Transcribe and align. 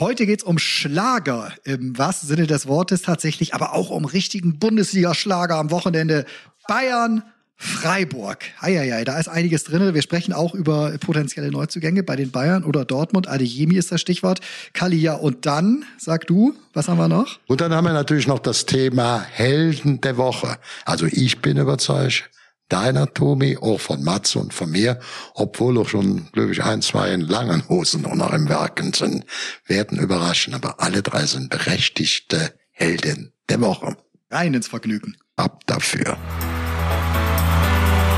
Heute 0.00 0.26
geht's 0.26 0.44
um 0.44 0.58
Schlager 0.58 1.52
im 1.64 1.98
wahrsten 1.98 2.28
Sinne 2.28 2.46
des 2.46 2.68
Wortes 2.68 3.02
tatsächlich, 3.02 3.52
aber 3.52 3.74
auch 3.74 3.90
um 3.90 4.04
richtigen 4.04 4.60
Bundesliga-Schlager 4.60 5.56
am 5.56 5.72
Wochenende. 5.72 6.24
Bayern, 6.68 7.24
Freiburg. 7.56 8.44
Eieiei, 8.60 9.02
da 9.02 9.18
ist 9.18 9.26
einiges 9.26 9.64
drin. 9.64 9.92
Wir 9.92 10.02
sprechen 10.02 10.32
auch 10.32 10.54
über 10.54 10.96
potenzielle 10.98 11.50
Neuzugänge 11.50 12.04
bei 12.04 12.14
den 12.14 12.30
Bayern 12.30 12.62
oder 12.62 12.84
Dortmund. 12.84 13.26
Adeyemi 13.26 13.74
ist 13.74 13.90
das 13.90 14.00
Stichwort. 14.00 14.38
Kalia 14.72 15.14
und 15.14 15.46
dann, 15.46 15.84
sag 15.98 16.28
du, 16.28 16.54
was 16.74 16.86
haben 16.86 16.98
wir 16.98 17.08
noch? 17.08 17.40
Und 17.48 17.60
dann 17.60 17.74
haben 17.74 17.84
wir 17.84 17.92
natürlich 17.92 18.28
noch 18.28 18.38
das 18.38 18.66
Thema 18.66 19.20
Helden 19.20 20.00
der 20.00 20.16
Woche. 20.16 20.58
Also 20.84 21.06
ich 21.06 21.42
bin 21.42 21.56
überzeugt, 21.56 22.30
deiner 22.68 23.12
Tobi, 23.12 23.56
auch 23.58 23.80
von 23.80 24.02
Mats 24.02 24.36
und 24.36 24.52
von 24.52 24.70
mir, 24.70 25.00
obwohl 25.34 25.78
auch 25.78 25.88
schon, 25.88 26.28
glaube 26.32 26.52
ich, 26.52 26.62
ein, 26.62 26.82
zwei 26.82 27.12
in 27.12 27.22
langen 27.22 27.68
Hosen 27.68 28.04
und 28.04 28.18
noch 28.18 28.32
im 28.32 28.48
Werken 28.48 28.92
sind, 28.92 29.24
werden 29.66 29.98
überraschen. 29.98 30.54
Aber 30.54 30.80
alle 30.80 31.02
drei 31.02 31.26
sind 31.26 31.50
berechtigte 31.50 32.52
Helden 32.70 33.32
der 33.48 33.60
Woche. 33.60 33.96
Rein 34.30 34.54
ins 34.54 34.68
Vergnügen. 34.68 35.16
Ab 35.36 35.62
dafür. 35.66 36.16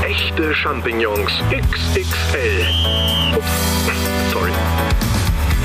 Echte 0.03 0.53
Champignons 0.53 1.31
XXL. 1.51 2.65
Ups, 3.37 4.33
sorry. 4.33 4.51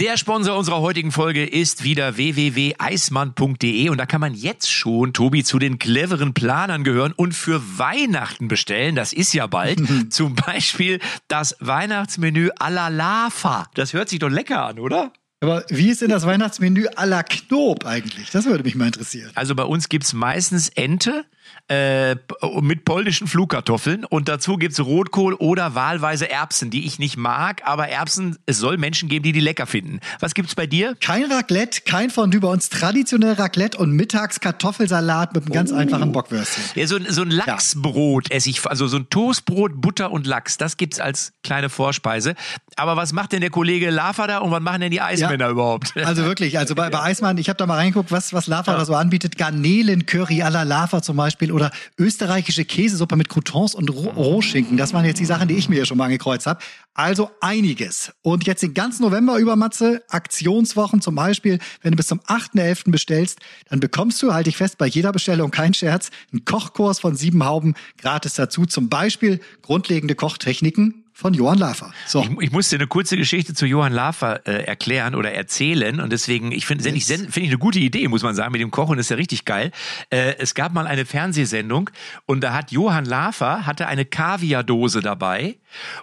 Der 0.00 0.16
Sponsor 0.16 0.56
unserer 0.56 0.80
heutigen 0.80 1.12
Folge 1.12 1.44
ist 1.44 1.84
wieder 1.84 2.16
www.eismann.de 2.16 3.90
und 3.90 3.98
da 3.98 4.06
kann 4.06 4.22
man 4.22 4.32
jetzt 4.32 4.72
schon, 4.72 5.12
Tobi, 5.12 5.44
zu 5.44 5.58
den 5.58 5.78
cleveren 5.78 6.32
Planern 6.32 6.84
gehören 6.84 7.12
und 7.12 7.34
für 7.34 7.60
Weihnachten 7.76 8.48
bestellen. 8.48 8.94
Das 8.96 9.12
ist 9.12 9.34
ja 9.34 9.46
bald. 9.46 9.82
Zum 10.10 10.36
Beispiel 10.36 11.00
das 11.28 11.54
Weihnachtsmenü 11.60 12.48
à 12.58 12.70
la 12.70 12.88
Lava. 12.88 13.68
Das 13.74 13.92
hört 13.92 14.08
sich 14.08 14.20
doch 14.20 14.30
lecker 14.30 14.64
an, 14.64 14.78
oder? 14.78 15.12
Aber 15.40 15.64
wie 15.68 15.90
ist 15.90 16.00
denn 16.00 16.08
das 16.08 16.24
Weihnachtsmenü 16.24 16.86
à 16.96 17.04
la 17.04 17.22
Knob 17.22 17.84
eigentlich? 17.84 18.30
Das 18.30 18.46
würde 18.46 18.64
mich 18.64 18.76
mal 18.76 18.86
interessieren. 18.86 19.30
Also 19.34 19.54
bei 19.54 19.64
uns 19.64 19.90
gibt's 19.90 20.14
meistens 20.14 20.70
Ente 20.70 21.26
äh, 21.68 22.16
mit 22.60 22.84
polnischen 22.84 23.26
Flugkartoffeln 23.28 24.04
und 24.04 24.28
dazu 24.28 24.56
gibt's 24.56 24.80
Rotkohl 24.80 25.34
oder 25.34 25.74
wahlweise 25.74 26.28
Erbsen, 26.30 26.70
die 26.70 26.86
ich 26.86 26.98
nicht 26.98 27.16
mag, 27.16 27.62
aber 27.64 27.88
Erbsen, 27.88 28.36
es 28.46 28.58
soll 28.58 28.76
Menschen 28.76 29.08
geben, 29.08 29.22
die 29.22 29.32
die 29.32 29.40
lecker 29.40 29.66
finden. 29.66 30.00
Was 30.18 30.34
gibt's 30.34 30.54
bei 30.54 30.66
dir? 30.66 30.96
Kein 31.00 31.30
Raclette, 31.30 31.82
kein 31.82 32.10
Fondue, 32.10 32.40
bei 32.40 32.48
uns 32.48 32.68
traditionell 32.70 33.34
Raclette 33.34 33.78
und 33.78 33.92
mittags 33.92 34.40
Kartoffelsalat 34.40 35.34
mit 35.34 35.44
einem 35.44 35.52
ganz 35.52 35.72
einfachen 35.72 36.12
Bockwürstchen. 36.12 36.64
Ja, 36.74 36.86
so, 36.86 36.96
ein- 36.96 37.06
so 37.08 37.22
ein 37.22 37.30
Lachsbrot 37.30 38.30
esse 38.30 38.50
ich, 38.50 38.66
also 38.66 38.86
so 38.88 38.96
ein 38.96 39.08
Toastbrot, 39.10 39.80
Butter 39.80 40.10
und 40.10 40.26
Lachs, 40.26 40.56
das 40.58 40.76
gibt's 40.76 40.98
als 41.00 41.32
kleine 41.44 41.68
Vorspeise. 41.68 42.34
Aber 42.76 42.96
was 42.96 43.12
macht 43.12 43.32
denn 43.32 43.40
der 43.40 43.50
Kollege 43.50 43.90
Lava 43.90 44.26
da 44.26 44.38
und 44.38 44.50
was 44.50 44.60
machen 44.60 44.80
denn 44.80 44.90
die 44.90 45.00
Eismänner 45.00 45.48
überhaupt? 45.48 45.96
Also 45.96 46.24
wirklich, 46.24 46.58
also 46.58 46.74
bei, 46.74 46.90
bei 46.90 47.00
Eismann, 47.00 47.38
ich 47.38 47.48
habe 47.48 47.56
da 47.56 47.66
mal 47.66 47.76
reingeguckt, 47.76 48.10
was, 48.10 48.32
was 48.32 48.46
Lava 48.46 48.72
da 48.76 48.84
so 48.84 48.94
anbietet. 48.94 49.36
Garnelen-Curry 49.38 50.42
à 50.42 50.50
la 50.50 50.62
Lava 50.64 51.02
zum 51.02 51.16
Beispiel 51.16 51.39
oder 51.52 51.70
österreichische 51.98 52.64
Käsesuppe 52.64 53.16
mit 53.16 53.28
Croutons 53.28 53.74
und 53.74 53.88
Roh- 53.90 54.10
Rohschinken. 54.10 54.76
Das 54.76 54.92
waren 54.92 55.04
jetzt 55.04 55.18
die 55.20 55.24
Sachen, 55.24 55.48
die 55.48 55.54
ich 55.54 55.68
mir 55.68 55.76
hier 55.76 55.86
schon 55.86 55.96
mal 55.96 56.04
angekreuzt 56.04 56.46
habe. 56.46 56.60
Also 56.94 57.30
einiges. 57.40 58.12
Und 58.22 58.46
jetzt 58.46 58.62
den 58.62 58.74
ganzen 58.74 59.02
November 59.02 59.38
über, 59.38 59.56
Matze, 59.56 60.02
Aktionswochen 60.08 61.00
zum 61.00 61.14
Beispiel, 61.14 61.58
wenn 61.82 61.92
du 61.92 61.96
bis 61.96 62.08
zum 62.08 62.20
8.11. 62.20 62.90
bestellst, 62.90 63.38
dann 63.68 63.80
bekommst 63.80 64.22
du, 64.22 64.34
halte 64.34 64.50
ich 64.50 64.56
fest, 64.56 64.76
bei 64.76 64.86
jeder 64.86 65.12
Bestellung, 65.12 65.50
kein 65.50 65.72
Scherz, 65.72 66.10
einen 66.32 66.44
Kochkurs 66.44 67.00
von 67.00 67.16
sieben 67.16 67.44
Hauben 67.44 67.74
gratis 67.96 68.34
dazu. 68.34 68.66
Zum 68.66 68.88
Beispiel 68.88 69.40
grundlegende 69.62 70.14
Kochtechniken 70.14 71.04
von 71.20 71.34
Johann 71.34 71.58
Laffer. 71.58 71.92
So. 72.06 72.22
Ich, 72.22 72.30
ich 72.46 72.50
musste 72.50 72.76
eine 72.76 72.86
kurze 72.86 73.18
Geschichte 73.18 73.52
zu 73.52 73.66
Johann 73.66 73.92
Lafer 73.92 74.46
äh, 74.46 74.64
erklären 74.64 75.14
oder 75.14 75.32
erzählen 75.32 76.00
und 76.00 76.10
deswegen, 76.10 76.50
ich 76.50 76.64
finde 76.64 76.88
ich, 76.88 77.04
finde 77.04 77.40
ich 77.40 77.48
eine 77.48 77.58
gute 77.58 77.78
Idee, 77.78 78.08
muss 78.08 78.22
man 78.22 78.34
sagen, 78.34 78.52
mit 78.52 78.60
dem 78.62 78.70
Kochen 78.70 78.98
ist 78.98 79.10
ja 79.10 79.16
richtig 79.16 79.44
geil. 79.44 79.70
Äh, 80.08 80.36
es 80.38 80.54
gab 80.54 80.72
mal 80.72 80.86
eine 80.86 81.04
Fernsehsendung 81.04 81.90
und 82.24 82.40
da 82.42 82.54
hat 82.54 82.72
Johann 82.72 83.04
Lafer 83.04 83.66
hatte 83.66 83.86
eine 83.86 84.06
Kaviardose 84.06 85.02
dabei 85.02 85.56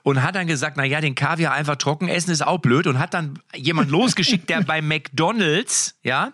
und 0.03 0.23
hat 0.23 0.35
dann 0.35 0.47
gesagt, 0.47 0.77
na 0.77 0.83
ja, 0.83 1.01
den 1.01 1.15
Kaviar 1.15 1.53
einfach 1.53 1.75
trocken 1.75 2.07
essen 2.07 2.31
ist 2.31 2.45
auch 2.45 2.59
blöd 2.59 2.87
und 2.87 2.99
hat 2.99 3.13
dann 3.13 3.39
jemand 3.55 3.89
losgeschickt, 3.89 4.49
der 4.49 4.61
bei 4.61 4.81
McDonald's, 4.81 5.95
ja, 6.03 6.33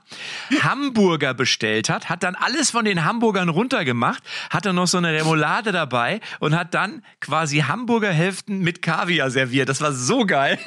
Hamburger 0.62 1.34
bestellt 1.34 1.90
hat, 1.90 2.10
hat 2.10 2.24
dann 2.24 2.36
alles 2.36 2.72
von 2.72 2.86
den 2.86 3.06
Hamburgern 3.06 3.50
runtergemacht, 3.50 4.24
hat 4.50 4.66
dann 4.66 4.76
noch 4.76 4.88
so 4.88 4.98
eine 4.98 5.14
Remoulade 5.14 5.72
dabei 5.72 6.22
und 6.40 6.56
hat 6.56 6.74
dann 6.74 7.04
quasi 7.20 7.60
Hamburgerhälften 7.60 8.60
mit 8.60 8.82
Kaviar 8.82 9.30
serviert. 9.32 9.70
Das 9.70 9.82
war 9.82 9.94
so 9.94 10.26
geil. 10.26 10.60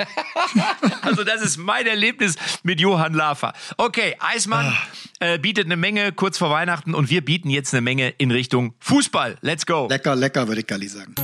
also 1.02 1.24
das 1.24 1.42
ist 1.42 1.56
mein 1.56 1.86
Erlebnis 1.86 2.36
mit 2.62 2.80
Johann 2.80 3.14
Lafer. 3.14 3.52
Okay, 3.76 4.16
Eismann 4.20 4.76
äh, 5.20 5.38
bietet 5.38 5.66
eine 5.66 5.76
Menge 5.76 6.12
kurz 6.12 6.38
vor 6.38 6.50
Weihnachten 6.50 6.94
und 6.94 7.10
wir 7.10 7.24
bieten 7.24 7.50
jetzt 7.50 7.72
eine 7.74 7.80
Menge 7.80 8.10
in 8.18 8.30
Richtung 8.30 8.74
Fußball. 8.80 9.36
Let's 9.40 9.66
go. 9.66 9.86
Lecker, 9.88 10.16
lecker, 10.16 10.48
würde 10.48 10.60
ich 10.60 10.66
Galli 10.66 10.88
sagen. 10.88 11.14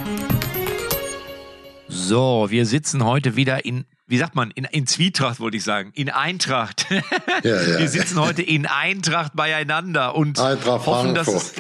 So, 1.95 2.47
wir 2.49 2.65
sitzen 2.65 3.05
heute 3.05 3.37
wieder 3.37 3.67
in, 3.67 3.85
wie 4.07 4.17
sagt 4.17 4.35
man, 4.35 4.51
in, 4.53 4.65
in 4.65 4.87
Zwietracht 4.87 5.41
wollte 5.41 5.59
ich 5.59 5.65
sagen, 5.65 5.93
in 5.95 6.09
Eintracht. 6.09 6.87
Ja, 6.91 6.97
ja, 7.43 7.79
wir 7.79 7.89
sitzen 7.89 8.19
heute 8.19 8.41
in 8.41 8.67
Eintracht 8.67 9.37
beieinander 9.37 10.15
und 10.15 10.39
Eintracht 10.39 10.87
hoffen, 10.87 11.15
dass 11.15 11.29
es, 11.29 11.53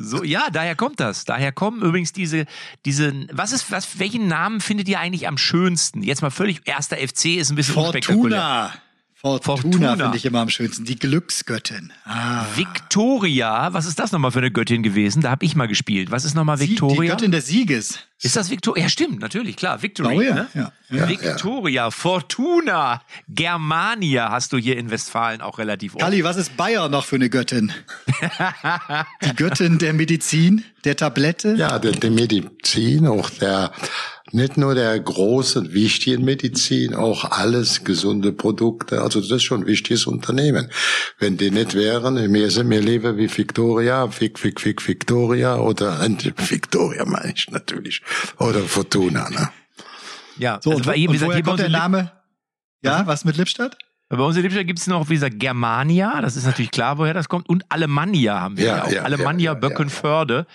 so, 0.00 0.24
ja, 0.24 0.48
daher 0.52 0.74
kommt 0.74 0.98
das. 0.98 1.24
Daher 1.24 1.52
kommen 1.52 1.80
übrigens 1.80 2.12
diese, 2.12 2.46
diese, 2.84 3.12
was 3.30 3.52
ist, 3.52 3.70
was, 3.70 4.00
welchen 4.00 4.26
Namen 4.26 4.60
findet 4.60 4.88
ihr 4.88 4.98
eigentlich 4.98 5.28
am 5.28 5.38
schönsten? 5.38 6.02
Jetzt 6.02 6.22
mal 6.22 6.30
völlig, 6.30 6.62
erster 6.64 6.96
FC 6.96 7.36
ist 7.36 7.50
ein 7.50 7.56
bisschen 7.56 7.76
unspektakulär. 7.76 8.72
Fortuna. 9.22 9.40
Fortuna, 9.62 9.96
finde 9.96 10.16
ich 10.16 10.24
immer 10.26 10.40
am 10.40 10.48
schönsten. 10.48 10.84
Die 10.84 10.98
Glücksgöttin. 10.98 11.92
Ah. 12.04 12.44
Victoria, 12.56 13.72
was 13.72 13.86
ist 13.86 13.98
das 14.00 14.10
nochmal 14.10 14.32
für 14.32 14.40
eine 14.40 14.50
Göttin 14.50 14.82
gewesen? 14.82 15.22
Da 15.22 15.30
habe 15.30 15.44
ich 15.44 15.54
mal 15.54 15.68
gespielt. 15.68 16.10
Was 16.10 16.24
ist 16.24 16.34
nochmal 16.34 16.58
Sie- 16.58 16.66
Die 16.66 16.72
Victoria? 16.72 17.12
Göttin 17.12 17.30
des 17.30 17.46
Sieges. 17.46 18.00
Ist 18.20 18.36
das 18.36 18.50
Victoria? 18.50 18.84
Ja, 18.84 18.88
stimmt, 18.88 19.20
natürlich, 19.20 19.56
klar. 19.56 19.82
Victory. 19.82 20.08
Glaube 20.16 20.24
ja, 20.24 20.34
ne? 20.34 20.48
ja, 20.54 20.72
ja. 20.90 21.08
Victoria, 21.08 21.90
Fortuna, 21.90 23.02
Germania 23.28 24.30
hast 24.30 24.52
du 24.52 24.58
hier 24.58 24.76
in 24.76 24.90
Westfalen 24.90 25.40
auch 25.40 25.58
relativ 25.58 25.94
oft. 25.94 26.02
Kalli, 26.02 26.22
was 26.24 26.36
ist 26.36 26.56
Bayer 26.56 26.88
noch 26.88 27.04
für 27.04 27.16
eine 27.16 27.30
Göttin? 27.30 27.72
Die 29.24 29.34
Göttin 29.36 29.78
der 29.78 29.92
Medizin, 29.92 30.64
der 30.84 30.96
Tablette? 30.96 31.54
Ja, 31.54 31.78
der, 31.78 31.92
der 31.92 32.10
Medizin, 32.10 33.06
auch 33.06 33.30
der, 33.30 33.72
nicht 34.32 34.56
nur 34.56 34.74
der 34.74 34.98
großen, 34.98 35.72
wichtigen 35.72 36.24
Medizin, 36.24 36.94
auch 36.94 37.24
alles 37.24 37.84
gesunde 37.84 38.32
Produkte. 38.32 39.02
Also 39.02 39.20
das 39.20 39.30
ist 39.30 39.42
schon 39.42 39.62
ein 39.62 39.66
wichtiges 39.66 40.06
Unternehmen. 40.06 40.70
Wenn 41.18 41.36
die 41.36 41.50
nicht 41.50 41.74
wären, 41.74 42.30
mir 42.30 42.50
sind 42.50 42.68
mir 42.68 42.80
lieber 42.80 43.16
wie 43.16 43.34
Victoria, 43.34 44.08
Vic, 44.20 44.42
Vic, 44.42 44.64
Vic, 44.64 44.86
Victoria 44.86 45.58
oder 45.58 46.00
Victoria 46.00 47.04
meine 47.04 47.32
ich 47.34 47.50
natürlich. 47.50 48.02
Oder 48.38 48.60
Fortuna, 48.60 49.28
ne? 49.30 49.50
Ja, 50.38 50.58
So, 50.62 50.70
also 50.70 50.78
und, 50.78 50.86
bei, 50.86 50.94
wie 50.96 51.06
und 51.06 51.12
gesagt, 51.12 51.28
woher 51.28 51.36
hier 51.36 51.44
bei 51.44 51.50
kommt 51.50 51.60
der 51.60 51.68
Name? 51.68 52.12
Ja, 52.82 53.06
was 53.06 53.24
mit 53.24 53.36
Lippstadt? 53.36 53.76
Bei 54.16 54.24
uns 54.24 54.36
in 54.36 54.42
Lippstadt 54.42 54.66
gibt 54.66 54.78
es 54.78 54.86
noch, 54.86 55.08
wie 55.08 55.14
gesagt, 55.14 55.38
Germania, 55.38 56.20
das 56.20 56.36
ist 56.36 56.44
natürlich 56.44 56.70
klar, 56.70 56.98
woher 56.98 57.14
das 57.14 57.28
kommt, 57.28 57.48
und 57.48 57.64
Alemannia 57.70 58.40
haben 58.40 58.56
wir 58.56 58.66
Ja, 58.66 58.76
ja, 58.76 58.84
auch. 58.84 58.92
ja, 58.92 59.02
Alemannia 59.02 59.52
ja, 59.52 59.54
Böckenförde. 59.54 60.46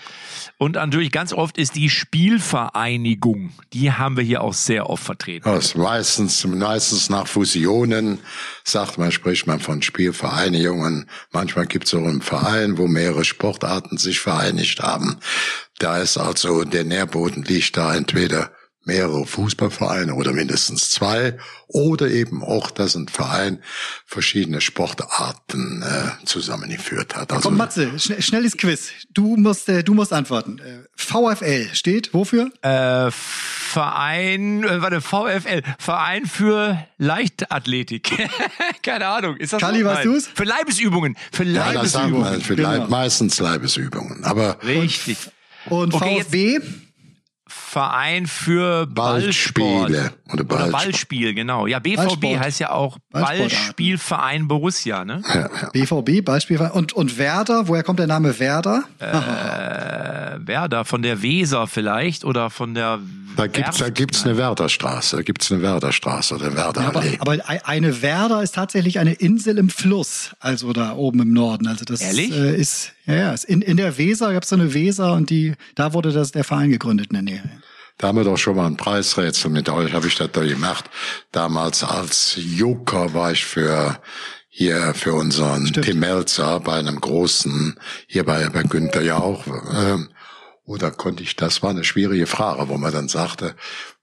Und 0.59 0.75
natürlich 0.75 1.11
ganz 1.11 1.33
oft 1.33 1.57
ist 1.57 1.75
die 1.75 1.89
Spielvereinigung, 1.89 3.51
die 3.73 3.91
haben 3.91 4.17
wir 4.17 4.23
hier 4.23 4.41
auch 4.41 4.53
sehr 4.53 4.89
oft 4.89 5.03
vertreten. 5.03 5.49
Das 5.49 5.75
meistens, 5.75 6.45
meistens 6.45 7.09
nach 7.09 7.27
Fusionen 7.27 8.19
sagt 8.63 8.97
man, 8.97 9.11
spricht 9.11 9.47
man 9.47 9.59
von 9.59 9.81
Spielvereinigungen. 9.81 11.09
Manchmal 11.31 11.67
gibt 11.67 11.85
es 11.87 11.93
auch 11.93 11.99
einen 11.99 12.21
Verein, 12.21 12.77
wo 12.77 12.87
mehrere 12.87 13.25
Sportarten 13.25 13.97
sich 13.97 14.19
vereinigt 14.19 14.81
haben. 14.81 15.17
Da 15.79 15.97
ist 15.99 16.17
also 16.17 16.63
der 16.63 16.83
Nährboden 16.83 17.43
liegt 17.43 17.77
da 17.77 17.95
entweder 17.95 18.51
mehrere 18.87 19.27
Fußballvereine 19.27 20.15
oder 20.15 20.33
mindestens 20.33 20.89
zwei 20.89 21.37
oder 21.67 22.07
eben 22.09 22.43
auch, 22.43 22.71
dass 22.71 22.95
ein 22.95 23.07
Verein 23.09 23.59
verschiedene 24.05 24.61
Sportarten 24.61 25.83
äh, 25.83 26.25
zusammengeführt 26.25 27.15
hat. 27.15 27.31
Also 27.33 27.49
Komm, 27.49 27.57
Matze, 27.57 27.99
schn 27.99 28.21
schnelles 28.21 28.57
Quiz. 28.57 28.89
Du 29.13 29.35
musst, 29.35 29.67
äh, 29.69 29.83
du 29.83 29.93
musst 29.93 30.13
antworten. 30.13 30.59
Äh, 30.59 30.79
VfL 30.95 31.67
steht 31.73 32.13
wofür? 32.13 32.49
Äh, 32.61 33.11
Verein, 33.11 34.63
äh, 34.63 34.81
warte, 34.81 35.01
VfL, 35.01 35.61
Verein 35.77 36.25
für 36.25 36.83
Leichtathletik. 36.97 38.11
Keine 38.81 39.07
Ahnung. 39.07 39.35
Ist 39.37 39.53
das 39.53 39.59
Kalli, 39.59 39.79
so? 39.81 39.85
weißt 39.85 40.05
du's? 40.05 40.27
Für 40.33 40.45
Leibesübungen. 40.45 41.17
Für 41.31 41.43
ja, 41.43 41.73
das 41.73 41.91
sagen 41.91 42.13
wir 42.13 42.19
Leibesübungen. 42.21 42.41
vielleicht 42.41 42.75
Genau. 42.77 42.89
meistens 42.89 43.39
Leibesübungen. 43.39 44.23
Aber 44.23 44.57
Richtig. 44.63 45.17
Und 45.69 45.93
Okay, 45.93 46.21
VfB? 46.23 46.59
Verein 47.47 48.27
für 48.27 48.85
Ballsport. 48.87 49.87
Ballspiele 49.91 50.11
oder 50.25 50.33
Oder 50.33 50.43
Ballsport. 50.43 50.71
Ballspiel, 50.71 51.33
genau. 51.33 51.67
Ja, 51.67 51.79
BVB 51.79 51.95
Ballsport. 51.97 52.39
heißt 52.39 52.59
ja 52.59 52.71
auch 52.71 52.97
Ballsportarten. 53.11 53.49
Ballspielverein 53.49 54.47
Borussia, 54.47 55.05
ne? 55.05 55.21
Ja, 55.33 55.49
ja. 55.61 55.69
BVB, 55.71 56.23
Beispiel. 56.23 56.57
Und, 56.59 56.93
und 56.93 57.17
Werder, 57.17 57.67
woher 57.67 57.83
kommt 57.83 57.99
der 57.99 58.07
Name 58.07 58.37
Werder? 58.39 58.83
Äh, 58.99 60.47
Werder, 60.47 60.85
von 60.85 61.01
der 61.01 61.21
Weser 61.21 61.67
vielleicht 61.67 62.23
oder 62.25 62.49
von 62.49 62.73
der 62.73 62.99
Da 63.35 63.47
gibt's, 63.47 63.77
da 63.77 63.89
gibt's 63.89 64.25
eine 64.25 64.37
Werderstraße, 64.37 65.17
da 65.17 65.21
gibt's 65.23 65.51
eine 65.51 65.61
Werderstraße 65.61 66.35
oder 66.35 66.47
aber, 66.47 66.55
Werderallee. 66.57 67.17
aber 67.19 67.31
ei- 67.49 67.65
eine 67.65 68.01
Werder 68.01 68.41
ist 68.43 68.55
tatsächlich 68.55 68.99
eine 68.99 69.13
Insel 69.13 69.57
im 69.57 69.69
Fluss, 69.69 70.31
also 70.39 70.73
da 70.73 70.93
oben 70.93 71.19
im 71.21 71.33
Norden. 71.33 71.67
Also 71.67 71.85
das 71.85 72.01
Ehrlich? 72.01 72.31
Äh, 72.31 72.55
ist, 72.55 72.93
ja, 73.07 73.15
ja, 73.15 73.35
in, 73.47 73.61
in 73.61 73.77
der 73.77 73.97
Weser 73.97 74.33
gab 74.33 74.43
es 74.43 74.49
so 74.49 74.55
eine 74.55 74.73
Weser 74.73 75.13
und 75.13 75.29
die, 75.29 75.53
da 75.75 75.93
wurde 75.93 76.11
das 76.11 76.31
der 76.31 76.43
Verein 76.43 76.69
gegründet 76.69 77.07
in 77.07 77.13
der 77.13 77.23
Nähe. 77.23 77.61
Da 77.97 78.09
haben 78.09 78.17
wir 78.17 78.25
doch 78.25 78.37
schon 78.37 78.55
mal 78.55 78.67
ein 78.67 78.77
Preisrätsel 78.77 79.49
mit 79.49 79.69
euch, 79.69 79.93
habe 79.93 80.07
ich 80.07 80.15
das 80.15 80.31
da 80.31 80.45
gemacht. 80.45 80.85
Damals 81.31 81.83
als 81.83 82.37
Joker 82.37 83.13
war 83.13 83.31
ich 83.31 83.45
für 83.45 83.99
hier 84.49 84.93
für 84.95 85.13
unseren 85.13 85.65
Tim 85.65 85.99
Melzer 85.99 86.59
bei 86.59 86.77
einem 86.77 86.99
großen, 86.99 87.79
hier 88.07 88.23
bei, 88.23 88.49
bei 88.49 88.63
Günther 88.63 89.03
Jauch. 89.03 89.45
Ähm, 89.71 90.09
oder 90.65 90.91
konnte 90.91 91.23
ich, 91.23 91.35
das 91.35 91.63
war 91.63 91.69
eine 91.69 91.83
schwierige 91.83 92.27
Frage, 92.27 92.67
wo 92.67 92.77
man 92.77 92.91
dann 92.91 93.07
sagte, 93.07 93.55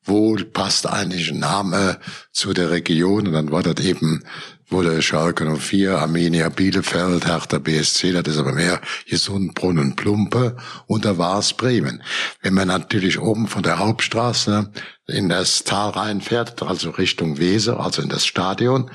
wo 0.04 0.36
passt 0.36 0.86
eigentlich 0.86 1.30
ein 1.30 1.40
Name 1.40 1.98
zu 2.30 2.52
der 2.52 2.70
Region? 2.70 3.26
Und 3.26 3.32
dann 3.32 3.50
war 3.50 3.62
das 3.62 3.84
eben, 3.84 4.22
wurde 4.68 5.02
Schalke 5.02 5.44
04, 5.44 5.98
Arminia 5.98 6.48
Bielefeld, 6.48 7.26
Hertha 7.26 7.58
BSC, 7.58 8.12
das 8.12 8.34
ist 8.34 8.38
aber 8.38 8.52
mehr 8.52 8.80
Gesundbrunnen, 9.08 9.96
Plumpe 9.96 10.56
und 10.86 11.04
da 11.04 11.18
war 11.18 11.38
es 11.38 11.52
Bremen. 11.52 12.02
Wenn 12.42 12.54
man 12.54 12.68
natürlich 12.68 13.18
oben 13.18 13.46
von 13.46 13.62
der 13.62 13.78
Hauptstraße 13.78 14.70
in 15.06 15.28
das 15.28 15.64
Tal 15.64 15.90
reinfährt, 15.90 16.62
also 16.62 16.88
Richtung 16.90 17.38
Weser, 17.38 17.78
also 17.78 18.00
in 18.00 18.08
das 18.08 18.24
Stadion, 18.24 18.90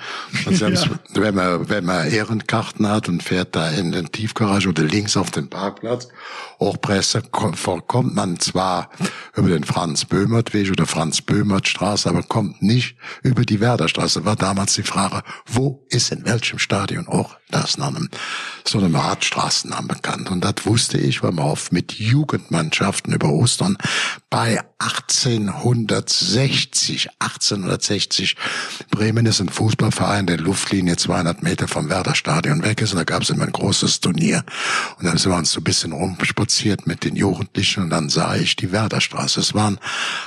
und 0.47 0.57
selbst 0.57 0.89
wenn 1.13 1.35
man, 1.35 1.69
wenn 1.69 1.85
man 1.85 2.09
Ehrenkarten 2.09 2.87
hat 2.87 3.07
und 3.07 3.21
fährt 3.21 3.55
da 3.55 3.69
in 3.69 3.91
den 3.91 4.11
Tiefgarage 4.11 4.69
oder 4.69 4.83
links 4.83 5.15
auf 5.15 5.29
den 5.29 5.51
Parkplatz, 5.51 6.07
Hochpresse, 6.59 7.21
ko- 7.21 7.51
kommt 7.85 8.15
man 8.15 8.39
zwar 8.39 8.89
über 9.35 9.49
den 9.49 9.63
Franz-Böhmert-Weg 9.63 10.71
oder 10.71 10.87
Franz-Böhmert-Straße, 10.87 12.09
aber 12.09 12.23
kommt 12.23 12.61
nicht 12.61 12.97
über 13.21 13.45
die 13.45 13.59
Werderstraße. 13.59 14.25
War 14.25 14.35
damals 14.35 14.73
die 14.73 14.83
Frage, 14.83 15.21
wo 15.45 15.85
ist 15.89 16.11
in 16.11 16.25
welchem 16.25 16.59
Stadion 16.59 17.07
auch 17.07 17.37
das 17.49 17.79
einem, 17.79 18.09
so 18.67 18.77
einem 18.77 18.95
Radstraßennamen 18.95 19.87
bekannt. 19.87 20.29
Und 20.29 20.43
das 20.43 20.65
wusste 20.65 20.97
ich, 20.97 21.23
weil 21.23 21.31
man 21.31 21.45
oft 21.45 21.71
mit 21.71 21.93
Jugendmannschaften 21.93 23.13
über 23.13 23.29
Ostern 23.29 23.77
bei 24.29 24.59
1860, 25.99 27.09
1860, 27.19 28.35
Bremen 28.91 29.25
ist 29.25 29.39
ein 29.41 29.49
Fußballverein, 29.49 30.25
der 30.27 30.37
Luftlinie 30.37 30.95
200 30.97 31.43
Meter 31.43 31.67
vom 31.67 31.89
Werderstadion 31.89 32.63
weg 32.63 32.81
ist. 32.81 32.91
Und 32.91 32.97
da 32.97 33.03
gab 33.03 33.21
es 33.23 33.29
immer 33.29 33.45
ein 33.45 33.51
großes 33.51 33.99
Turnier. 33.99 34.43
Und 34.97 35.05
dann 35.05 35.17
sind 35.17 35.31
wir 35.31 35.37
uns 35.37 35.51
so 35.51 35.59
ein 35.59 35.63
bisschen 35.63 35.91
rumspaziert 35.91 36.87
mit 36.87 37.03
den 37.03 37.15
Jugendlichen 37.15 37.83
und 37.83 37.89
dann 37.89 38.09
sah 38.09 38.35
ich 38.35 38.55
die 38.55 38.71
Werderstraße. 38.71 39.39
Es 39.41 39.53
war 39.53 39.71
ein 39.71 39.79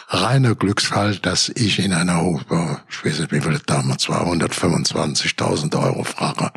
reiner 0.09 0.55
Glücksfall, 0.55 1.17
dass 1.17 1.49
ich 1.55 1.79
in 1.79 1.93
einer, 1.93 2.21
Ho- 2.21 2.41
oh, 2.51 2.77
ich 2.91 3.05
weiß 3.05 3.21
nicht, 3.21 3.33
wie 3.33 3.41
viel 3.41 3.53
das 3.53 3.63
damals 3.67 4.09
war, 4.09 4.27
125.000 4.27 5.79
Euro 5.83 6.05
Frage, 6.05 6.51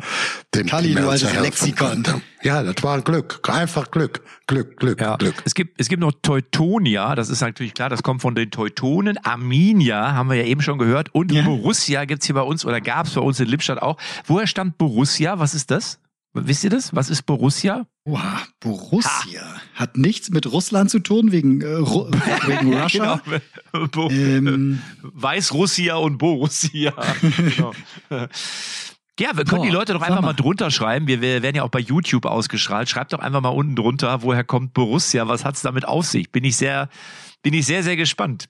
dem 0.54 0.66
Kalli, 0.66 0.94
du 0.94 1.08
altes 1.08 1.32
Lexikon. 1.34 1.88
konnte. 2.02 2.20
Ja, 2.46 2.62
das 2.62 2.82
war 2.82 3.02
Glück. 3.02 3.40
Einfach 3.48 3.90
Glück. 3.90 4.22
Glück, 4.46 4.76
Glück, 4.76 5.00
Ja, 5.00 5.16
Glück. 5.16 5.34
es 5.44 5.54
gibt, 5.54 5.80
es 5.80 5.88
gibt 5.88 6.00
noch 6.00 6.12
Teutonia, 6.22 7.14
das 7.16 7.28
ist 7.28 7.40
natürlich 7.40 7.74
klar, 7.74 7.88
das 7.88 8.02
kommt 8.04 8.22
von 8.22 8.34
den 8.36 8.50
Teutonen. 8.52 9.18
Arminia 9.24 10.12
haben 10.14 10.28
wir 10.30 10.36
ja 10.36 10.44
eben 10.44 10.62
schon 10.62 10.78
gehört. 10.78 11.12
Und 11.14 11.32
Ja. 11.32 11.42
Borussia 11.42 12.04
gibt's 12.04 12.26
hier 12.26 12.36
bei 12.36 12.42
uns 12.42 12.64
oder 12.64 12.80
gab's 12.80 13.10
bei 13.14 13.20
uns 13.20 13.40
in 13.40 13.48
Lippstadt 13.48 13.82
auch. 13.82 13.96
Woher 14.26 14.46
stammt 14.46 14.78
Borussia? 14.78 15.38
Was 15.40 15.54
ist 15.54 15.70
das? 15.72 15.98
Wisst 16.38 16.64
ihr 16.64 16.70
das? 16.70 16.94
Was 16.94 17.08
ist 17.10 17.22
Borussia? 17.22 17.86
Oha, 18.04 18.42
Borussia. 18.60 19.42
Hat 19.74 19.96
nichts 19.96 20.30
mit 20.30 20.46
Russland 20.52 20.90
zu 20.90 20.98
tun, 21.00 21.32
wegen, 21.32 21.62
äh, 21.62 21.66
Ru 21.66 22.08
wegen 22.46 22.74
Russia. 22.80 23.20
Genau. 23.24 23.40
Ähm. 24.10 24.80
Weißrussia 25.02 25.96
und 25.96 26.18
Borussia. 26.18 26.92
genau. 27.20 27.72
Ja, 29.18 29.30
wir 29.34 29.44
können 29.44 29.62
Boah, 29.62 29.66
die 29.66 29.72
Leute 29.72 29.92
doch 29.94 30.02
einfach 30.02 30.20
mal 30.20 30.28
mal. 30.28 30.32
drunter 30.34 30.70
schreiben. 30.70 31.06
Wir, 31.06 31.20
wir 31.22 31.42
werden 31.42 31.56
ja 31.56 31.62
auch 31.62 31.70
bei 31.70 31.78
YouTube 31.78 32.26
ausgestrahlt. 32.26 32.88
Schreibt 32.88 33.12
doch 33.14 33.18
einfach 33.20 33.40
mal 33.40 33.48
unten 33.48 33.74
drunter, 33.74 34.22
woher 34.22 34.44
kommt 34.44 34.74
Borussia? 34.74 35.26
Was 35.26 35.44
hat's 35.44 35.62
damit 35.62 35.86
auf 35.86 36.04
sich? 36.06 36.30
Bin 36.32 36.44
ich 36.44 36.56
sehr, 36.56 36.90
bin 37.42 37.54
ich 37.54 37.64
sehr, 37.64 37.82
sehr 37.82 37.96
gespannt. 37.96 38.46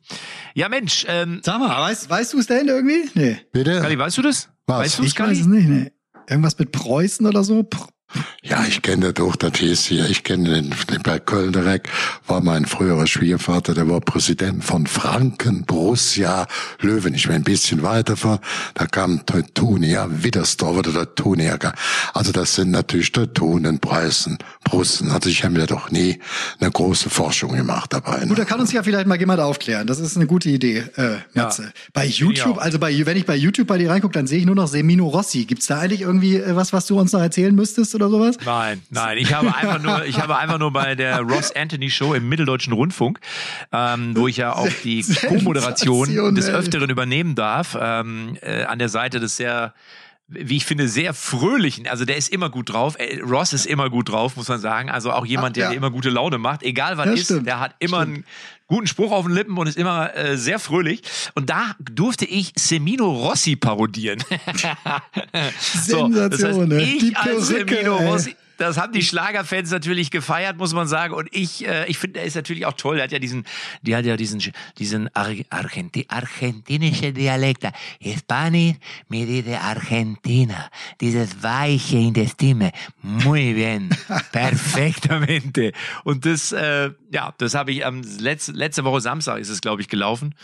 Ja, 0.55 0.69
Mensch, 0.69 1.07
ähm, 1.09 1.41
Sag 1.45 1.61
mal, 1.61 1.69
weißt, 1.83 2.11
weißt 2.11 2.33
du 2.33 2.39
es 2.41 2.47
denn 2.49 2.67
irgendwie? 2.67 3.09
Nee. 3.15 3.39
Bitte? 3.53 3.81
Kali, 3.81 3.97
weißt 3.97 4.19
du 4.19 4.23
das? 4.23 4.49
Was? 4.67 4.79
Weißt 4.81 4.99
du 4.99 5.03
es, 5.03 5.09
Ich 5.13 5.15
weiß 5.19 5.27
Kali? 5.27 5.41
es 5.41 5.47
nicht, 5.47 5.69
nee. 5.69 5.93
Irgendwas 6.29 6.59
mit 6.59 6.73
Preußen 6.73 7.25
oder 7.27 7.45
so? 7.45 7.63
Pr 7.63 7.87
Ja, 8.43 8.65
ich 8.67 8.81
kenne 8.83 9.13
das 9.13 9.25
auch, 9.25 9.35
das 9.35 9.59
hieß 9.59 9.87
hier, 9.87 10.09
ich 10.09 10.23
kenne 10.23 10.49
den, 10.51 10.75
den 10.91 11.03
bei 11.03 11.19
Köln 11.19 11.53
direkt, 11.53 11.89
war 12.29 12.41
mein 12.41 12.65
früherer 12.65 13.07
Schwiegervater, 13.09 13.75
der 13.75 13.89
war 13.89 14.01
Präsident 14.01 14.63
von 14.65 14.87
Franken, 14.87 15.65
Borussia, 15.65 16.47
Löwen, 16.81 17.15
ich 17.15 17.27
bin 17.27 17.35
ein 17.35 17.43
bisschen 17.43 17.83
weiter 17.83 18.17
vor, 18.17 18.41
da 18.75 18.87
kam 18.87 19.27
Teutonia, 19.27 20.07
Widdersdorf 20.09 20.79
oder 20.79 20.93
Teutonia, 20.93 21.59
also 22.15 22.31
das 22.31 22.55
sind 22.55 22.71
natürlich 22.71 23.11
Teutonen, 23.11 23.81
Preußen, 23.81 24.39
Prussen, 24.63 25.11
also 25.11 25.29
ich 25.29 25.43
habe 25.43 25.55
mir 25.55 25.67
doch 25.67 25.91
nie 25.91 26.21
eine 26.61 26.71
große 26.71 27.11
Forschung 27.11 27.57
gemacht 27.57 27.93
dabei. 27.93 28.21
Gut, 28.27 28.39
da 28.39 28.43
Ne? 28.43 28.47
kann 28.47 28.61
uns 28.61 28.73
ja 28.73 28.85
vielleicht 28.85 29.09
mal 29.09 29.19
jemand 29.19 29.41
aufklären. 29.41 29.87
Das 29.89 29.99
ist 29.99 30.17
eine 30.17 30.27
gute 30.27 30.49
Idee, 30.49 30.85
äh, 30.97 31.17
Matze. 31.35 31.73
Bei 31.93 32.07
YouTube, 32.07 32.59
also 32.59 32.79
bei, 32.79 33.05
wenn 33.05 33.17
ich 33.17 33.27
bei 33.27 33.35
YouTube 33.35 33.67
bei 33.67 33.79
dir 33.79 33.91
reingucke, 33.91 34.13
dann 34.15 34.29
sehe 34.29 34.39
ich 34.39 34.47
nur 34.47 34.55
noch 34.55 34.69
Semino 34.69 35.09
Rossi. 35.09 35.45
Gibt's 35.47 35.67
da 35.67 35.81
eigentlich 35.81 36.03
irgendwie 36.03 36.37
äh, 36.37 36.55
was, 36.55 36.73
was 36.73 36.87
du 36.87 36.99
uns 36.99 37.13
noch 37.13 37.21
erzählen 37.21 37.55
müsstest 37.55 37.96
oder 37.97 38.09
sowas? 38.09 38.39
Nein, 38.45 38.81
nein. 38.91 39.19
Ich 39.19 39.35
habe 39.35 39.55
einfach 39.55 39.83
nur, 39.83 40.05
ich 40.05 40.21
habe 40.21 40.37
einfach 40.37 40.59
nur 40.59 40.73
bei 40.73 40.95
der 40.95 41.21
Ross 41.21 41.51
Anthony 41.55 41.91
Show 41.91 42.15
im 42.15 42.29
Mitteldeutschen 42.29 42.73
Rundfunk, 42.73 43.19
ähm, 43.73 44.17
wo 44.17 44.29
ich 44.29 44.37
ja 44.37 44.55
auch 44.55 44.69
die 44.85 45.03
Co-Moderation 45.27 46.35
des. 46.35 46.47
Öfteren 46.47 46.91
übernehmen 46.91 47.35
darf, 47.35 47.77
ähm, 47.79 48.39
äh, 48.41 48.65
an 48.65 48.79
der 48.79 48.89
Seite 48.89 49.19
des 49.19 49.37
sehr 49.37 49.75
wie 50.29 50.57
ich 50.57 50.65
finde, 50.65 50.89
sehr 50.89 51.15
fröhlichen. 51.15 51.87
Also 51.87 52.05
der 52.05 52.17
ist 52.17 52.33
immer 52.33 52.51
gut 52.51 52.71
drauf. 52.73 52.97
Äh, 52.99 53.21
Ross 53.21 53.53
ist 53.53 53.65
immer 53.67 53.91
gut 53.91 54.09
drauf, 54.09 54.37
muss 54.37 54.49
man 54.49 54.59
sagen. 54.61 54.91
Also 54.91 55.13
auch 55.13 55.25
jemand, 55.25 55.51
Ach, 55.51 55.55
der 55.55 55.65
ja. 55.65 55.71
dir 55.71 55.77
immer 55.77 55.91
gute 55.91 56.11
Laune 56.11 56.39
macht, 56.39 56.63
egal 56.65 56.99
was 56.99 57.07
Ja, 57.07 57.13
ist. 57.13 57.25
stimmt. 57.27 57.47
Der 57.47 57.61
hat 57.61 57.75
immer 57.79 58.01
einen 58.01 58.25
guten 58.67 58.89
Spruch 58.89 59.13
auf 59.13 59.25
den 59.27 59.35
Lippen 59.35 59.57
und 59.57 59.69
ist 59.69 59.77
immer 59.79 60.15
äh, 60.17 60.37
sehr 60.37 60.59
fröhlich. 60.59 61.03
Und 61.35 61.49
da 61.49 61.77
durfte 61.79 62.25
ich 62.25 62.53
Semino 62.57 63.09
Rossi 63.11 63.55
parodieren. 63.57 64.23
So, 65.87 66.09
das 66.09 66.39
Sensation, 66.41 66.69
ne? 66.69 66.77
heißt, 66.81 66.87
ich 66.95 66.99
Die 67.01 67.17
als 67.17 67.49
Perücke, 67.49 67.75
Semino 67.77 67.99
ey. 67.99 68.07
Rossi. 68.09 68.37
Das 68.59 68.79
haben 68.79 68.93
die 68.93 69.03
Schlagerfans 69.03 69.71
natürlich 69.71 70.11
gefeiert, 70.11 70.57
muss 70.57 70.73
man 70.73 70.87
sagen. 70.87 71.15
Und 71.15 71.29
ich, 71.33 71.67
äh, 71.67 71.87
ich 71.87 71.99
finde, 71.99 72.21
er 72.21 72.27
ist 72.27 72.37
natürlich 72.37 72.67
auch 72.67 72.73
toll. 72.73 72.99
Er 72.99 73.05
hat 73.05 73.13
ja 73.13 73.19
diesen, 73.19 73.45
die 73.83 73.95
hat 73.95 74.05
ja 74.05 74.17
diesen, 74.17 74.43
diesen 74.79 75.15
Ar 75.15 75.31
Argenti 75.51 76.07
argentinische 76.09 77.13
Dialekt. 77.13 77.65
Spanisch 78.19 78.77
mit 79.09 79.29
dieser 79.29 79.61
Argentina. 79.61 80.71
Dieses 81.01 81.43
Weiche 81.43 81.99
in 81.99 82.15
der 82.15 82.29
Stimme. 82.29 82.73
Muy 83.03 83.55
bien. 83.55 83.91
Perfektamente. 84.33 85.73
Und 86.05 86.25
das, 86.27 86.53
äh, 86.53 86.91
ja, 87.13 87.35
das 87.39 87.55
habe 87.55 87.73
ich 87.73 87.85
am 87.85 88.03
letzte, 88.19 88.53
letzte 88.53 88.85
Woche 88.85 89.01
Samstag 89.01 89.39
ist 89.39 89.49
es, 89.49 89.61
glaube 89.61 89.83
ich, 89.83 89.89
gelaufen. 89.89 90.35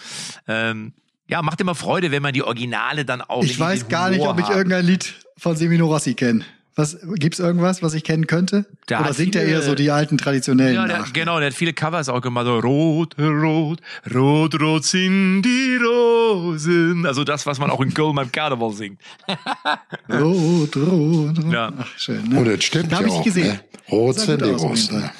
Ähm, 0.46 0.92
ja, 1.28 1.40
macht 1.40 1.60
immer 1.60 1.74
Freude, 1.74 2.10
wenn 2.10 2.22
man 2.22 2.32
die 2.32 2.42
Originale 2.42 3.04
dann 3.04 3.22
auch. 3.22 3.42
Ich 3.42 3.58
weiß 3.58 3.88
gar 3.88 4.10
nicht, 4.10 4.20
ob 4.20 4.38
ich 4.38 4.48
irgendein 4.48 4.84
Lied 4.84 5.14
von 5.38 5.56
Semino 5.56 5.86
Rossi 5.86 6.14
kenne. 6.14 6.44
Was, 6.74 6.96
gibt's 7.16 7.38
irgendwas, 7.38 7.82
was 7.82 7.92
ich 7.92 8.02
kennen 8.02 8.26
könnte? 8.26 8.64
Der 8.88 9.00
Oder 9.02 9.12
singt 9.12 9.36
er 9.36 9.42
viele- 9.42 9.54
eher 9.56 9.62
so 9.62 9.74
die 9.74 9.90
alten 9.90 10.16
traditionellen 10.16 10.74
Ja, 10.74 10.86
der, 10.86 11.04
genau, 11.12 11.38
der 11.38 11.48
hat 11.48 11.54
viele 11.54 11.74
Covers 11.74 12.08
auch 12.08 12.22
gemacht. 12.22 12.46
So, 12.46 12.58
rot, 12.60 13.14
rot, 13.18 13.80
rot, 14.14 14.60
rot 14.60 14.84
sind 14.84 15.42
die 15.42 15.76
Rosen. 15.84 17.04
Also 17.04 17.24
das, 17.24 17.44
was 17.44 17.58
man 17.58 17.70
auch 17.70 17.80
in 17.82 17.92
Köln 17.92 18.14
beim 18.14 18.32
Karneval 18.32 18.72
singt. 18.72 18.98
Rot, 20.08 20.74
rot, 20.76 21.38
rot. 21.38 21.52
Ja. 21.52 21.72
Ach, 21.78 21.98
schön. 21.98 22.26
Ne? 22.28 22.40
Oh, 22.40 22.44
das 22.44 22.64
stimmt 22.64 22.90
Da 22.90 22.96
ja 22.96 23.02
hab 23.02 23.06
ich 23.06 23.12
auch. 23.12 23.24
gesehen. 23.24 23.48
Ne? 23.48 23.60
Rot 23.90 24.18
sind 24.18 24.40
die. 24.40 24.46
Ne? 24.46 25.10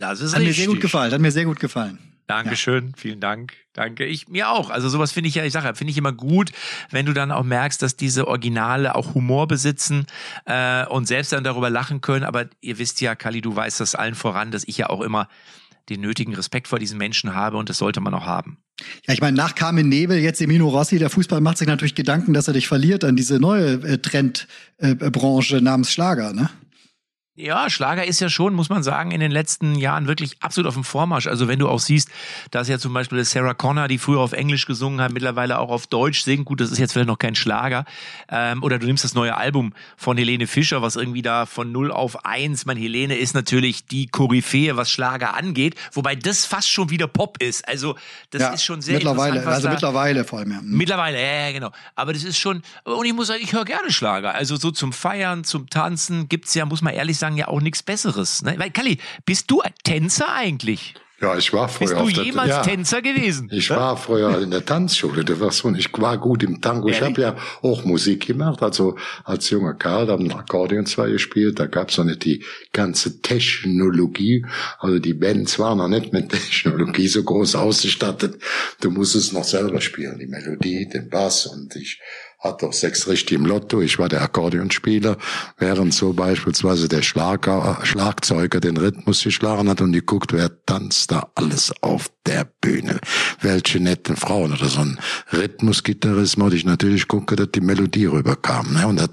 Das 0.00 0.20
ist 0.20 0.32
Hat 0.34 0.40
mir 0.40 0.46
sehr 0.46 0.46
richtig. 0.46 0.66
gut 0.66 0.80
gefallen, 0.80 1.12
hat 1.12 1.20
mir 1.20 1.30
sehr 1.30 1.44
gut 1.44 1.60
gefallen. 1.60 1.98
Dankeschön, 2.26 2.92
vielen 2.96 3.20
Dank. 3.20 3.52
Danke. 3.72 4.04
Ich 4.04 4.28
mir 4.28 4.50
auch. 4.50 4.70
Also 4.70 4.88
sowas 4.88 5.12
finde 5.12 5.28
ich 5.28 5.34
ja, 5.34 5.44
ich 5.44 5.52
sage 5.52 5.66
ja, 5.66 5.74
finde 5.74 5.90
ich 5.90 5.98
immer 5.98 6.12
gut, 6.12 6.52
wenn 6.90 7.06
du 7.06 7.12
dann 7.12 7.30
auch 7.30 7.42
merkst, 7.42 7.82
dass 7.82 7.96
diese 7.96 8.28
Originale 8.28 8.94
auch 8.94 9.14
Humor 9.14 9.48
besitzen 9.48 10.06
äh, 10.44 10.86
und 10.86 11.06
selbst 11.06 11.32
dann 11.32 11.44
darüber 11.44 11.70
lachen 11.70 12.00
können. 12.00 12.24
Aber 12.24 12.46
ihr 12.60 12.78
wisst 12.78 13.00
ja, 13.00 13.14
Kali, 13.14 13.40
du 13.40 13.54
weißt 13.54 13.80
das 13.80 13.94
allen 13.94 14.14
voran, 14.14 14.50
dass 14.50 14.64
ich 14.64 14.78
ja 14.78 14.90
auch 14.90 15.00
immer 15.00 15.28
den 15.88 16.00
nötigen 16.00 16.34
Respekt 16.34 16.68
vor 16.68 16.78
diesen 16.78 16.98
Menschen 16.98 17.34
habe 17.34 17.56
und 17.56 17.68
das 17.68 17.78
sollte 17.78 18.00
man 18.00 18.14
auch 18.14 18.26
haben. 18.26 18.58
Ja, 19.06 19.14
ich 19.14 19.20
meine, 19.20 19.36
nach 19.36 19.54
Carmen 19.54 19.88
Nebel, 19.88 20.18
jetzt 20.18 20.38
Semino 20.38 20.68
Rossi, 20.68 20.98
der 20.98 21.10
Fußball 21.10 21.40
macht 21.40 21.58
sich 21.58 21.66
natürlich 21.66 21.94
Gedanken, 21.94 22.32
dass 22.32 22.48
er 22.48 22.54
dich 22.54 22.68
verliert 22.68 23.04
an 23.04 23.16
diese 23.16 23.38
neue 23.38 23.74
äh, 23.82 23.98
Trendbranche 23.98 25.56
äh, 25.56 25.60
namens 25.60 25.92
Schlager, 25.92 26.32
ne? 26.32 26.50
Ja, 27.34 27.70
Schlager 27.70 28.04
ist 28.04 28.20
ja 28.20 28.28
schon, 28.28 28.52
muss 28.52 28.68
man 28.68 28.82
sagen, 28.82 29.10
in 29.10 29.18
den 29.18 29.32
letzten 29.32 29.74
Jahren 29.74 30.06
wirklich 30.06 30.36
absolut 30.42 30.68
auf 30.68 30.74
dem 30.74 30.84
Vormarsch. 30.84 31.26
Also 31.26 31.48
wenn 31.48 31.58
du 31.58 31.66
auch 31.66 31.78
siehst, 31.78 32.10
dass 32.50 32.68
ja 32.68 32.78
zum 32.78 32.92
Beispiel 32.92 33.24
Sarah 33.24 33.54
Connor, 33.54 33.88
die 33.88 33.96
früher 33.96 34.20
auf 34.20 34.34
Englisch 34.34 34.66
gesungen 34.66 35.00
hat, 35.00 35.12
mittlerweile 35.12 35.58
auch 35.58 35.70
auf 35.70 35.86
Deutsch 35.86 36.24
singt. 36.24 36.44
Gut, 36.44 36.60
das 36.60 36.70
ist 36.70 36.76
jetzt 36.76 36.92
vielleicht 36.92 37.08
noch 37.08 37.18
kein 37.18 37.34
Schlager. 37.34 37.86
Ähm, 38.28 38.62
oder 38.62 38.78
du 38.78 38.84
nimmst 38.84 39.04
das 39.04 39.14
neue 39.14 39.34
Album 39.34 39.72
von 39.96 40.18
Helene 40.18 40.46
Fischer, 40.46 40.82
was 40.82 40.94
irgendwie 40.96 41.22
da 41.22 41.46
von 41.46 41.72
0 41.72 41.90
auf 41.90 42.26
1. 42.26 42.66
Mein 42.66 42.76
Helene 42.76 43.16
ist 43.16 43.34
natürlich 43.34 43.86
die 43.86 44.08
Koryphäe, 44.08 44.76
was 44.76 44.90
Schlager 44.90 45.34
angeht. 45.34 45.74
Wobei 45.92 46.14
das 46.16 46.44
fast 46.44 46.68
schon 46.68 46.90
wieder 46.90 47.06
Pop 47.06 47.42
ist. 47.42 47.66
Also 47.66 47.96
das 48.28 48.42
Ja, 48.42 48.48
ist 48.50 48.62
schon 48.62 48.82
sehr 48.82 48.96
mittlerweile, 48.96 49.46
also 49.46 49.70
mittlerweile 49.70 50.24
vor 50.26 50.40
allem. 50.40 50.52
Ja. 50.52 50.58
Hm. 50.58 50.76
Mittlerweile, 50.76 51.18
ja, 51.18 51.46
ja, 51.46 51.52
genau. 51.52 51.70
Aber 51.94 52.12
das 52.12 52.24
ist 52.24 52.36
schon, 52.36 52.60
und 52.84 53.06
ich 53.06 53.14
muss 53.14 53.28
sagen, 53.28 53.40
ich 53.42 53.54
höre 53.54 53.64
gerne 53.64 53.90
Schlager. 53.90 54.34
Also 54.34 54.56
so 54.56 54.70
zum 54.70 54.92
Feiern, 54.92 55.44
zum 55.44 55.70
Tanzen 55.70 56.28
gibt's 56.28 56.52
ja, 56.52 56.66
muss 56.66 56.82
man 56.82 56.92
ehrlich 56.92 57.16
sagen, 57.16 57.21
ja 57.30 57.48
auch 57.48 57.60
nichts 57.60 57.82
Besseres. 57.82 58.42
Ne? 58.42 58.54
Weil, 58.58 58.70
Kalli, 58.70 58.98
bist 59.24 59.50
du 59.50 59.60
ein 59.60 59.72
Tänzer 59.84 60.32
eigentlich? 60.32 60.94
Ja, 61.22 61.38
ich 61.38 61.52
war 61.52 61.68
früher 61.68 61.86
Bist 61.86 61.92
du 61.92 62.02
auf 62.02 62.12
der, 62.12 62.24
jemals 62.24 62.48
ja. 62.48 62.62
Tänzer 62.62 63.00
gewesen? 63.00 63.48
Ich 63.52 63.70
war 63.70 63.96
früher 63.96 64.42
in 64.42 64.50
der 64.50 64.66
Tanzschule, 64.66 65.24
das 65.24 65.38
war 65.38 65.52
so, 65.52 65.72
ich 65.72 65.88
war 65.92 66.18
gut 66.18 66.42
im 66.42 66.60
Tango. 66.60 66.88
Ich 66.88 67.00
Ehrlich? 67.00 67.24
habe 67.24 67.36
ja 67.36 67.36
auch 67.62 67.84
Musik 67.84 68.26
gemacht, 68.26 68.60
also 68.60 68.96
als 69.22 69.48
junger 69.48 69.74
Kerl, 69.74 70.08
haben 70.08 70.28
wir 70.28 70.36
Akkordeon 70.36 70.84
zwar 70.84 71.08
gespielt, 71.08 71.60
da 71.60 71.66
gab's 71.66 71.96
noch 71.96 72.06
nicht 72.06 72.24
die 72.24 72.44
ganze 72.72 73.22
Technologie, 73.22 74.44
also 74.80 74.98
die 74.98 75.14
Bands 75.14 75.60
waren 75.60 75.78
noch 75.78 75.86
nicht 75.86 76.12
mit 76.12 76.30
Technologie 76.32 77.06
so 77.06 77.22
groß 77.22 77.54
ausgestattet. 77.54 78.42
Du 78.80 78.90
musstest 78.90 79.32
noch 79.32 79.44
selber 79.44 79.80
spielen, 79.80 80.18
die 80.18 80.26
Melodie, 80.26 80.88
den 80.88 81.08
Bass 81.08 81.46
und 81.46 81.76
ich 81.76 82.00
hatte 82.42 82.66
auch 82.66 82.72
sechs 82.72 83.06
richtig 83.08 83.38
im 83.38 83.46
Lotto. 83.46 83.80
Ich 83.80 83.98
war 83.98 84.08
der 84.08 84.22
Akkordeonspieler, 84.22 85.16
während 85.58 85.94
so 85.94 86.12
beispielsweise 86.12 86.88
der 86.88 87.02
Schlager, 87.02 87.78
Schlagzeuger 87.84 88.58
den 88.60 88.76
Rhythmus 88.76 89.22
geschlagen 89.22 89.68
hat 89.68 89.80
und 89.80 89.92
geguckt, 89.92 90.32
wer 90.32 90.50
tanzt 90.66 91.12
da 91.12 91.28
alles 91.36 91.72
auf 91.82 92.10
der 92.26 92.46
Bühne. 92.60 92.98
Welche 93.40 93.78
netten 93.80 94.16
Frauen 94.16 94.52
oder 94.52 94.66
so 94.68 94.80
ein 94.80 94.98
Rhythmusgitarrist 95.32 96.38
musste 96.38 96.56
ich 96.56 96.64
natürlich 96.64 97.06
gucken, 97.08 97.36
dass 97.36 97.50
die 97.52 97.60
Melodie 97.60 98.06
rüberkam. 98.06 98.72
Ne? 98.74 98.86
Und 98.86 98.96
das 99.00 99.10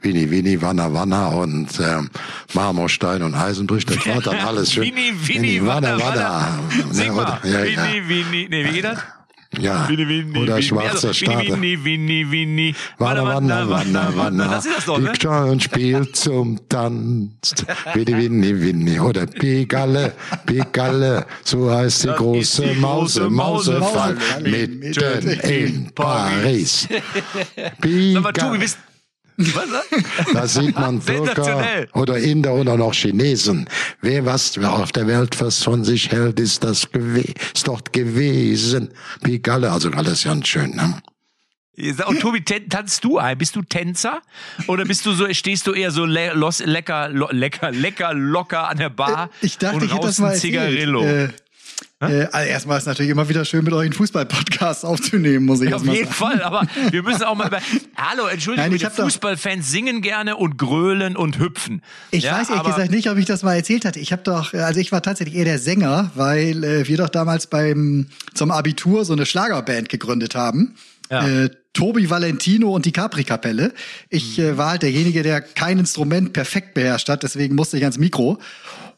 Winnie 0.00 0.30
Winnie, 0.30 0.60
Wanna 0.60 0.92
Wanna 0.92 1.28
und 1.28 1.68
ähm, 1.80 2.10
Marmorstein 2.54 3.22
und 3.22 3.34
Eisenbrüch, 3.34 3.86
das 3.86 4.04
war 4.06 4.20
dann 4.20 4.36
alles 4.46 4.72
schön. 4.72 4.84
Winnie, 4.84 5.12
Winnie, 5.26 5.60
Wanna, 5.64 5.98
Wanna. 5.98 6.58
Sing 6.90 7.06
Ne, 7.08 7.12
mal. 7.12 7.38
oder- 7.42 7.48
ja, 7.48 7.64
ja. 7.64 7.84
Winnie, 7.86 8.08
Winnie, 8.08 8.48
nee, 8.48 8.64
wie 8.68 8.72
geht 8.72 8.84
das? 8.84 8.98
Ja, 9.60 9.88
Winnie, 9.88 10.08
Winnie, 10.08 10.38
oder 10.38 10.62
schwarzer 10.62 11.08
Also, 11.08 11.12
Stade. 11.12 11.48
Winnie, 11.50 11.84
Winnie, 11.84 12.30
Winnie. 12.30 12.74
Wanna, 12.98 13.24
wanna, 13.24 13.68
wanna, 13.68 14.12
wanna. 14.16 14.48
Das 14.48 14.66
ist 14.66 14.76
das 14.76 14.84
doch, 14.86 14.98
ne? 14.98 15.60
Spielt 15.60 16.16
zum 16.16 16.68
Tanz. 16.68 17.54
Winnie, 17.94 18.16
Winnie, 18.16 18.60
Winnie. 18.60 19.00
Oder 19.00 19.26
Pigalle, 19.26 20.12
Pigalle. 20.46 21.26
So 21.42 21.70
heißt 21.70 22.04
die 22.04 22.06
Das 22.08 22.16
große 22.18 22.62
die 22.62 22.80
Mause, 22.80 23.30
Mausefall. 23.30 24.16
Mitten 24.42 25.30
in 25.40 25.90
Paris. 25.94 26.88
Sag 27.56 28.84
was? 29.36 29.68
Da 30.32 30.46
sieht 30.46 30.78
man 30.78 31.04
Türker 31.04 31.34
Sensationell. 31.34 31.88
oder 31.94 32.18
Inder 32.18 32.54
oder 32.54 32.76
noch 32.76 32.94
Chinesen. 32.94 33.68
Wer 34.00 34.24
was 34.26 34.56
auf 34.58 34.92
der 34.92 35.06
Welt 35.06 35.40
was 35.40 35.62
von 35.62 35.84
sich 35.84 36.10
hält, 36.10 36.40
ist 36.40 36.64
das 36.64 36.88
ist 37.54 37.68
dort 37.68 37.92
gewesen. 37.92 38.90
Pigalle, 39.22 39.72
also 39.72 39.90
alles 39.90 40.24
ganz 40.24 40.48
schön, 40.48 40.70
ne? 40.76 41.00
Und 42.06 42.20
Tobi, 42.20 42.40
tanzt 42.42 43.02
du 43.02 43.18
ein? 43.18 43.36
Bist 43.36 43.56
du 43.56 43.62
Tänzer? 43.62 44.22
Oder 44.68 44.84
bist 44.84 45.04
du 45.06 45.12
so, 45.12 45.26
stehst 45.32 45.66
du 45.66 45.72
eher 45.72 45.90
so 45.90 46.04
le 46.04 46.32
los, 46.32 46.60
lecker, 46.64 47.08
lo 47.08 47.28
lecker, 47.32 47.72
lecker, 47.72 48.14
locker 48.14 48.68
an 48.68 48.78
der 48.78 48.90
Bar 48.90 49.28
Ich 49.40 49.58
dachte, 49.58 49.76
und 49.76 49.84
ich 49.84 49.92
hätte 49.92 50.06
das 50.06 50.18
mal 50.20 50.28
erzählt. 50.34 50.52
Zigarillo? 50.52 51.02
Äh, 51.04 51.30
äh, 52.00 52.26
also 52.32 52.48
erstmal 52.50 52.76
ist 52.78 52.82
es 52.82 52.86
natürlich 52.86 53.10
immer 53.10 53.28
wieder 53.28 53.44
schön, 53.44 53.64
mit 53.64 53.72
euch 53.72 53.84
einen 53.84 53.92
Fußball-Podcast 53.92 54.84
aufzunehmen, 54.84 55.46
muss 55.46 55.60
ich 55.60 55.68
Auf 55.68 55.74
erstmal 55.84 55.96
jeden 55.96 56.12
sagen. 56.12 56.38
Fall, 56.38 56.42
aber 56.42 56.62
wir 56.90 57.02
müssen 57.02 57.22
auch 57.22 57.34
mal 57.34 57.46
über. 57.48 57.60
Hallo, 57.96 58.26
Entschuldigung, 58.26 58.76
Nein, 58.78 58.90
Fußballfans 58.90 59.70
singen 59.70 60.02
gerne 60.02 60.36
und 60.36 60.58
grölen 60.58 61.16
und 61.16 61.38
hüpfen. 61.38 61.82
Ich 62.10 62.24
Ja, 62.24 62.38
weiß 62.38 62.50
ehrlich 62.50 62.64
gesagt 62.64 62.90
nicht, 62.90 63.08
ob 63.10 63.16
ich 63.18 63.26
das 63.26 63.42
mal 63.42 63.54
erzählt 63.54 63.84
hatte. 63.84 64.00
Ich 64.00 64.12
habe 64.12 64.22
doch, 64.22 64.52
äh, 64.54 64.58
also 64.58 64.80
ich 64.80 64.92
war 64.92 65.02
tatsächlich 65.02 65.36
eher 65.36 65.44
der 65.44 65.58
Sänger, 65.58 66.10
weil 66.14 66.62
äh, 66.64 66.86
wir 66.88 66.96
doch 66.98 67.08
damals 67.08 67.46
beim 67.46 68.06
zum 68.34 68.50
Abitur 68.50 69.04
so 69.04 69.12
eine 69.12 69.26
Schlagerband 69.26 69.88
gegründet 69.88 70.34
haben. 70.34 70.74
Ja. 71.10 71.26
Äh, 71.26 71.50
Tobi 71.74 72.08
Valentino 72.08 72.70
und 72.72 72.86
die 72.86 72.92
Capri-Kapelle. 72.92 73.72
Ich 74.08 74.38
Mhm. 74.38 74.44
äh, 74.44 74.56
war 74.58 74.70
halt 74.70 74.82
derjenige, 74.82 75.22
der 75.24 75.40
kein 75.40 75.78
Instrument 75.80 76.32
perfekt 76.32 76.72
beherrscht 76.74 77.08
hat, 77.08 77.24
deswegen 77.24 77.56
musste 77.56 77.76
ich 77.76 77.82
ans 77.82 77.98
Mikro. 77.98 78.38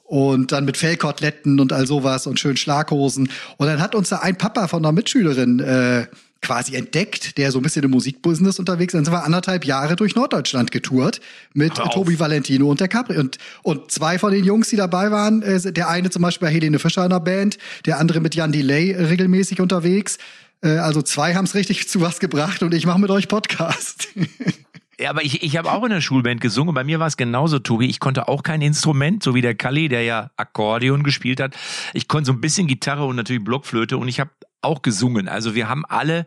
Und 0.06 0.52
dann 0.52 0.64
mit 0.64 0.76
Fellkoteletten 0.76 1.58
und 1.58 1.72
all 1.72 1.86
sowas 1.86 2.26
und 2.28 2.38
schön 2.38 2.56
Schlaghosen. 2.56 3.28
Und 3.56 3.66
dann 3.66 3.80
hat 3.80 3.94
uns 3.94 4.08
da 4.08 4.18
ein 4.18 4.38
Papa 4.38 4.68
von 4.68 4.84
einer 4.84 4.92
Mitschülerin 4.92 5.58
äh, 5.58 6.06
quasi 6.42 6.76
entdeckt, 6.76 7.38
der 7.38 7.50
so 7.50 7.58
ein 7.58 7.62
bisschen 7.62 7.82
im 7.82 7.90
Musikbusiness 7.90 8.60
unterwegs 8.60 8.94
ist. 8.94 8.98
Dann 8.98 9.04
sind 9.04 9.14
wir 9.14 9.24
anderthalb 9.24 9.64
Jahre 9.64 9.96
durch 9.96 10.14
Norddeutschland 10.14 10.70
getourt 10.70 11.20
mit. 11.54 11.74
Tobi 11.74 12.18
Valentino 12.20 12.70
und 12.70 12.78
der 12.78 12.86
Capri. 12.86 13.16
Und, 13.18 13.38
und 13.64 13.90
zwei 13.90 14.18
von 14.18 14.32
den 14.32 14.44
Jungs, 14.44 14.68
die 14.68 14.76
dabei 14.76 15.10
waren, 15.10 15.42
äh, 15.42 15.72
der 15.72 15.88
eine 15.88 16.10
zum 16.10 16.22
Beispiel 16.22 16.46
bei 16.46 16.54
Helene 16.54 16.78
Fischer 16.78 17.04
in 17.04 17.10
der 17.10 17.20
Band, 17.20 17.58
der 17.84 17.98
andere 17.98 18.20
mit 18.20 18.36
Jan 18.36 18.52
Delay 18.52 18.94
regelmäßig 18.94 19.60
unterwegs. 19.60 20.18
Äh, 20.62 20.76
also 20.78 21.02
zwei 21.02 21.34
haben 21.34 21.46
es 21.46 21.54
richtig 21.54 21.88
zu 21.88 22.00
was 22.00 22.20
gebracht 22.20 22.62
und 22.62 22.74
ich 22.74 22.86
mache 22.86 23.00
mit 23.00 23.10
euch 23.10 23.28
Podcast. 23.28 24.08
Ja, 24.98 25.10
aber 25.10 25.22
ich, 25.22 25.42
ich 25.42 25.56
habe 25.56 25.70
auch 25.72 25.84
in 25.84 25.90
der 25.90 26.00
Schulband 26.00 26.40
gesungen. 26.40 26.74
Bei 26.74 26.84
mir 26.84 26.98
war 26.98 27.06
es 27.06 27.16
genauso, 27.16 27.58
Tobi. 27.58 27.86
Ich 27.86 28.00
konnte 28.00 28.28
auch 28.28 28.42
kein 28.42 28.62
Instrument, 28.62 29.22
so 29.22 29.34
wie 29.34 29.42
der 29.42 29.54
Kalli, 29.54 29.88
der 29.88 30.02
ja 30.02 30.30
Akkordeon 30.36 31.02
gespielt 31.02 31.38
hat. 31.38 31.54
Ich 31.92 32.08
konnte 32.08 32.26
so 32.26 32.32
ein 32.32 32.40
bisschen 32.40 32.66
Gitarre 32.66 33.04
und 33.04 33.16
natürlich 33.16 33.44
Blockflöte 33.44 33.98
und 33.98 34.08
ich 34.08 34.20
habe 34.20 34.30
auch 34.62 34.80
gesungen. 34.80 35.28
Also 35.28 35.54
wir 35.54 35.68
haben 35.68 35.84
alle 35.84 36.26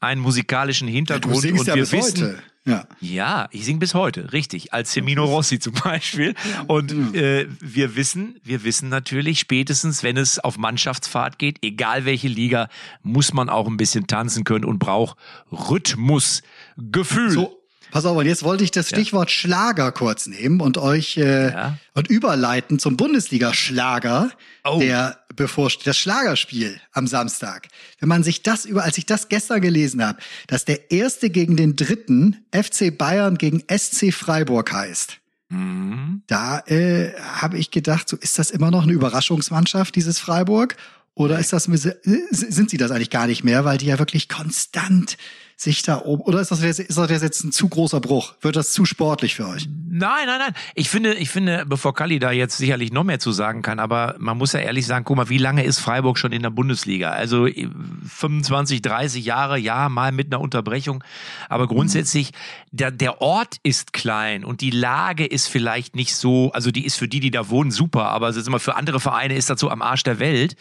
einen 0.00 0.20
musikalischen 0.20 0.88
Hintergrund 0.88 1.36
du 1.36 1.40
singst 1.40 1.60
und 1.60 1.66
ja 1.68 1.74
wir 1.76 1.82
bis 1.82 1.92
wissen, 1.92 2.22
heute. 2.22 2.42
Ja. 2.64 2.86
Ja, 3.00 3.48
ich 3.50 3.64
singe 3.64 3.78
bis 3.78 3.94
heute, 3.94 4.32
richtig, 4.32 4.72
als 4.72 4.92
Semino 4.92 5.24
Rossi 5.24 5.58
zum 5.58 5.74
Beispiel. 5.84 6.34
Und 6.66 6.92
äh, 7.14 7.46
wir 7.60 7.96
wissen, 7.96 8.40
wir 8.42 8.64
wissen 8.64 8.88
natürlich, 8.88 9.40
spätestens 9.40 10.02
wenn 10.02 10.16
es 10.16 10.38
auf 10.40 10.58
Mannschaftsfahrt 10.58 11.38
geht, 11.38 11.58
egal 11.62 12.04
welche 12.04 12.28
Liga, 12.28 12.68
muss 13.02 13.32
man 13.32 13.48
auch 13.48 13.68
ein 13.68 13.76
bisschen 13.76 14.06
tanzen 14.08 14.44
können 14.44 14.64
und 14.64 14.78
braucht 14.78 15.16
Rhythmus, 15.50 16.42
Gefühl. 16.76 17.30
So, 17.30 17.61
pass 17.92 18.04
auf, 18.06 18.16
und 18.16 18.26
jetzt 18.26 18.42
wollte 18.42 18.64
ich 18.64 18.70
das 18.72 18.88
Stichwort 18.88 19.30
Schlager 19.30 19.92
kurz 19.92 20.26
nehmen 20.26 20.60
und 20.60 20.78
euch 20.78 21.16
äh, 21.18 21.52
Ja. 21.52 21.78
und 21.94 22.08
überleiten 22.08 22.78
zum 22.80 22.96
Bundesliga-Schlager, 22.96 24.30
Oh. 24.64 24.78
der 24.80 25.18
bevorsteht, 25.36 25.86
das 25.86 25.98
Schlagerspiel 25.98 26.80
am 26.92 27.06
Samstag. 27.06 27.68
Wenn 28.00 28.08
man 28.08 28.22
sich 28.22 28.42
das 28.42 28.64
über, 28.64 28.82
als 28.84 28.98
ich 28.98 29.06
das 29.06 29.28
gestern 29.28 29.60
gelesen 29.60 30.04
habe, 30.04 30.18
dass 30.46 30.64
der 30.64 30.90
erste 30.90 31.30
gegen 31.30 31.56
den 31.56 31.76
dritten 31.76 32.44
FC 32.52 32.96
Bayern 32.96 33.38
gegen 33.38 33.62
SC 33.68 34.12
Freiburg 34.12 34.72
heißt. 34.72 35.18
Mhm. 35.48 36.22
Da 36.26 36.60
äh, 36.66 37.12
habe 37.20 37.58
ich 37.58 37.70
gedacht, 37.70 38.08
so 38.08 38.16
ist 38.16 38.38
das 38.38 38.50
immer 38.50 38.70
noch 38.70 38.84
eine 38.84 38.92
Überraschungsmannschaft, 38.92 39.94
dieses 39.96 40.18
Freiburg? 40.18 40.76
Oder 41.14 41.38
ist 41.38 41.52
das, 41.52 41.68
äh, 41.68 41.94
sind 42.30 42.70
sie 42.70 42.78
das 42.78 42.90
eigentlich 42.90 43.10
gar 43.10 43.26
nicht 43.26 43.44
mehr, 43.44 43.64
weil 43.66 43.76
die 43.76 43.86
ja 43.86 43.98
wirklich 43.98 44.28
konstant 44.30 45.18
sich 45.62 45.82
da 45.82 46.00
oben, 46.02 46.22
oder 46.22 46.40
ist 46.40 46.50
das, 46.50 46.62
jetzt- 46.62 46.80
ist 46.80 46.96
das 46.98 47.22
jetzt 47.22 47.44
ein 47.44 47.52
zu 47.52 47.68
großer 47.68 48.00
Bruch? 48.00 48.34
Wird 48.40 48.56
das 48.56 48.72
zu 48.72 48.84
sportlich 48.84 49.34
für 49.34 49.46
euch? 49.48 49.68
Nein, 49.94 50.26
nein, 50.26 50.38
nein. 50.38 50.54
Ich 50.74 50.88
finde, 50.88 51.14
ich 51.14 51.28
finde, 51.30 51.64
bevor 51.66 51.94
Kalli 51.94 52.18
da 52.18 52.30
jetzt 52.32 52.56
sicherlich 52.56 52.92
noch 52.92 53.04
mehr 53.04 53.18
zu 53.18 53.30
sagen 53.32 53.62
kann, 53.62 53.78
aber 53.78 54.14
man 54.18 54.38
muss 54.38 54.52
ja 54.54 54.60
ehrlich 54.60 54.86
sagen, 54.86 55.04
guck 55.04 55.16
mal, 55.16 55.28
wie 55.28 55.38
lange 55.38 55.64
ist 55.64 55.80
Freiburg 55.80 56.18
schon 56.18 56.32
in 56.32 56.42
der 56.42 56.50
Bundesliga? 56.50 57.10
Also 57.10 57.46
äh, 57.46 57.68
25, 58.08 58.82
30 58.82 59.24
Jahre, 59.24 59.58
ja, 59.58 59.88
mal 59.88 60.12
mit 60.12 60.28
einer 60.32 60.40
Unterbrechung. 60.40 61.04
Aber 61.48 61.66
grundsätzlich, 61.66 62.32
der, 62.70 62.90
der 62.90 63.20
Ort 63.20 63.56
ist 63.62 63.92
klein 63.92 64.44
und 64.44 64.60
die 64.60 64.70
Lage 64.70 65.26
ist 65.26 65.48
vielleicht 65.48 65.94
nicht 65.96 66.14
so, 66.16 66.50
also 66.52 66.70
die 66.70 66.84
ist 66.86 66.96
für 66.96 67.08
die, 67.08 67.20
die 67.20 67.30
da 67.30 67.48
wohnen, 67.50 67.70
super, 67.70 68.08
aber 68.10 68.34
immer 68.34 68.60
für 68.60 68.76
andere 68.76 68.98
Vereine 69.00 69.34
ist 69.36 69.50
das 69.50 69.60
so 69.60 69.70
am 69.70 69.82
Arsch 69.82 70.02
der 70.02 70.18
Welt. 70.18 70.56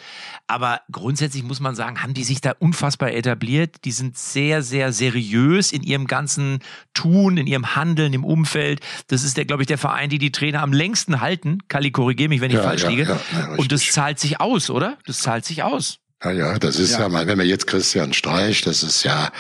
Aber 0.48 0.81
grundsätzlich 0.91 1.43
muss 1.43 1.60
man 1.60 1.75
sagen, 1.75 2.03
haben 2.03 2.13
die 2.13 2.24
sich 2.24 2.41
da 2.41 2.53
unfassbar 2.60 3.12
etabliert. 3.13 3.86
Die 3.86 3.91
sind 3.91 4.17
sehr, 4.17 4.62
sehr 4.62 4.90
seriös 4.93 5.71
in 5.71 5.83
ihrem 5.83 6.07
ganzen 6.07 6.60
Tun, 6.93 7.38
in 7.38 7.48
ihrem 7.48 7.75
Handeln, 7.75 8.13
im 8.13 8.24
Umfeld. 8.24 8.81
Das 9.07 9.24
ist 9.24 9.38
der, 9.38 9.45
glaube 9.45 9.63
ich, 9.63 9.67
der 9.67 9.77
Verein, 9.77 10.10
die 10.10 10.19
die 10.19 10.31
Trainer 10.31 10.62
am 10.62 10.74
längsten 10.74 11.21
halten. 11.21 11.60
Kali, 11.67 11.91
korrigiere 11.91 12.29
mich, 12.29 12.41
wenn 12.41 12.51
ich 12.51 12.57
Ja, 12.57 12.63
falsch 12.63 12.83
ja, 12.83 12.89
liege. 12.89 13.03
ja, 13.03 13.19
ja. 13.39 13.55
Und 13.55 13.71
das 13.71 13.86
zahlt 13.91 14.19
sich 14.19 14.39
aus, 14.39 14.69
oder? 14.69 14.98
Das 15.05 15.19
zahlt 15.19 15.45
sich 15.45 15.63
aus. 15.63 15.98
Ja, 16.24 16.31
ja, 16.31 16.60
das 16.60 16.77
ist 16.77 17.00
ja, 17.00 17.10
mal, 17.10 17.25
wenn 17.25 17.39
man 17.39 17.48
jetzt 17.48 17.65
Christian 17.65 18.13
Streich, 18.13 18.62
das 18.62 18.83
ist 18.83 19.01
ja 19.03 19.31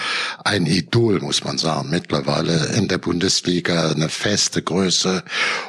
ein 0.43 0.65
Idol, 0.65 1.19
muss 1.19 1.43
man 1.43 1.59
sagen, 1.59 1.91
mittlerweile 1.91 2.73
in 2.75 2.87
der 2.87 2.97
Bundesliga 2.97 3.91
eine 3.91 4.09
feste 4.09 4.63
Größe 4.63 5.23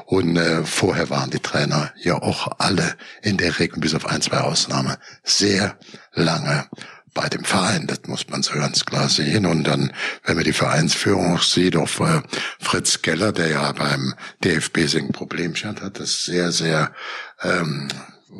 und 0.06 0.38
äh, 0.38 0.64
vorher 0.64 1.10
waren 1.10 1.30
die 1.30 1.40
Trainer 1.40 1.92
ja 2.02 2.14
auch 2.14 2.52
alle 2.58 2.94
in 3.20 3.36
der 3.36 3.58
Regel 3.58 3.80
bis 3.80 3.94
auf 3.94 4.06
ein, 4.06 4.22
zwei 4.22 4.38
Ausnahmen 4.38 4.96
sehr 5.22 5.76
lange 6.14 6.64
bei 7.14 7.28
dem 7.28 7.44
Verein. 7.44 7.86
Das 7.86 8.00
muss 8.06 8.28
man 8.28 8.42
so 8.42 8.54
ganz 8.54 8.84
klar 8.84 9.08
sehen. 9.08 9.46
Und 9.46 9.64
dann, 9.64 9.92
wenn 10.24 10.36
man 10.36 10.44
die 10.44 10.52
Vereinsführung 10.52 11.38
sieht, 11.38 11.76
auch 11.76 11.88
äh, 12.00 12.22
Fritz 12.60 13.02
Keller, 13.02 13.32
der 13.32 13.48
ja 13.48 13.72
beim 13.72 14.14
DFB 14.44 14.78
ein 14.96 15.12
Problemchen 15.12 15.70
hat, 15.70 15.82
hat 15.82 16.00
das 16.00 16.24
sehr, 16.24 16.52
sehr 16.52 16.92
ähm, 17.42 17.88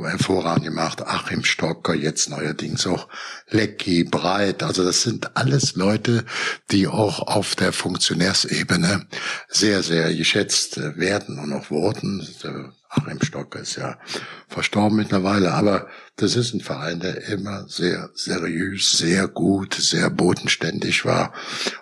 hervorragend 0.00 0.64
gemacht. 0.64 1.02
Achim 1.02 1.45
Stocker, 1.45 1.95
jetzt 1.95 2.31
neuerdings 2.31 2.87
auch 2.87 3.09
Lecky, 3.49 4.05
Breit. 4.05 4.62
Also 4.62 4.85
das 4.85 5.02
sind 5.02 5.37
alles 5.37 5.75
Leute, 5.75 6.25
die 6.71 6.88
auch 6.88 7.21
auf 7.21 7.55
der 7.55 7.73
Funktionärsebene 7.73 9.07
sehr, 9.49 9.83
sehr 9.83 10.14
geschätzt 10.14 10.79
werden 10.97 11.38
und 11.38 11.52
auch 11.52 11.71
wurden. 11.71 12.26
Achim 12.94 13.22
Stocker 13.22 13.61
ist 13.61 13.76
ja 13.76 13.99
verstorben 14.49 14.99
mittlerweile, 14.99 15.52
aber 15.54 15.88
das 16.16 16.37
ist 16.37 16.52
ein 16.52 16.61
Verein, 16.61 17.00
der 17.00 17.26
immer 17.28 17.66
sehr 17.66 18.11
seriös, 18.14 18.92
sehr 18.92 19.28
gut, 19.28 19.75
sehr 19.75 20.11
bodenständig 20.11 21.06
war. 21.06 21.32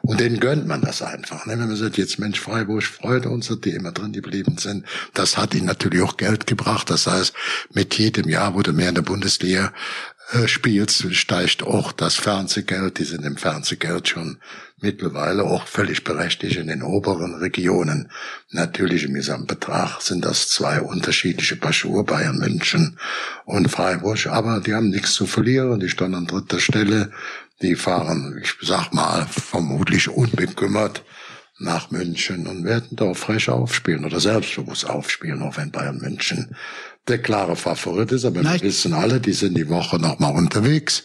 Und 0.02 0.21
denen 0.21 0.38
gönnt 0.38 0.69
man 0.69 0.83
das 0.83 1.02
einfach. 1.02 1.47
Ne? 1.47 1.59
Wenn 1.59 1.67
man 1.67 1.75
sagt, 1.75 1.99
jetzt 1.99 2.21
Mensch, 2.21 2.38
Freiburg 2.38 2.85
freut 2.85 3.26
uns, 3.26 3.49
dass 3.49 3.61
die 3.61 3.71
immer 3.71 3.90
drin 3.90 4.12
geblieben 4.12 4.57
sind. 4.59 4.87
Das 5.12 5.37
hat 5.37 5.52
ihnen 5.52 5.67
natürlich 5.67 6.02
auch 6.02 6.17
Geld 6.17 6.47
gebracht. 6.47 6.90
Das 6.90 7.09
heißt, 7.09 7.35
mit 7.73 7.99
jedem 7.99 8.29
Jahr, 8.29 8.55
du 8.62 8.73
mehr 8.73 8.90
in 8.90 8.95
der 8.95 9.02
Bundesliga 9.02 9.73
spielst, 10.47 11.15
steigt 11.15 11.63
auch 11.63 11.93
das 11.93 12.15
Fernsehgeld. 12.15 12.99
Die 12.99 13.05
sind 13.05 13.25
im 13.25 13.37
Fernsehgeld 13.37 14.09
schon 14.09 14.39
mittlerweile 14.81 15.45
auch 15.45 15.67
völlig 15.67 16.05
berechtigt 16.05 16.57
in 16.57 16.69
den 16.69 16.83
oberen 16.83 17.35
Regionen. 17.35 18.11
Natürlich 18.51 19.05
im 19.05 19.15
Gesamtbetrag 19.15 20.01
sind 20.01 20.25
das 20.25 20.49
zwei 20.49 20.81
unterschiedliche 20.81 21.57
Paar 21.57 21.75
Bayern 22.05 22.39
München 22.39 22.99
und 23.45 23.71
Freiburg, 23.71 24.27
aber 24.27 24.61
die 24.61 24.75
haben 24.75 24.91
nichts 24.91 25.15
zu 25.15 25.27
verlieren, 25.27 25.81
die 25.81 25.89
stehen 25.89 26.15
an 26.15 26.27
dritter 26.27 26.61
Stelle, 26.61 27.11
die 27.63 27.75
fahren, 27.75 28.41
ich 28.43 28.55
sag 28.63 28.93
mal, 28.93 29.27
vermutlich 29.27 30.09
unbekümmert 30.09 31.05
nach 31.59 31.91
München 31.91 32.47
und 32.47 32.65
werden 32.65 32.97
da 32.97 33.13
frech 33.13 33.51
aufspielen 33.51 34.07
oder 34.07 34.19
selbstbewusst 34.19 34.89
aufspielen, 34.89 35.43
auch 35.43 35.59
wenn 35.59 35.71
Bayern 35.71 35.99
München 35.99 36.57
der 37.09 37.19
klare 37.19 37.57
Favorit 37.57 38.12
ist, 38.12 38.25
aber 38.25 38.42
Nein. 38.42 38.61
wir 38.61 38.69
wissen 38.69 38.92
alle, 38.92 39.21
die 39.21 39.33
sind 39.33 39.57
die 39.57 39.69
Woche 39.69 39.99
noch 39.99 40.19
mal 40.19 40.30
unterwegs 40.30 41.04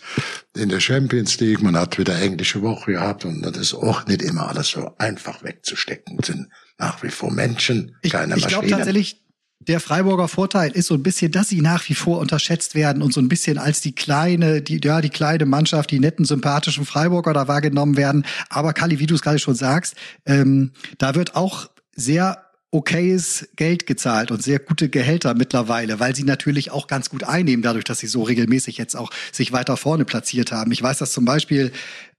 in 0.56 0.70
der 0.70 0.80
Champions 0.80 1.40
League. 1.40 1.62
Man 1.62 1.78
hat 1.78 1.98
wieder 1.98 2.20
englische 2.22 2.62
Woche 2.62 2.94
gehabt 2.94 3.26
und 3.26 3.42
das 3.42 3.58
ist 3.58 3.74
auch 3.74 4.06
nicht 4.06 4.22
immer 4.22 4.48
alles 4.48 4.70
so 4.70 4.94
einfach 4.98 5.44
wegzustecken. 5.44 6.18
Das 6.18 6.28
sind 6.28 6.50
nach 6.78 7.02
wie 7.02 7.10
vor 7.10 7.32
Menschen, 7.32 7.96
keine 8.10 8.36
ich, 8.36 8.44
ich 8.44 8.48
glaube 8.48 8.68
tatsächlich, 8.68 9.26
der 9.60 9.80
Freiburger 9.80 10.28
Vorteil 10.28 10.72
ist 10.72 10.88
so 10.88 10.94
ein 10.94 11.02
bisschen, 11.02 11.32
dass 11.32 11.50
sie 11.50 11.62
nach 11.62 11.88
wie 11.90 11.96
vor 11.96 12.20
unterschätzt 12.20 12.76
werden 12.76 13.02
und 13.02 13.14
so 13.14 13.22
ein 13.22 13.30
bisschen 13.30 13.58
als 13.58 13.82
die 13.82 13.96
kleine, 13.96 14.62
die, 14.62 14.80
ja, 14.84 15.02
die 15.02 15.10
kleine 15.10 15.46
Mannschaft, 15.46 15.92
die 15.92 16.00
netten, 16.00 16.26
sympathischen 16.26 16.86
Freiburger 16.86 17.34
da 17.34 17.48
wahrgenommen 17.48 17.98
werden. 17.98 18.26
Aber 18.50 18.74
Kali, 18.74 19.00
wie 19.00 19.08
du 19.08 19.16
es 19.16 19.22
gerade 19.22 19.40
schon 19.40 19.56
sagst, 19.56 19.96
ähm, 20.26 20.74
da 20.98 21.16
wird 21.16 21.36
auch 21.36 21.70
sehr 21.96 22.45
okayes 22.76 23.48
Geld 23.56 23.88
gezahlt 23.88 24.32
und 24.32 24.44
sehr 24.44 24.60
gute 24.60 24.90
Gehälter 24.90 25.34
mittlerweile, 25.34 26.00
weil 26.02 26.14
sie 26.14 26.24
natürlich 26.24 26.72
auch 26.72 26.88
ganz 26.88 27.10
gut 27.10 27.24
einnehmen, 27.24 27.64
dadurch, 27.64 27.86
dass 27.86 28.00
sie 28.00 28.08
so 28.08 28.24
regelmäßig 28.24 28.78
jetzt 28.78 28.96
auch 28.96 29.12
sich 29.32 29.54
weiter 29.54 29.78
vorne 29.78 30.04
platziert 30.04 30.52
haben. 30.52 30.72
Ich 30.74 30.84
weiß, 30.84 30.98
dass 30.98 31.14
zum 31.14 31.24
Beispiel 31.24 31.72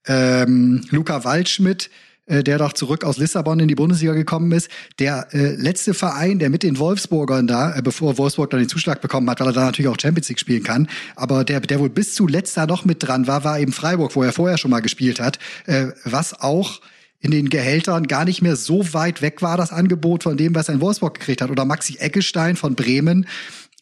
ähm, 0.07 0.83
Luca 0.91 1.25
Waldschmidt, 1.25 1.91
äh, 2.25 2.43
der 2.43 2.57
doch 2.57 2.73
zurück 2.73 3.05
aus 3.05 3.19
Lissabon 3.19 3.61
in 3.61 3.69
die 3.69 3.75
Bundesliga 3.75 4.15
gekommen 4.15 4.51
ist, 4.53 4.71
der 4.99 5.29
äh, 5.33 5.55
letzte 5.57 5.93
Verein, 5.93 6.39
der 6.39 6.49
mit 6.49 6.63
den 6.63 6.79
Wolfsburgern 6.79 7.47
da, 7.47 7.77
äh, 7.77 7.83
bevor 7.83 8.17
Wolfsburg 8.17 8.49
dann 8.49 8.61
den 8.61 8.71
Zuschlag 8.71 9.03
bekommen 9.03 9.29
hat, 9.29 9.41
weil 9.41 9.49
er 9.49 9.53
da 9.53 9.65
natürlich 9.67 9.91
auch 9.91 10.01
Champions 10.01 10.31
League 10.31 10.41
spielen 10.41 10.63
kann, 10.63 10.89
aber 11.17 11.45
der, 11.45 11.61
der 11.61 11.81
wohl 11.81 11.91
bis 11.91 12.15
zuletzt 12.15 12.57
da 12.57 12.67
noch 12.67 12.87
mit 12.87 13.03
dran 13.03 13.27
war, 13.27 13.45
war 13.45 13.61
eben 13.61 13.73
Freiburg, 13.73 14.17
wo 14.17 14.23
er 14.23 14.33
vorher 14.33 14.57
schon 14.57 14.71
mal 14.71 14.81
gespielt 14.81 15.21
hat, 15.21 15.39
äh, 15.67 15.89
was 16.05 16.41
auch 16.41 16.81
in 17.21 17.31
den 17.31 17.49
Gehältern 17.49 18.07
gar 18.07 18.25
nicht 18.25 18.43
mehr 18.43 18.57
so 18.57 18.93
weit 18.93 19.23
weg 19.23 19.43
war, 19.43 19.57
das 19.57 19.73
Angebot 19.73 20.23
von 20.23 20.37
dem, 20.37 20.55
was 20.55 20.69
er 20.69 20.75
in 20.75 20.81
Wolfsburg 20.81 21.19
gekriegt 21.19 21.43
hat. 21.43 21.51
Oder 21.51 21.65
Maxi 21.65 21.97
Eggestein 21.99 22.57
von 22.57 22.75
Bremen, 22.75 23.27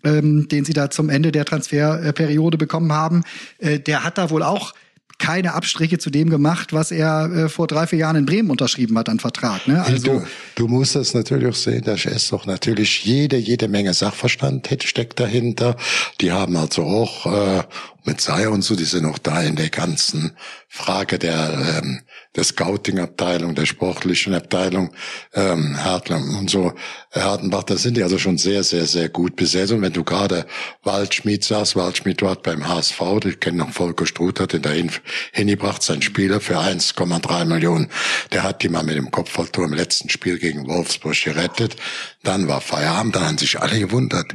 ähm, 0.05 0.49
den 0.49 0.65
sie 0.65 0.73
da 0.73 0.91
zum 0.91 1.09
Ende 1.09 1.33
der 1.33 1.45
Transferperiode 1.45 2.59
bekommen 2.59 2.93
haben, 2.93 3.25
äh, 3.59 3.81
der 3.81 4.05
hat 4.05 4.19
da 4.19 4.31
wohl 4.31 4.43
auch 4.43 4.75
keine 5.19 5.55
Abstriche 5.55 5.99
zu 5.99 6.11
dem 6.11 6.29
gemacht, 6.29 6.73
was 6.73 6.91
er 6.91 7.31
äh, 7.33 7.49
vor 7.49 7.67
drei, 7.67 7.87
vier 7.87 8.01
Jahren 8.01 8.17
in 8.17 8.27
Bremen 8.27 8.51
unterschrieben 8.51 8.99
hat 8.99 9.09
an 9.09 9.21
Vertrag. 9.21 9.67
Ne? 9.69 9.83
Also 9.83 10.19
du, 10.19 10.27
du 10.57 10.69
musst 10.69 10.97
das 10.97 11.15
natürlich 11.15 11.49
auch 11.49 11.55
sehen, 11.55 11.83
da 11.85 11.95
ist 11.95 12.33
doch 12.33 12.47
natürlich 12.47 13.05
jede, 13.05 13.37
jede 13.37 13.69
Menge 13.69 13.95
Sachverstand 13.95 14.69
steckt 14.83 15.21
dahinter. 15.21 15.77
Die 16.21 16.33
haben 16.33 16.57
also 16.57 16.83
auch 16.83 17.27
äh, 17.27 17.63
mit 18.05 18.21
Seier 18.21 18.51
und 18.51 18.63
so, 18.63 18.75
die 18.75 18.85
sind 18.85 19.07
auch 19.07 19.19
da 19.19 19.43
in 19.43 19.57
der 19.57 19.71
ganzen 19.71 20.33
Frage 20.69 21.19
der, 21.19 21.81
ähm, 21.83 22.01
der 22.37 22.45
Scouting-Abteilung, 22.45 23.55
der 23.55 23.67
sportlichen 23.67 24.35
Abteilung, 24.35 24.91
ähm, 25.35 25.77
Hertler 25.77 26.17
und 26.17 26.51
so, 26.51 26.73
Herdenbach, 27.11 27.63
da 27.63 27.77
sind 27.77 27.97
die 27.97 28.03
also 28.03 28.19
schon 28.19 28.39
sehr, 28.39 28.65
sehr, 28.65 28.87
sehr 28.87 29.09
gut 29.09 29.37
besetzt. 29.37 29.73
Und 29.73 29.83
wenn 29.83 29.93
du 29.93 30.03
gerade 30.03 30.47
Waldschmied 30.83 31.45
sagst, 31.45 31.77
Waldschmied 31.77 32.21
dort 32.21 32.43
beim 32.43 32.67
HSV, 32.67 33.01
ich 33.25 33.41
kenne 33.41 33.59
noch 33.59 33.71
Volker 33.71 34.07
Struth, 34.07 34.41
hat 34.41 34.53
den 34.53 34.63
da 34.63 34.71
hin, 34.71 34.91
hingebracht, 35.33 35.83
sein 35.83 36.03
Spieler 36.03 36.41
für 36.41 36.59
1,3 36.59 37.45
Millionen. 37.45 37.89
Der 38.33 38.43
hat 38.43 38.63
die 38.63 38.69
mal 38.69 38.83
mit 38.83 38.97
dem 38.97 39.11
Kopfballtor 39.11 39.67
im 39.67 39.75
letzten 39.75 40.09
Spiel 40.09 40.39
gegen 40.39 40.67
Wolfsburg 40.67 41.23
gerettet. 41.23 41.77
Dann 42.23 42.49
war 42.49 42.61
Feierabend, 42.61 43.15
da 43.15 43.27
haben 43.27 43.39
sich 43.39 43.61
alle 43.61 43.79
gewundert. 43.79 44.33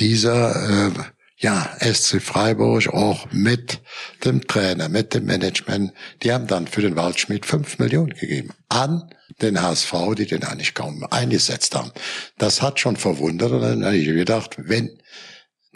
Dieser, 0.00 0.88
äh, 0.88 0.90
ja, 1.42 1.76
SC 1.80 2.22
Freiburg 2.22 2.88
auch 2.88 3.26
mit 3.32 3.80
dem 4.24 4.46
Trainer, 4.46 4.88
mit 4.88 5.12
dem 5.12 5.24
Management, 5.24 5.92
die 6.22 6.32
haben 6.32 6.46
dann 6.46 6.68
für 6.68 6.82
den 6.82 6.94
Waldschmidt 6.94 7.46
fünf 7.46 7.78
Millionen 7.78 8.14
gegeben 8.14 8.50
an 8.68 9.10
den 9.40 9.60
HSV, 9.60 9.92
die 10.16 10.26
den 10.26 10.44
eigentlich 10.44 10.74
kaum 10.74 11.04
eingesetzt 11.10 11.74
haben. 11.74 11.90
Das 12.38 12.62
hat 12.62 12.78
schon 12.78 12.96
verwundert 12.96 13.50
und 13.50 13.60
dann 13.60 13.84
habe 13.84 13.96
ich 13.96 14.06
gedacht, 14.06 14.54
wenn 14.56 15.01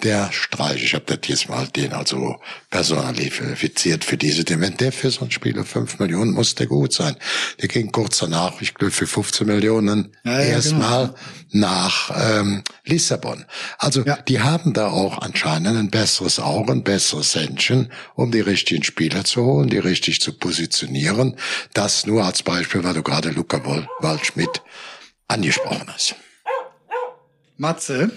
der 0.03 0.31
Streich, 0.31 0.85
ich 0.85 0.95
habe 0.95 1.05
das 1.07 1.27
jetzt 1.27 1.49
mal 1.49 1.67
den 1.69 1.95
also 1.95 2.37
personalifiziert 2.69 4.05
für 4.05 4.19
diese, 4.19 4.45
denn 4.45 4.61
wenn 4.61 4.77
der 4.77 4.93
für 4.93 5.11
so 5.11 5.23
einen 5.23 5.31
Spieler 5.31 5.65
fünf 5.65 5.99
Millionen 5.99 6.33
muss 6.33 6.55
der 6.55 6.67
gut 6.67 6.93
sein. 6.93 7.17
Der 7.63 7.69
ging 7.69 7.91
kurz 7.93 8.19
danach, 8.19 8.61
ich 8.61 8.75
glaube 8.75 8.91
für 8.91 9.07
15 9.07 9.47
Millionen 9.47 10.15
ja, 10.25 10.41
erstmal 10.41 11.15
genau. 11.53 11.69
nach 11.69 12.11
ähm, 12.15 12.63
Lissabon. 12.85 13.47
Also 13.79 14.03
ja. 14.03 14.17
die 14.17 14.41
haben 14.41 14.75
da 14.75 14.89
auch 14.89 15.19
anscheinend 15.19 15.79
ein 15.79 15.91
besseres 15.91 16.41
Auge, 16.41 16.73
ein 16.73 16.85
besseres 16.85 17.35
Händchen, 17.35 17.91
um 18.15 18.31
die 18.31 18.41
richtigen 18.41 18.85
Spieler 18.85 19.25
zu 19.25 19.45
holen, 19.45 19.71
die 19.71 19.79
richtig 19.79 20.21
zu 20.21 20.35
positionieren. 20.35 21.37
Das 21.73 22.05
nur 22.05 22.23
als 22.23 22.43
Beispiel, 22.43 22.85
weil 22.85 22.95
du 22.95 23.03
gerade 23.03 23.31
Luca 23.31 23.63
Waldschmidt 24.01 24.63
angesprochen 25.27 25.87
hast. 25.89 26.17
Matze, 27.57 28.11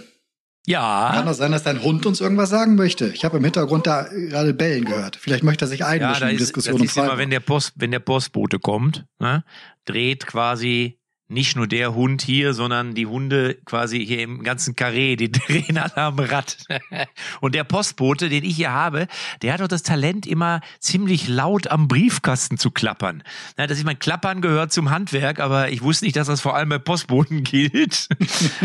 ja. 0.67 1.11
Kann 1.13 1.25
doch 1.25 1.33
sein, 1.33 1.51
dass 1.51 1.63
dein 1.63 1.81
Hund 1.81 2.05
uns 2.05 2.21
irgendwas 2.21 2.49
sagen 2.49 2.75
möchte. 2.75 3.07
Ich 3.07 3.25
habe 3.25 3.37
im 3.37 3.43
Hintergrund 3.43 3.87
da 3.87 4.03
gerade 4.03 4.53
Bellen 4.53 4.85
gehört. 4.85 5.15
Vielleicht 5.15 5.43
möchte 5.43 5.65
er 5.65 5.67
sich 5.67 5.83
einmischen 5.83 6.23
ja, 6.23 6.29
in 6.29 6.35
die 6.35 6.43
Diskussion. 6.43 6.77
Das 6.77 6.87
ist 6.91 6.97
immer, 6.97 7.17
wenn 7.17 7.29
der, 7.29 7.39
Post, 7.39 7.73
wenn 7.75 7.91
der 7.91 7.99
Postbote 7.99 8.59
kommt, 8.59 9.05
ne, 9.19 9.43
dreht 9.85 10.27
quasi 10.27 10.98
nicht 11.29 11.55
nur 11.55 11.67
der 11.67 11.93
Hund 11.93 12.21
hier, 12.21 12.53
sondern 12.53 12.95
die 12.95 13.05
Hunde 13.05 13.57
quasi 13.65 14.03
hier 14.03 14.21
im 14.21 14.43
ganzen 14.43 14.75
Karree, 14.75 15.15
die 15.15 15.31
drehen 15.31 15.77
alle 15.77 15.97
am 15.97 16.19
Rad. 16.19 16.57
Und 17.41 17.55
der 17.55 17.63
Postbote, 17.63 18.29
den 18.29 18.43
ich 18.43 18.55
hier 18.55 18.71
habe, 18.71 19.07
der 19.41 19.53
hat 19.53 19.61
doch 19.61 19.67
das 19.67 19.83
Talent, 19.83 20.25
immer 20.25 20.61
ziemlich 20.79 21.27
laut 21.27 21.67
am 21.67 21.87
Briefkasten 21.87 22.57
zu 22.57 22.71
klappern. 22.71 23.23
Ja, 23.57 23.67
dass 23.67 23.77
ich 23.77 23.85
mein 23.85 23.99
Klappern 23.99 24.41
gehört 24.41 24.73
zum 24.73 24.89
Handwerk, 24.89 25.39
aber 25.39 25.69
ich 25.69 25.83
wusste 25.83 26.05
nicht, 26.05 26.15
dass 26.15 26.27
das 26.27 26.41
vor 26.41 26.55
allem 26.55 26.69
bei 26.69 26.79
Postboten 26.79 27.43
gilt. 27.43 28.07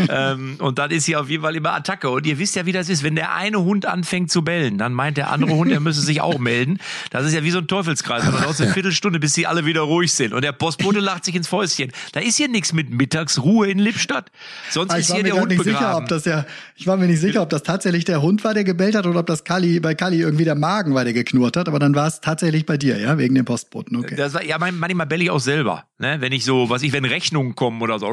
ähm, 0.09 0.57
und 0.59 0.79
dann 0.79 0.89
ist 0.89 1.05
hier 1.05 1.21
auf 1.21 1.29
jeden 1.29 1.43
Fall 1.43 1.55
immer 1.55 1.73
Attacke. 1.73 2.09
Und 2.09 2.25
ihr 2.25 2.39
wisst 2.39 2.55
ja, 2.55 2.65
wie 2.65 2.71
das 2.71 2.89
ist. 2.89 3.03
Wenn 3.03 3.15
der 3.15 3.33
eine 3.33 3.61
Hund 3.61 3.85
anfängt 3.85 4.31
zu 4.31 4.43
bellen, 4.43 4.79
dann 4.79 4.93
meint 4.93 5.17
der 5.17 5.29
andere 5.29 5.53
Hund, 5.53 5.71
er 5.71 5.79
müsse 5.79 6.01
sich 6.01 6.21
auch 6.21 6.39
melden. 6.39 6.79
Das 7.11 7.25
ist 7.25 7.33
ja 7.33 7.43
wie 7.43 7.51
so 7.51 7.59
ein 7.59 7.67
Teufelskreis. 7.67 8.25
Aber 8.25 8.41
dauert 8.41 8.59
eine 8.59 8.73
Viertelstunde, 8.73 9.19
bis 9.19 9.35
sie 9.35 9.45
alle 9.45 9.65
wieder 9.65 9.81
ruhig 9.81 10.11
sind. 10.11 10.33
Und 10.33 10.43
der 10.43 10.51
Postbote 10.51 10.99
lacht 10.99 11.25
sich 11.25 11.35
ins 11.35 11.47
Fäustchen. 11.47 11.91
Da 12.11 12.21
ist 12.21 12.37
hier 12.37 12.47
nichts 12.55 12.73
mit 12.73 12.89
Mittagsruhe 12.89 13.69
in 13.69 13.79
Lippstadt. 13.79 14.31
Sonst 14.69 14.91
ah, 14.91 14.97
ist 14.97 15.13
hier 15.13 15.23
der 15.23 15.35
Hund 15.35 15.49
nicht 15.49 15.63
begraben. 15.63 15.77
Sicher, 15.77 15.97
ob 15.97 16.07
das 16.07 16.23
der, 16.23 16.45
ich 16.75 16.87
war 16.87 16.97
mir 16.97 17.07
nicht 17.07 17.19
sicher, 17.19 17.41
ob 17.41 17.49
das 17.49 17.63
tatsächlich 17.63 18.05
der 18.05 18.21
Hund 18.21 18.43
war, 18.43 18.53
der 18.53 18.63
gebellt 18.63 18.95
hat, 18.95 19.05
oder 19.05 19.19
ob 19.19 19.27
das 19.27 19.43
Kali, 19.43 19.79
bei 19.79 19.93
Kali 19.93 20.19
irgendwie 20.19 20.45
der 20.45 20.55
Magen 20.55 20.95
war, 20.95 21.03
der 21.03 21.13
geknurrt 21.13 21.57
hat. 21.57 21.67
Aber 21.67 21.79
dann 21.79 21.93
war 21.93 22.07
es 22.07 22.21
tatsächlich 22.21 22.65
bei 22.65 22.77
dir, 22.77 22.97
ja, 22.97 23.17
wegen 23.17 23.35
dem 23.35 23.45
Postboten. 23.45 23.97
Okay. 23.97 24.15
Das 24.15 24.33
war, 24.33 24.43
ja, 24.43 24.57
manchmal 24.57 25.05
belle 25.05 25.23
ich 25.23 25.29
auch 25.29 25.39
selber, 25.39 25.85
ne? 25.99 26.17
Wenn 26.19 26.31
ich 26.31 26.45
so, 26.45 26.69
was 26.69 26.81
ich, 26.81 26.93
wenn 26.93 27.05
Rechnungen 27.05 27.55
kommen 27.55 27.81
oder 27.81 27.99
so 27.99 28.07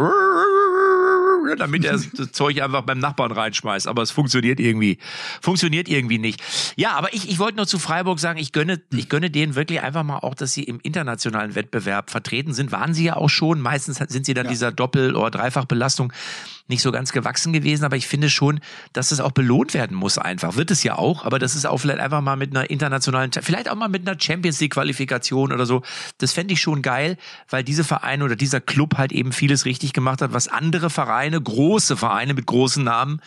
damit 1.56 1.84
er 1.84 1.92
das 2.16 2.32
Zeug 2.32 2.60
einfach 2.62 2.82
beim 2.82 2.98
Nachbarn 2.98 3.32
reinschmeißt. 3.32 3.86
Aber 3.86 4.02
es 4.02 4.10
funktioniert 4.10 4.60
irgendwie, 4.60 4.98
funktioniert 5.40 5.88
irgendwie 5.88 6.18
nicht. 6.18 6.42
Ja, 6.76 6.92
aber 6.92 7.12
ich, 7.14 7.28
ich 7.28 7.38
wollte 7.38 7.56
nur 7.56 7.66
zu 7.66 7.78
Freiburg 7.78 8.18
sagen, 8.18 8.38
ich 8.38 8.52
gönne, 8.52 8.80
ich 8.92 9.08
gönne 9.08 9.30
denen 9.30 9.54
wirklich 9.54 9.80
einfach 9.80 10.02
mal 10.02 10.18
auch, 10.18 10.34
dass 10.34 10.52
sie 10.52 10.64
im 10.64 10.80
internationalen 10.82 11.54
Wettbewerb 11.54 12.10
vertreten 12.10 12.52
sind. 12.52 12.72
Waren 12.72 12.94
sie 12.94 13.04
ja 13.04 13.16
auch 13.16 13.30
schon. 13.30 13.60
Meistens 13.60 13.96
sind 13.96 14.26
sie 14.26 14.34
dann 14.34 14.46
ja. 14.46 14.50
dieser 14.50 14.72
Doppel- 14.72 15.16
oder 15.16 15.30
Dreifachbelastung 15.30 16.12
nicht 16.68 16.82
so 16.82 16.92
ganz 16.92 17.12
gewachsen 17.12 17.52
gewesen, 17.52 17.84
aber 17.84 17.96
ich 17.96 18.06
finde 18.06 18.30
schon, 18.30 18.60
dass 18.92 19.12
es 19.12 19.20
auch 19.20 19.32
belohnt 19.32 19.74
werden 19.74 19.96
muss 19.96 20.18
einfach. 20.18 20.56
Wird 20.56 20.70
es 20.70 20.82
ja 20.82 20.96
auch, 20.96 21.24
aber 21.24 21.38
das 21.38 21.54
ist 21.54 21.66
auch 21.66 21.78
vielleicht 21.78 22.00
einfach 22.00 22.20
mal 22.20 22.36
mit 22.36 22.50
einer 22.56 22.70
internationalen, 22.70 23.30
vielleicht 23.32 23.70
auch 23.70 23.74
mal 23.74 23.88
mit 23.88 24.08
einer 24.08 24.18
Champions 24.18 24.60
League 24.60 24.72
Qualifikation 24.72 25.52
oder 25.52 25.66
so. 25.66 25.82
Das 26.18 26.32
fände 26.32 26.54
ich 26.54 26.60
schon 26.60 26.82
geil, 26.82 27.16
weil 27.48 27.62
diese 27.64 27.84
Vereine 27.84 28.24
oder 28.24 28.36
dieser 28.36 28.60
Club 28.60 28.96
halt 28.98 29.12
eben 29.12 29.32
vieles 29.32 29.64
richtig 29.64 29.92
gemacht 29.92 30.22
hat, 30.22 30.32
was 30.32 30.48
andere 30.48 30.90
Vereine, 30.90 31.40
große 31.40 31.96
Vereine 31.96 32.34
mit 32.34 32.46
großen 32.46 32.82
Namen 32.82 33.20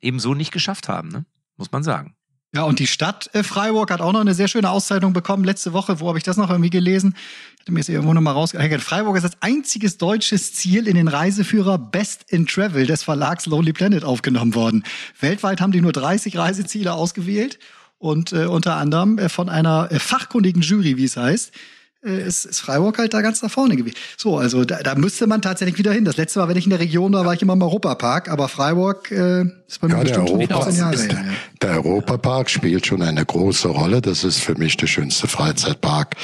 eben 0.00 0.18
so 0.18 0.34
nicht 0.34 0.52
geschafft 0.52 0.88
haben, 0.88 1.08
ne? 1.08 1.24
muss 1.56 1.72
man 1.72 1.82
sagen. 1.82 2.15
Ja, 2.56 2.62
und 2.62 2.78
die 2.78 2.86
Stadt 2.86 3.28
äh, 3.34 3.42
Freiburg 3.42 3.90
hat 3.90 4.00
auch 4.00 4.14
noch 4.14 4.22
eine 4.22 4.32
sehr 4.32 4.48
schöne 4.48 4.70
Auszeichnung 4.70 5.12
bekommen 5.12 5.44
letzte 5.44 5.74
Woche. 5.74 6.00
Wo 6.00 6.08
habe 6.08 6.16
ich 6.16 6.24
das 6.24 6.38
noch 6.38 6.48
irgendwie 6.48 6.70
gelesen? 6.70 7.14
Ich 7.54 7.60
hatte 7.60 7.72
mir 7.72 7.80
jetzt 7.80 7.90
irgendwo 7.90 8.14
nochmal 8.14 8.32
rausgehängt. 8.32 8.82
Freiburg 8.82 9.14
ist 9.18 9.24
als 9.24 9.36
einziges 9.42 9.98
deutsches 9.98 10.54
Ziel 10.54 10.88
in 10.88 10.94
den 10.94 11.06
Reiseführer 11.06 11.76
Best 11.76 12.24
in 12.28 12.46
Travel 12.46 12.86
des 12.86 13.02
Verlags 13.02 13.44
Lonely 13.44 13.74
Planet 13.74 14.04
aufgenommen 14.04 14.54
worden. 14.54 14.84
Weltweit 15.20 15.60
haben 15.60 15.70
die 15.70 15.82
nur 15.82 15.92
30 15.92 16.38
Reiseziele 16.38 16.94
ausgewählt 16.94 17.58
und 17.98 18.32
äh, 18.32 18.46
unter 18.46 18.76
anderem 18.76 19.18
äh, 19.18 19.28
von 19.28 19.50
einer 19.50 19.92
äh, 19.92 19.98
fachkundigen 19.98 20.62
Jury, 20.62 20.96
wie 20.96 21.04
es 21.04 21.18
heißt 21.18 21.52
äh, 22.06 22.26
ist, 22.26 22.44
ist 22.46 22.60
Freiburg 22.60 22.98
halt 22.98 23.12
da 23.12 23.20
ganz 23.20 23.42
nach 23.42 23.50
vorne 23.50 23.76
gewesen. 23.76 23.96
So, 24.16 24.38
also 24.38 24.64
da, 24.64 24.82
da 24.82 24.94
müsste 24.94 25.26
man 25.26 25.42
tatsächlich 25.42 25.78
wieder 25.78 25.92
hin. 25.92 26.04
Das 26.04 26.16
letzte 26.16 26.38
Mal, 26.38 26.48
wenn 26.48 26.56
ich 26.56 26.64
in 26.64 26.70
der 26.70 26.80
Region 26.80 27.12
war, 27.12 27.26
war 27.26 27.34
ich 27.34 27.42
immer 27.42 27.54
im 27.54 27.62
Europapark, 27.62 28.30
aber 28.30 28.48
Freiburg 28.48 29.10
äh, 29.10 29.44
ist 29.68 29.80
bei 29.80 29.88
mir 29.88 29.96
Ja, 29.96 30.04
der, 30.04 30.14
schon 30.14 30.28
Europa, 30.28 30.62
15 30.62 30.76
Jahre 30.76 30.94
ist, 30.94 31.12
ja. 31.12 31.24
der 31.60 31.70
Europapark 31.84 32.50
spielt 32.50 32.86
schon 32.86 33.02
eine 33.02 33.24
große 33.24 33.68
Rolle. 33.68 34.00
Das 34.00 34.22
ist 34.22 34.38
für 34.38 34.54
mich 34.54 34.76
der 34.76 34.86
schönste 34.86 35.26
Freizeitpark 35.26 36.14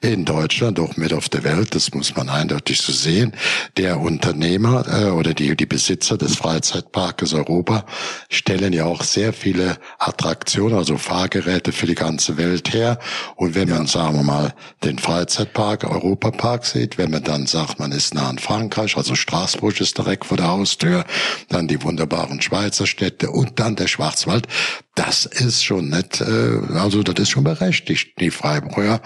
in 0.00 0.24
Deutschland, 0.24 0.80
auch 0.80 0.96
mit 0.96 1.12
auf 1.12 1.28
der 1.28 1.44
Welt. 1.44 1.74
Das 1.74 1.92
muss 1.92 2.16
man 2.16 2.30
eindeutig 2.30 2.80
so 2.80 2.92
sehen. 2.92 3.32
Der 3.76 4.00
Unternehmer 4.00 4.84
äh, 4.88 5.10
oder 5.10 5.34
die, 5.34 5.54
die 5.56 5.66
Besitzer 5.66 6.16
des 6.16 6.36
Freizeitparkes 6.36 7.34
Europa 7.34 7.84
stellen 8.30 8.72
ja 8.72 8.86
auch 8.86 9.02
sehr 9.02 9.34
viele 9.34 9.76
Attraktionen, 9.98 10.78
also 10.78 10.96
Fahrgeräte 10.96 11.72
für 11.72 11.86
die 11.86 11.94
ganze 11.94 12.38
Welt 12.38 12.72
her. 12.72 12.98
Und 13.34 13.54
wenn 13.54 13.68
man, 13.68 13.86
sagen 13.86 14.16
wir 14.16 14.22
mal, 14.22 14.54
den 14.84 14.98
Freizeitpark, 14.98 15.84
Europapark 15.84 16.64
sieht, 16.64 16.96
wenn 16.96 17.10
man 17.10 17.22
dann 17.22 17.46
sagt, 17.46 17.78
man 17.78 17.92
ist 17.92 18.14
nah 18.14 18.30
an 18.30 18.38
Frankreich, 18.38 18.96
also 18.96 19.14
Straßburg 19.14 19.80
ist 19.80 19.98
direkt 19.98 20.24
vor 20.24 20.38
der 20.38 20.48
Haustür, 20.48 21.04
dann 21.50 21.68
die 21.68 21.82
wunderbaren 21.82 22.40
Schweizer 22.40 22.85
Städte 22.86 23.30
und 23.30 23.58
dann 23.60 23.76
der 23.76 23.86
Schwarzwald, 23.86 24.46
das 24.94 25.26
ist 25.26 25.64
schon 25.64 25.88
nicht, 25.88 26.20
äh, 26.20 26.60
also 26.74 27.02
das 27.02 27.16
ist 27.20 27.30
schon 27.30 27.44
berechtigt, 27.44 28.18
die 28.20 28.30
Freiburger 28.30 29.00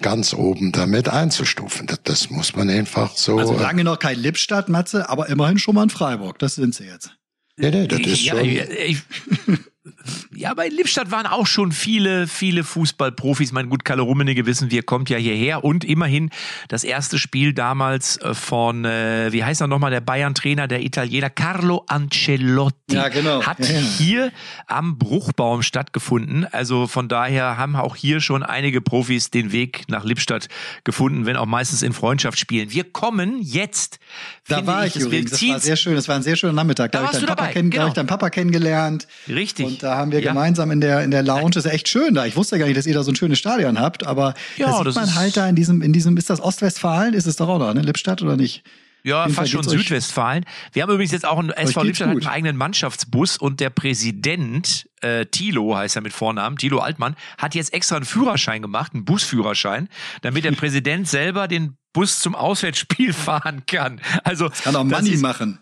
ganz 0.00 0.34
oben 0.34 0.72
damit 0.72 1.08
einzustufen. 1.08 1.86
Das, 1.86 2.02
das 2.04 2.30
muss 2.30 2.54
man 2.54 2.70
einfach 2.70 3.16
so. 3.16 3.38
Also 3.38 3.54
äh, 3.54 3.62
lange 3.62 3.84
noch 3.84 3.98
kein 3.98 4.18
Lippstadt, 4.18 4.68
Matze, 4.68 5.08
aber 5.08 5.28
immerhin 5.28 5.58
schon 5.58 5.74
mal 5.74 5.84
in 5.84 5.90
Freiburg. 5.90 6.38
Das 6.38 6.54
sind 6.54 6.74
sie 6.74 6.84
jetzt. 6.84 7.10
nee, 7.56 7.70
nee, 7.70 7.86
das 7.86 8.00
ist 8.00 8.22
ja, 8.22 8.36
schon. 8.36 8.44
ich, 8.44 8.98
ja, 10.34 10.54
bei 10.54 10.68
Lippstadt 10.68 11.10
waren 11.10 11.26
auch 11.26 11.46
schon 11.46 11.72
viele, 11.72 12.26
viele 12.26 12.64
Fußballprofis. 12.64 13.52
Mein 13.52 13.68
gut, 13.68 13.84
Kalle 13.84 14.02
Rummenigge 14.02 14.46
wissen 14.46 14.70
wir, 14.70 14.82
kommt 14.82 15.10
ja 15.10 15.18
hierher 15.18 15.64
und 15.64 15.84
immerhin 15.84 16.30
das 16.68 16.84
erste 16.84 17.18
Spiel 17.18 17.52
damals 17.52 18.16
äh, 18.18 18.34
von, 18.34 18.84
äh, 18.84 19.32
wie 19.32 19.44
heißt 19.44 19.60
er 19.60 19.66
nochmal, 19.66 19.90
der 19.90 20.00
Bayern-Trainer, 20.00 20.68
der 20.68 20.82
Italiener 20.82 21.30
Carlo 21.30 21.84
Ancelotti. 21.86 22.94
Ja, 22.94 23.08
genau. 23.08 23.44
Hat 23.44 23.58
Ja, 23.60 23.74
ja. 23.74 23.80
hier 23.80 24.32
am 24.66 24.98
Bruchbaum 24.98 25.62
stattgefunden. 25.62 26.46
Also 26.50 26.86
von 26.86 27.08
daher 27.08 27.56
haben 27.56 27.76
auch 27.76 27.96
hier 27.96 28.20
schon 28.20 28.42
einige 28.42 28.80
Profis 28.80 29.30
den 29.30 29.52
Weg 29.52 29.84
nach 29.88 30.04
Lippstadt 30.04 30.48
gefunden, 30.84 31.26
wenn 31.26 31.36
auch 31.36 31.46
meistens 31.46 31.82
in 31.82 31.92
Freundschaft 31.92 32.38
spielen. 32.38 32.72
Wir 32.72 32.84
kommen 32.84 33.40
jetzt. 33.40 33.98
Da 34.48 34.66
war 34.66 34.86
ich, 34.86 34.96
wir 34.96 35.06
übrigens. 35.06 35.30
Das 35.30 35.42
war 35.48 35.60
sehr 35.60 35.76
schön. 35.76 35.94
Das 35.94 36.08
war 36.08 36.16
ein 36.16 36.22
sehr 36.22 36.36
schöner 36.36 36.52
Nachmittag. 36.52 36.92
Da, 36.92 36.98
Da 36.98 37.06
habe 37.06 37.14
ich 37.14 37.20
deinen 37.20 37.26
du 37.26 37.26
Papa, 37.28 37.42
dabei, 37.42 37.52
kenn 37.52 37.70
da 37.70 37.74
genau. 37.74 37.82
hab 37.82 37.88
ich 37.88 37.94
deinen 37.94 38.06
Papa 38.06 38.30
kennengelernt. 38.30 39.06
Richtig. 39.28 39.66
Und 39.66 39.82
da 39.82 39.91
haben 39.96 40.12
wir 40.12 40.20
Ja. 40.20 40.30
gemeinsam 40.32 40.70
in 40.70 40.80
der, 40.80 41.02
in 41.02 41.10
der 41.10 41.22
Lounge, 41.22 41.50
das 41.50 41.64
ist 41.64 41.70
ja 41.70 41.74
echt 41.74 41.88
schön 41.88 42.14
da. 42.14 42.26
Ich 42.26 42.36
wusste 42.36 42.58
gar 42.58 42.66
nicht, 42.66 42.76
dass 42.76 42.86
ihr 42.86 42.94
da 42.94 43.02
so 43.02 43.12
ein 43.12 43.16
schönes 43.16 43.38
Stadion 43.38 43.78
habt, 43.78 44.06
aber 44.06 44.34
Ja, 44.56 44.66
da 44.68 44.76
sieht 44.78 44.86
das 44.86 44.94
man 44.94 45.04
ist- 45.04 45.14
halt 45.16 45.36
da 45.36 45.48
in 45.48 45.56
diesem, 45.56 45.82
in 45.82 45.92
diesem, 45.92 46.16
ist 46.16 46.30
das 46.30 46.40
Ostwestfalen? 46.40 47.14
Ist 47.14 47.26
es 47.26 47.36
doch 47.36 47.48
auch 47.48 47.58
da, 47.58 47.72
ne? 47.74 47.82
Lippstadt 47.82 48.22
oder 48.22 48.36
nicht? 48.36 48.62
Ja, 49.04 49.28
fast 49.28 49.50
schon 49.50 49.64
Südwestfalen. 49.64 50.44
Wir 50.72 50.84
haben 50.84 50.90
übrigens 50.90 51.10
jetzt 51.10 51.26
auch 51.26 51.38
einen 51.40 51.50
SV 51.50 51.82
Lippstadt 51.82 52.08
hat 52.10 52.16
einen 52.18 52.26
eigenen 52.28 52.56
Mannschaftsbus 52.56 53.36
und 53.36 53.58
der 53.58 53.70
Präsident 53.70 54.88
äh, 55.00 55.26
Thilo 55.26 55.76
heißt 55.76 55.96
er 55.96 56.02
mit 56.02 56.12
Vornamen, 56.12 56.56
Thilo 56.56 56.78
Altmann, 56.78 57.16
hat 57.38 57.54
jetzt 57.56 57.72
extra 57.74 57.96
einen 57.96 58.04
Führerschein 58.04 58.62
gemacht, 58.62 58.92
einen 58.94 59.04
Busführerschein, 59.04 59.88
damit 60.20 60.44
der 60.44 60.52
Präsident 60.52 61.08
selber 61.08 61.48
den 61.48 61.76
Bus 61.92 62.20
zum 62.20 62.34
Auswärtsspiel 62.34 63.12
fahren 63.12 63.62
kann. 63.66 64.00
Also 64.24 64.48
Kann 64.62 64.76
auch 64.76 64.84
das 64.88 65.00
Money 65.02 65.14
ist- 65.14 65.22
machen. 65.22 65.58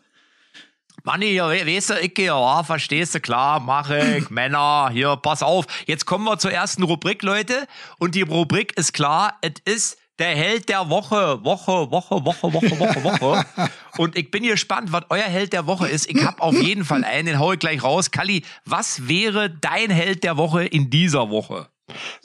Manni, 1.04 1.32
ja, 1.32 1.48
we- 1.48 1.66
weißt 1.66 1.90
du, 1.90 1.94
ich, 2.00 2.16
ja, 2.18 2.62
verstehst 2.62 3.14
du, 3.14 3.20
klar, 3.20 3.60
mache 3.60 4.18
ich, 4.18 4.30
Männer, 4.30 4.90
hier, 4.92 5.16
pass 5.16 5.42
auf. 5.42 5.66
Jetzt 5.86 6.06
kommen 6.06 6.24
wir 6.24 6.38
zur 6.38 6.52
ersten 6.52 6.82
Rubrik, 6.82 7.22
Leute. 7.22 7.66
Und 7.98 8.14
die 8.14 8.22
Rubrik 8.22 8.76
ist 8.76 8.92
klar, 8.92 9.38
es 9.42 9.54
ist 9.64 9.98
der 10.18 10.36
Held 10.36 10.68
der 10.68 10.90
Woche. 10.90 11.42
Woche, 11.44 11.90
Woche, 11.90 12.24
Woche, 12.24 12.52
Woche, 12.52 12.78
Woche, 12.78 13.04
Woche. 13.04 13.46
Und 13.98 14.16
ich 14.16 14.30
bin 14.30 14.42
gespannt, 14.42 14.92
was 14.92 15.04
euer 15.08 15.24
Held 15.24 15.52
der 15.52 15.66
Woche 15.66 15.88
ist. 15.88 16.08
Ich 16.10 16.22
hab 16.24 16.40
auf 16.40 16.54
jeden 16.60 16.84
Fall 16.84 17.04
einen, 17.04 17.26
den 17.26 17.38
hau 17.38 17.52
ich 17.52 17.58
gleich 17.58 17.82
raus. 17.82 18.10
Kalli, 18.10 18.44
was 18.66 19.08
wäre 19.08 19.48
dein 19.50 19.90
Held 19.90 20.22
der 20.24 20.36
Woche 20.36 20.64
in 20.64 20.90
dieser 20.90 21.30
Woche? 21.30 21.68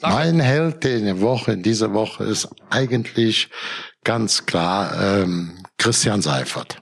Mein 0.00 0.38
Held 0.40 0.84
der 0.84 1.20
Woche, 1.20 1.52
in 1.52 1.62
dieser 1.62 1.92
Woche 1.92 2.22
ist 2.24 2.48
eigentlich 2.70 3.48
ganz 4.04 4.46
klar 4.46 4.92
ähm, 5.22 5.64
Christian 5.78 6.22
Seifert. 6.22 6.80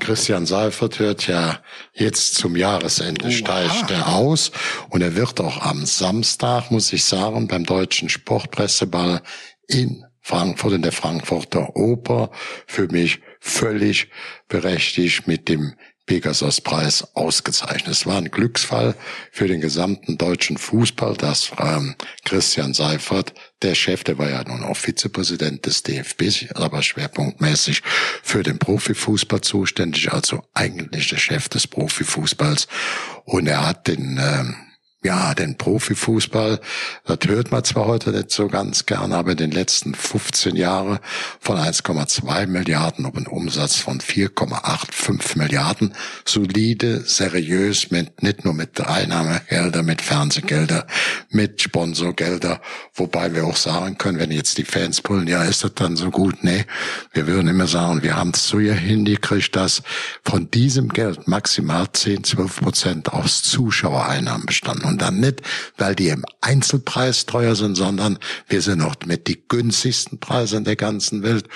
Christian 0.00 0.46
Seifert 0.46 0.98
hört 0.98 1.26
ja 1.26 1.60
jetzt 1.92 2.34
zum 2.34 2.56
Jahresende 2.56 3.30
steigt 3.30 3.90
er 3.90 4.14
aus 4.14 4.52
und 4.90 5.02
er 5.02 5.16
wird 5.16 5.40
auch 5.40 5.60
am 5.62 5.86
Samstag, 5.86 6.70
muss 6.70 6.92
ich 6.92 7.04
sagen, 7.04 7.48
beim 7.48 7.64
deutschen 7.64 8.08
Sportpresseball 8.08 9.22
in 9.68 10.04
Frankfurt 10.20 10.74
in 10.74 10.82
der 10.82 10.92
Frankfurter 10.92 11.74
Oper. 11.76 12.30
Für 12.66 12.86
mich 12.88 13.20
völlig 13.40 14.08
berechtigt 14.48 15.26
mit 15.26 15.48
dem 15.48 15.74
Pegasus-Preis 16.06 17.14
ausgezeichnet. 17.14 17.88
Es 17.88 18.06
war 18.06 18.18
ein 18.18 18.30
Glücksfall 18.30 18.94
für 19.30 19.46
den 19.46 19.60
gesamten 19.60 20.18
deutschen 20.18 20.58
Fußball, 20.58 21.16
dass 21.16 21.52
ähm, 21.58 21.94
Christian 22.24 22.74
Seifert, 22.74 23.32
der 23.62 23.74
Chef, 23.74 24.02
der 24.02 24.18
war 24.18 24.28
ja 24.28 24.42
nun 24.44 24.64
auch 24.64 24.76
Vizepräsident 24.76 25.64
des 25.66 25.84
DFB, 25.84 26.54
aber 26.54 26.82
schwerpunktmäßig 26.82 27.82
für 28.22 28.42
den 28.42 28.58
Profifußball 28.58 29.40
zuständig, 29.40 30.12
also 30.12 30.42
eigentlich 30.54 31.08
der 31.08 31.18
Chef 31.18 31.48
des 31.48 31.66
Profifußballs. 31.68 32.66
Und 33.24 33.46
er 33.46 33.66
hat 33.66 33.86
den 33.86 34.18
ähm, 34.20 34.56
ja, 35.04 35.34
den 35.34 35.58
Profifußball, 35.58 36.60
das 37.04 37.18
hört 37.26 37.50
man 37.50 37.64
zwar 37.64 37.86
heute 37.86 38.10
nicht 38.10 38.30
so 38.30 38.46
ganz 38.46 38.86
gern, 38.86 39.12
aber 39.12 39.32
in 39.32 39.36
den 39.36 39.50
letzten 39.50 39.94
15 39.94 40.54
Jahren 40.54 41.00
von 41.40 41.58
1,2 41.58 42.46
Milliarden 42.46 43.06
auf 43.06 43.16
einen 43.16 43.26
Umsatz 43.26 43.76
von 43.76 44.00
4,85 44.00 45.38
Milliarden, 45.38 45.94
solide, 46.24 47.00
seriös, 47.00 47.90
mit, 47.90 48.22
nicht 48.22 48.44
nur 48.44 48.54
mit 48.54 48.80
Einnahmegelder, 48.80 49.82
mit 49.82 50.02
Fernsehgelder, 50.02 50.86
mit 51.30 51.60
Sponsorgelder, 51.60 52.60
wobei 52.94 53.34
wir 53.34 53.44
auch 53.44 53.56
sagen 53.56 53.98
können, 53.98 54.20
wenn 54.20 54.30
jetzt 54.30 54.58
die 54.58 54.64
Fans 54.64 55.00
pullen, 55.00 55.26
ja, 55.26 55.42
ist 55.42 55.64
das 55.64 55.74
dann 55.74 55.96
so 55.96 56.10
gut? 56.10 56.44
Nee, 56.44 56.64
wir 57.12 57.26
würden 57.26 57.48
immer 57.48 57.66
sagen, 57.66 58.04
wir 58.04 58.16
haben 58.16 58.30
es 58.34 58.46
so 58.46 58.60
hier 58.60 58.74
hingekriegt, 58.74 59.56
dass 59.56 59.82
von 60.24 60.48
diesem 60.50 60.90
Geld 60.90 61.26
maximal 61.26 61.88
10, 61.92 62.22
12 62.22 62.60
Prozent 62.60 63.12
aus 63.12 63.42
Zuschauereinnahmen 63.42 64.46
bestanden. 64.46 64.91
Und 64.92 65.02
dann 65.02 65.20
nicht, 65.20 65.42
weil 65.78 65.94
die 65.94 66.08
im 66.08 66.24
Einzelpreis 66.40 67.26
teuer 67.26 67.54
sind, 67.56 67.74
sondern 67.76 68.18
wir 68.48 68.60
sind 68.62 68.78
noch 68.78 68.94
mit 69.06 69.26
die 69.26 69.42
günstigsten 69.48 70.18
Preise 70.20 70.56
in 70.58 70.64
der 70.64 70.76
ganzen 70.76 71.22
Welt. 71.22 71.46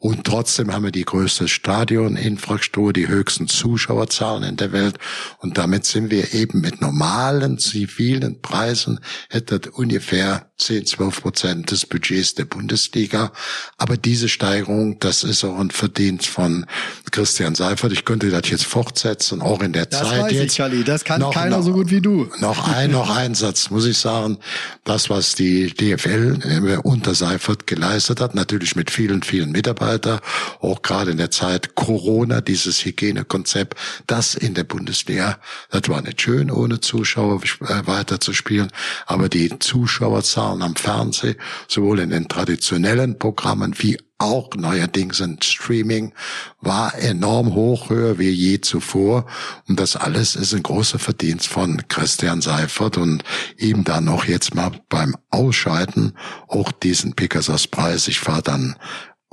Und 0.00 0.24
trotzdem 0.24 0.72
haben 0.72 0.84
wir 0.84 0.92
die 0.92 1.04
größte 1.04 1.46
Stadioninfrastruktur, 1.48 2.92
die 2.92 3.08
höchsten 3.08 3.48
Zuschauerzahlen 3.48 4.42
in 4.44 4.56
der 4.56 4.72
Welt. 4.72 4.98
Und 5.38 5.58
damit 5.58 5.84
sind 5.84 6.10
wir 6.10 6.32
eben 6.34 6.60
mit 6.60 6.80
normalen 6.80 7.58
zivilen 7.58 8.40
Preisen 8.40 9.00
etwa 9.28 9.58
ungefähr 9.72 10.50
10, 10.58 10.86
12 10.86 11.20
Prozent 11.22 11.70
des 11.70 11.84
Budgets 11.86 12.34
der 12.34 12.46
Bundesliga. 12.46 13.32
Aber 13.76 13.96
diese 13.96 14.28
Steigerung, 14.28 14.98
das 15.00 15.22
ist 15.24 15.44
auch 15.44 15.58
ein 15.58 15.70
Verdienst 15.70 16.26
von 16.28 16.66
Christian 17.10 17.54
Seifert. 17.54 17.92
Ich 17.92 18.04
könnte 18.04 18.30
das 18.30 18.48
jetzt 18.48 18.64
fortsetzen, 18.64 19.42
auch 19.42 19.60
in 19.62 19.72
der 19.72 19.86
Das 19.86 20.00
Zeit 20.00 20.22
weiß 20.22 20.32
jetzt. 20.32 20.52
ich, 20.52 20.56
Kali. 20.58 20.84
Das 20.84 21.04
kann 21.04 21.20
Noch- 21.20 21.34
keiner 21.34 21.58
noch- 21.58 21.64
so 21.64 21.72
gut 21.72 21.90
wie 21.90 22.00
du. 22.00 22.28
noch 22.40 22.68
ein, 22.68 22.85
noch 22.88 23.14
ein 23.14 23.34
Satz, 23.34 23.70
muss 23.70 23.86
ich 23.86 23.98
sagen. 23.98 24.38
Das, 24.84 25.10
was 25.10 25.34
die 25.34 25.68
DFL 25.68 26.38
äh, 26.42 26.76
unter 26.76 27.14
Seifert 27.14 27.66
geleistet 27.66 28.20
hat, 28.20 28.34
natürlich 28.34 28.76
mit 28.76 28.90
vielen, 28.90 29.22
vielen 29.22 29.52
Mitarbeitern, 29.52 30.20
auch 30.60 30.82
gerade 30.82 31.10
in 31.10 31.16
der 31.16 31.30
Zeit 31.30 31.74
Corona, 31.74 32.40
dieses 32.40 32.84
Hygienekonzept, 32.84 33.78
das 34.06 34.34
in 34.34 34.54
der 34.54 34.64
Bundesliga, 34.64 35.38
das 35.70 35.88
war 35.88 36.02
nicht 36.02 36.20
schön, 36.20 36.50
ohne 36.50 36.80
Zuschauer 36.80 37.42
äh, 37.42 37.86
weiterzuspielen, 37.86 38.70
aber 39.06 39.28
die 39.28 39.58
Zuschauerzahlen 39.58 40.62
am 40.62 40.76
Fernsehen, 40.76 41.36
sowohl 41.68 42.00
in 42.00 42.10
den 42.10 42.28
traditionellen 42.28 43.18
Programmen 43.18 43.74
wie 43.78 43.98
auch 44.18 44.50
neuerdings 44.56 45.20
ein 45.20 45.38
Streaming 45.42 46.12
war 46.60 46.94
enorm 46.98 47.54
hoch, 47.54 47.90
höher 47.90 48.18
wie 48.18 48.30
je 48.30 48.60
zuvor. 48.60 49.26
Und 49.68 49.78
das 49.78 49.96
alles 49.96 50.36
ist 50.36 50.54
ein 50.54 50.62
großer 50.62 50.98
Verdienst 50.98 51.48
von 51.48 51.86
Christian 51.88 52.40
Seifert 52.40 52.96
und 52.96 53.24
ihm 53.58 53.84
dann 53.84 54.04
noch 54.04 54.24
jetzt 54.24 54.54
mal 54.54 54.72
beim 54.88 55.16
Ausscheiden 55.30 56.16
auch 56.48 56.72
diesen 56.72 57.14
Pegasus-Preis. 57.14 58.08
Ich 58.08 58.20
fahre 58.20 58.42
dann 58.42 58.76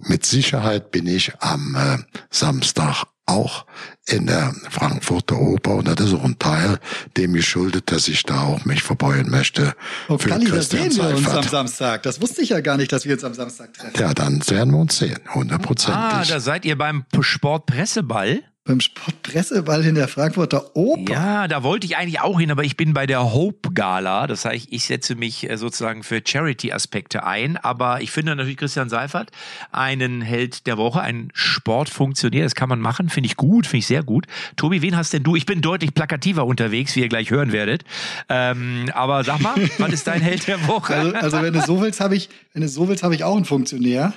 mit 0.02 0.26
Sicherheit 0.26 0.92
bin 0.92 1.08
ich 1.08 1.32
am 1.40 1.76
äh, 1.76 1.98
Samstag 2.30 3.06
auch 3.26 3.66
in 4.06 4.28
der 4.28 4.54
Frankfurter 4.70 5.40
Oper 5.40 5.76
und 5.76 5.88
das 5.88 6.00
ist 6.00 6.14
auch 6.14 6.26
ein 6.26 6.38
Teil, 6.40 6.80
dem 7.16 7.36
ich 7.36 7.48
schuldet, 7.48 7.92
dass 7.92 8.08
ich 8.08 8.24
da 8.24 8.42
auch 8.42 8.66
mich 8.66 8.84
verbeugen 8.84 9.32
möchte. 9.32 9.74
Oh, 10.10 10.18
für 10.18 10.30
Kalli, 10.30 10.46
Christian 10.46 10.86
das 10.86 10.96
sehen 10.96 11.06
wir 11.06 11.16
uns 11.16 11.28
am 11.28 11.44
Samstag. 11.44 12.04
Das 12.04 12.22
wusste 12.22 12.42
ich 12.42 12.50
ja 12.50 12.60
gar 12.60 12.78
nicht, 12.78 12.92
dass 12.92 13.06
wir 13.06 13.14
uns 13.14 13.24
am 13.24 13.34
Samstag 13.34 13.74
treffen. 13.74 13.98
Ja, 13.98 14.14
dann 14.14 14.42
werden 14.50 14.74
wir 14.74 14.80
uns 14.80 14.98
sehen, 14.98 15.20
hundertprozentig. 15.34 15.96
Ah, 15.96 16.24
da 16.28 16.40
seid 16.40 16.66
ihr 16.66 16.78
beim 16.78 17.06
Sportpresseball? 17.20 18.44
Beim 18.66 18.80
Sportpresseball 18.80 19.84
in 19.86 19.96
der 19.96 20.08
Frankfurter 20.08 20.74
Oper. 20.76 21.12
Ja, 21.12 21.48
da 21.50 21.64
wollte 21.64 21.86
ich 21.86 21.98
eigentlich 21.98 22.22
auch 22.22 22.40
hin, 22.40 22.50
aber 22.50 22.64
ich 22.64 22.78
bin 22.78 22.94
bei 22.94 23.06
der 23.06 23.34
Hope 23.34 23.74
Gala. 23.74 24.26
Das 24.26 24.46
heißt, 24.46 24.68
ich 24.70 24.86
setze 24.86 25.16
mich 25.16 25.50
äh, 25.50 25.58
sozusagen 25.58 26.02
für 26.04 26.22
Charity-Aspekte 26.26 27.26
ein. 27.26 27.58
Aber 27.58 28.02
ich 28.02 28.12
finde 28.12 28.36
natürlich 28.36 28.56
Christian 28.56 28.88
Seifert 28.88 29.32
einen 29.74 30.22
Held 30.22 30.66
der 30.66 30.78
Woche, 30.78 31.02
ein 31.02 31.30
Sportfunktionär. 31.34 32.46
Das 32.46 32.56
kann 32.56 32.70
man 32.70 32.80
machen, 32.80 33.10
finde 33.10 33.28
ich 33.28 33.36
gut, 33.36 33.68
finde 33.68 33.80
ich 33.80 33.88
sehr 33.88 34.04
gut. 34.04 34.28
Tobi, 34.56 34.82
wen 34.82 34.96
hast 34.96 35.12
denn 35.12 35.24
du? 35.24 35.36
Ich 35.36 35.46
bin 35.46 35.62
deutlich 35.62 35.94
plakativer 35.94 36.46
unterwegs, 36.46 36.96
wie 36.96 37.02
ihr 37.02 37.10
gleich 37.10 37.32
hören 37.32 37.52
werdet. 37.52 37.84
Ähm, 38.30 38.90
aber 38.94 39.26
sag 39.26 39.42
mal, 39.42 39.56
was 39.78 39.92
ist 39.92 40.08
dein 40.08 40.22
Held 40.22 40.48
der 40.48 40.68
Woche? 40.68 40.96
Also, 40.96 41.16
also 41.16 41.42
wenn 41.42 41.54
du 41.54 41.62
so 41.62 41.82
willst, 41.82 42.00
habe 42.00 42.16
ich, 42.16 42.30
wenn 42.54 42.62
du 42.62 42.70
so 42.70 42.88
willst, 42.88 43.04
habe 43.04 43.14
ich 43.14 43.26
auch 43.26 43.36
einen 43.36 43.46
Funktionär. 43.46 44.14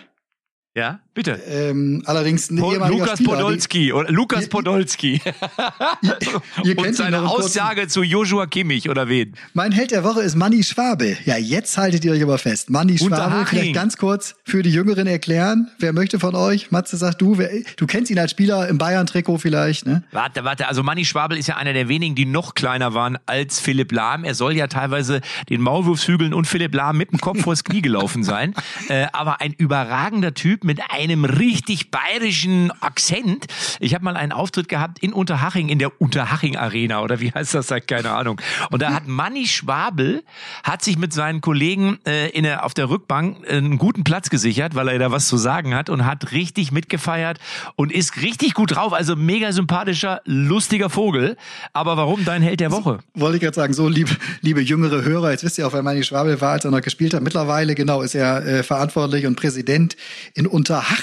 Ja, 0.76 1.00
bitte. 1.16 1.40
Ähm, 1.48 2.02
allerdings 2.05 2.50
ein 2.50 2.59
po 2.59 2.74
Lukas 2.74 3.18
Spieler, 3.18 3.31
Podolski 3.31 3.92
oder 3.92 4.12
Lukas 4.12 4.42
ihr, 4.42 4.48
Podolski. 4.50 5.20
ihr, 6.02 6.42
ihr 6.62 6.79
Und 6.79 6.94
seine 6.94 7.22
Aussage 7.22 7.88
zu 7.88 8.02
Joshua 8.02 8.46
Kimmich 8.46 8.88
oder 8.88 9.09
wen? 9.09 9.35
Mein 9.55 9.72
Held 9.72 9.90
der 9.90 10.05
Woche 10.05 10.20
ist 10.20 10.37
Manni 10.37 10.62
Schwabe. 10.62 11.16
Ja, 11.24 11.38
jetzt 11.38 11.76
haltet 11.79 12.05
ihr 12.05 12.12
euch 12.12 12.22
aber 12.22 12.38
fest. 12.38 12.70
Manni 12.70 12.98
Schwabe, 12.98 13.46
vielleicht 13.46 13.74
ganz 13.74 13.96
kurz 13.96 14.37
für 14.44 14.62
die 14.62 14.70
Jüngeren 14.70 15.07
erklären. 15.07 15.70
Wer 15.79 15.94
möchte 15.94 16.20
von 16.20 16.35
euch? 16.37 16.70
Matze, 16.70 16.98
sag 16.98 17.18
du. 17.18 17.38
Wer, 17.38 17.50
du 17.76 17.87
kennst 17.87 18.11
ihn 18.11 18.18
als 18.18 18.31
Spieler 18.31 18.68
im 18.68 18.76
Bayern-Trikot 18.76 19.38
vielleicht, 19.38 19.87
ne? 19.87 20.05
Warte, 20.12 20.44
warte. 20.44 20.68
Also 20.68 20.83
Manni 20.83 21.07
Schwabel 21.07 21.38
ist 21.38 21.46
ja 21.46 21.57
einer 21.57 21.72
der 21.72 21.88
wenigen, 21.88 22.14
die 22.14 22.26
noch 22.26 22.55
kleiner 22.55 22.92
waren 22.92 23.18
als 23.24 23.59
Philipp 23.59 23.90
Lahm. 23.90 24.24
Er 24.24 24.35
soll 24.35 24.55
ja 24.55 24.66
teilweise 24.66 25.22
den 25.48 25.62
Maulwurfshügeln 25.62 26.35
und 26.35 26.46
Philipp 26.46 26.74
Lahm 26.74 26.98
mit 26.98 27.11
dem 27.11 27.20
Kopf 27.20 27.40
vors 27.40 27.64
Knie 27.64 27.81
gelaufen 27.81 28.22
sein. 28.22 28.55
äh, 28.90 29.07
aber 29.14 29.40
ein 29.40 29.55
überragender 29.55 30.35
Typ 30.35 30.62
mit 30.62 30.81
einem 30.90 31.06
richtig 31.14 31.90
bayerischen 31.90 32.71
Akzent. 32.81 33.47
Ich 33.81 33.95
habe 33.95 34.05
mal 34.05 34.16
einen 34.16 34.33
Auftritt 34.33 34.69
gehabt 34.69 34.99
in 35.01 35.12
Unterhaching, 35.12 35.69
in 35.69 35.79
der 35.79 36.01
Unterhaching 36.01 36.57
Arena 36.57 37.03
oder 37.03 37.21
wie 37.21 37.33
heißt 37.33 37.55
das? 37.55 37.73
Keine 37.87 38.11
Ahnung. 38.11 38.40
Und 38.71 38.83
da 38.83 38.92
hat 38.92 39.07
Manni 39.07 39.47
Schwabel 39.47 40.23
hat 40.62 40.83
sich 40.83 40.99
mit 40.99 41.12
seinen 41.12 41.40
Kollegen 41.40 41.99
äh, 42.07 42.29
in 42.31 42.45
der, 42.45 42.64
auf 42.64 42.75
der 42.75 42.88
Rückbank 42.88 43.49
einen 43.49 43.79
guten 43.79 44.05
Platz 44.05 44.31
gesichert, 44.31 44.75
weil 44.75 44.88
er 44.88 44.99
da 44.99 45.11
was 45.11 45.29
zu 45.29 45.37
sagen 45.37 45.75
hat 45.75 45.90
und 45.90 46.05
hat 46.05 46.33
richtig 46.33 46.73
mitgefeiert 46.73 47.38
und 47.77 47.92
ist 47.92 48.23
richtig 48.23 48.55
gut 48.55 48.75
drauf. 48.75 48.92
Also 48.92 49.16
mega 49.16 49.53
sympathischer, 49.53 50.21
lustiger 50.25 50.90
Vogel. 50.90 51.37
Aber 51.73 51.97
warum 51.97 52.25
dein 52.25 52.42
Held 52.42 52.61
der 52.61 52.73
Woche? 52.73 52.99
So, 53.14 53.21
wollte 53.21 53.37
ich 53.37 53.42
gerade 53.42 53.55
sagen, 53.55 53.75
so 53.75 53.88
liebe, 53.88 54.11
liebe 54.40 54.61
jüngere 54.61 55.03
Hörer, 55.03 55.31
jetzt 55.31 55.45
wisst 55.45 55.59
ihr 55.59 55.66
auch, 55.66 55.73
wer 55.73 55.83
Manni 55.83 56.03
Schwabel 56.03 56.40
war, 56.40 56.53
als 56.53 56.64
er 56.64 56.71
noch 56.71 56.81
gespielt 56.81 57.14
hat. 57.14 57.23
Mittlerweile, 57.23 57.75
genau, 57.75 58.03
ist 58.03 58.14
er 58.14 58.45
äh, 58.47 58.62
verantwortlich 58.62 59.27
und 59.27 59.37
Präsident 59.37 59.97
in 60.35 60.47
Unterhaching. 60.47 60.95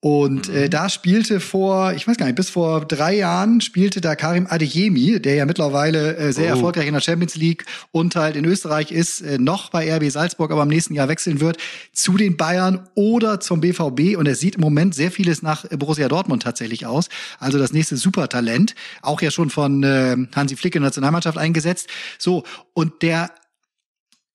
Und 0.00 0.48
äh, 0.48 0.66
mhm. 0.66 0.70
da 0.70 0.88
spielte 0.88 1.40
vor, 1.40 1.92
ich 1.92 2.06
weiß 2.06 2.16
gar 2.16 2.26
nicht, 2.26 2.36
bis 2.36 2.50
vor 2.50 2.84
drei 2.84 3.16
Jahren 3.16 3.60
spielte 3.60 4.00
da 4.00 4.14
Karim 4.14 4.46
Adeyemi, 4.48 5.20
der 5.20 5.34
ja 5.34 5.44
mittlerweile 5.44 6.16
äh, 6.16 6.32
sehr 6.32 6.52
oh. 6.52 6.56
erfolgreich 6.56 6.86
in 6.86 6.94
der 6.94 7.00
Champions 7.00 7.34
League 7.34 7.64
und 7.90 8.14
halt 8.14 8.36
in 8.36 8.44
Österreich 8.44 8.92
ist, 8.92 9.22
äh, 9.22 9.38
noch 9.38 9.70
bei 9.70 9.92
RB 9.92 10.08
Salzburg, 10.08 10.52
aber 10.52 10.62
im 10.62 10.68
nächsten 10.68 10.94
Jahr 10.94 11.08
wechseln 11.08 11.40
wird, 11.40 11.56
zu 11.92 12.16
den 12.16 12.36
Bayern 12.36 12.88
oder 12.94 13.40
zum 13.40 13.60
BVB. 13.60 14.16
Und 14.16 14.28
er 14.28 14.36
sieht 14.36 14.54
im 14.54 14.60
Moment 14.60 14.94
sehr 14.94 15.10
vieles 15.10 15.42
nach 15.42 15.64
Borussia 15.68 16.06
Dortmund 16.06 16.44
tatsächlich 16.44 16.86
aus. 16.86 17.08
Also 17.40 17.58
das 17.58 17.72
nächste 17.72 17.96
Supertalent, 17.96 18.76
auch 19.02 19.20
ja 19.20 19.32
schon 19.32 19.50
von 19.50 19.82
äh, 19.82 20.16
Hansi 20.32 20.54
Flick 20.54 20.76
in 20.76 20.82
der 20.82 20.90
Nationalmannschaft 20.90 21.38
eingesetzt. 21.38 21.88
So, 22.18 22.44
und 22.72 23.02
der 23.02 23.32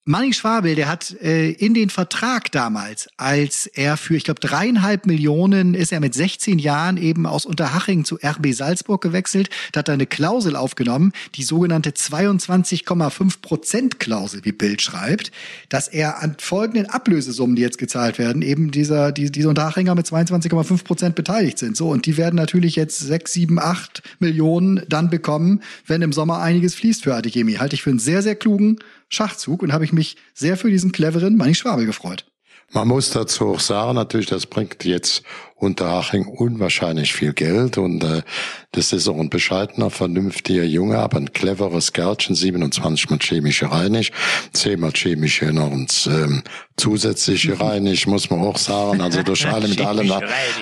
Manni 0.06 0.34
Schwabel, 0.34 0.74
der 0.74 0.86
hat 0.86 1.18
äh, 1.22 1.52
in 1.52 1.72
den 1.72 1.88
Vertrag 1.88 2.52
damals, 2.52 3.08
als 3.16 3.64
er 3.66 3.96
für, 3.96 4.14
ich 4.14 4.24
glaube, 4.24 4.38
dreieinhalb 4.38 5.06
Millionen 5.06 5.72
ist 5.72 5.92
er 5.92 6.00
mit 6.00 6.12
16 6.12 6.58
Jahren 6.58 6.98
eben 6.98 7.24
aus 7.24 7.46
Unterhaching 7.46 8.04
zu 8.04 8.16
RB 8.16 8.52
Salzburg 8.52 9.00
gewechselt, 9.00 9.48
da 9.72 9.78
hat 9.78 9.88
er 9.88 9.94
eine 9.94 10.04
Klausel 10.04 10.56
aufgenommen, 10.56 11.12
die 11.36 11.42
sogenannte 11.42 11.88
22,5 11.88 13.40
Prozent 13.40 13.98
Klausel, 13.98 14.44
wie 14.44 14.52
Bild 14.52 14.82
schreibt, 14.82 15.32
dass 15.70 15.88
er 15.88 16.22
an 16.22 16.36
folgenden 16.38 16.90
Ablösesummen, 16.90 17.56
die 17.56 17.62
jetzt 17.62 17.78
gezahlt 17.78 18.18
werden, 18.18 18.42
eben 18.42 18.72
dieser, 18.72 19.10
die, 19.10 19.32
diese 19.32 19.48
Unterhachinger 19.48 19.94
mit 19.94 20.04
22,5 20.04 20.84
Prozent 20.84 21.14
beteiligt 21.14 21.58
sind. 21.58 21.78
So, 21.78 21.88
und 21.88 22.04
die 22.04 22.18
werden 22.18 22.36
natürlich 22.36 22.76
jetzt 22.76 22.98
6, 22.98 23.32
7, 23.32 23.58
8 23.58 24.02
Millionen 24.18 24.82
dann 24.86 25.08
bekommen, 25.08 25.62
wenn 25.86 26.02
im 26.02 26.12
Sommer 26.12 26.42
einiges 26.42 26.74
fließt 26.74 27.04
für 27.04 27.14
Adeyemi. 27.14 27.54
Halte 27.54 27.74
ich 27.74 27.82
für 27.82 27.88
einen 27.88 27.98
sehr, 27.98 28.20
sehr 28.20 28.34
klugen 28.34 28.76
Schachzug 29.14 29.62
und 29.62 29.72
habe 29.72 29.84
ich 29.84 29.92
mich 29.92 30.16
sehr 30.34 30.56
für 30.56 30.70
diesen 30.70 30.92
cleveren 30.92 31.36
Manni 31.36 31.54
Schwabel 31.54 31.86
gefreut. 31.86 32.26
Man 32.72 32.88
muss 32.88 33.10
dazu 33.10 33.46
auch 33.48 33.60
sagen, 33.60 33.94
natürlich, 33.94 34.26
das 34.26 34.46
bringt 34.46 34.84
jetzt 34.84 35.22
Unterhaching 35.64 36.26
unwahrscheinlich 36.26 37.12
viel 37.12 37.32
Geld 37.32 37.78
und 37.78 38.04
äh, 38.04 38.22
das 38.72 38.92
ist 38.92 39.08
auch 39.08 39.18
ein 39.18 39.30
bescheidener, 39.30 39.88
vernünftiger 39.90 40.64
Junge, 40.64 40.98
aber 40.98 41.18
ein 41.18 41.32
cleveres 41.32 41.92
Kerlchen, 41.92 42.34
27 42.34 43.08
mal 43.08 43.18
chemische 43.20 43.70
Reinig, 43.70 44.12
10 44.52 44.80
mal 44.80 44.90
chemische 44.92 45.52
noch 45.52 45.70
und 45.70 46.08
ähm, 46.10 46.42
zusätzliche 46.76 47.60
Reinig, 47.60 48.06
muss 48.06 48.30
man 48.30 48.40
auch 48.40 48.58
sagen, 48.58 49.00
also 49.00 49.22
durch 49.22 49.46
alle 49.52 49.68
mit 49.68 49.80
allem. 49.80 50.12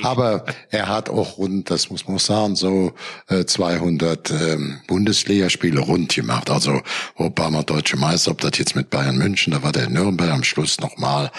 Aber 0.02 0.44
er 0.70 0.88
hat 0.88 1.08
auch 1.08 1.38
rund, 1.38 1.70
das 1.70 1.90
muss 1.90 2.06
man 2.06 2.16
auch 2.16 2.20
sagen, 2.20 2.54
so 2.54 2.92
äh, 3.28 3.44
200 3.44 4.30
ähm, 4.30 4.80
Bundesligaspiele 4.88 5.80
rund 5.80 6.14
gemacht, 6.14 6.50
also 6.50 6.82
Obama 7.16 7.62
Deutsche 7.62 7.96
Meister, 7.96 8.32
ob 8.32 8.40
das 8.42 8.58
jetzt 8.58 8.76
mit 8.76 8.90
Bayern 8.90 9.16
München, 9.16 9.52
da 9.52 9.62
war 9.62 9.72
der 9.72 9.88
Nürnberg 9.88 10.30
am 10.30 10.44
Schluss 10.44 10.80
nochmal 10.80 11.30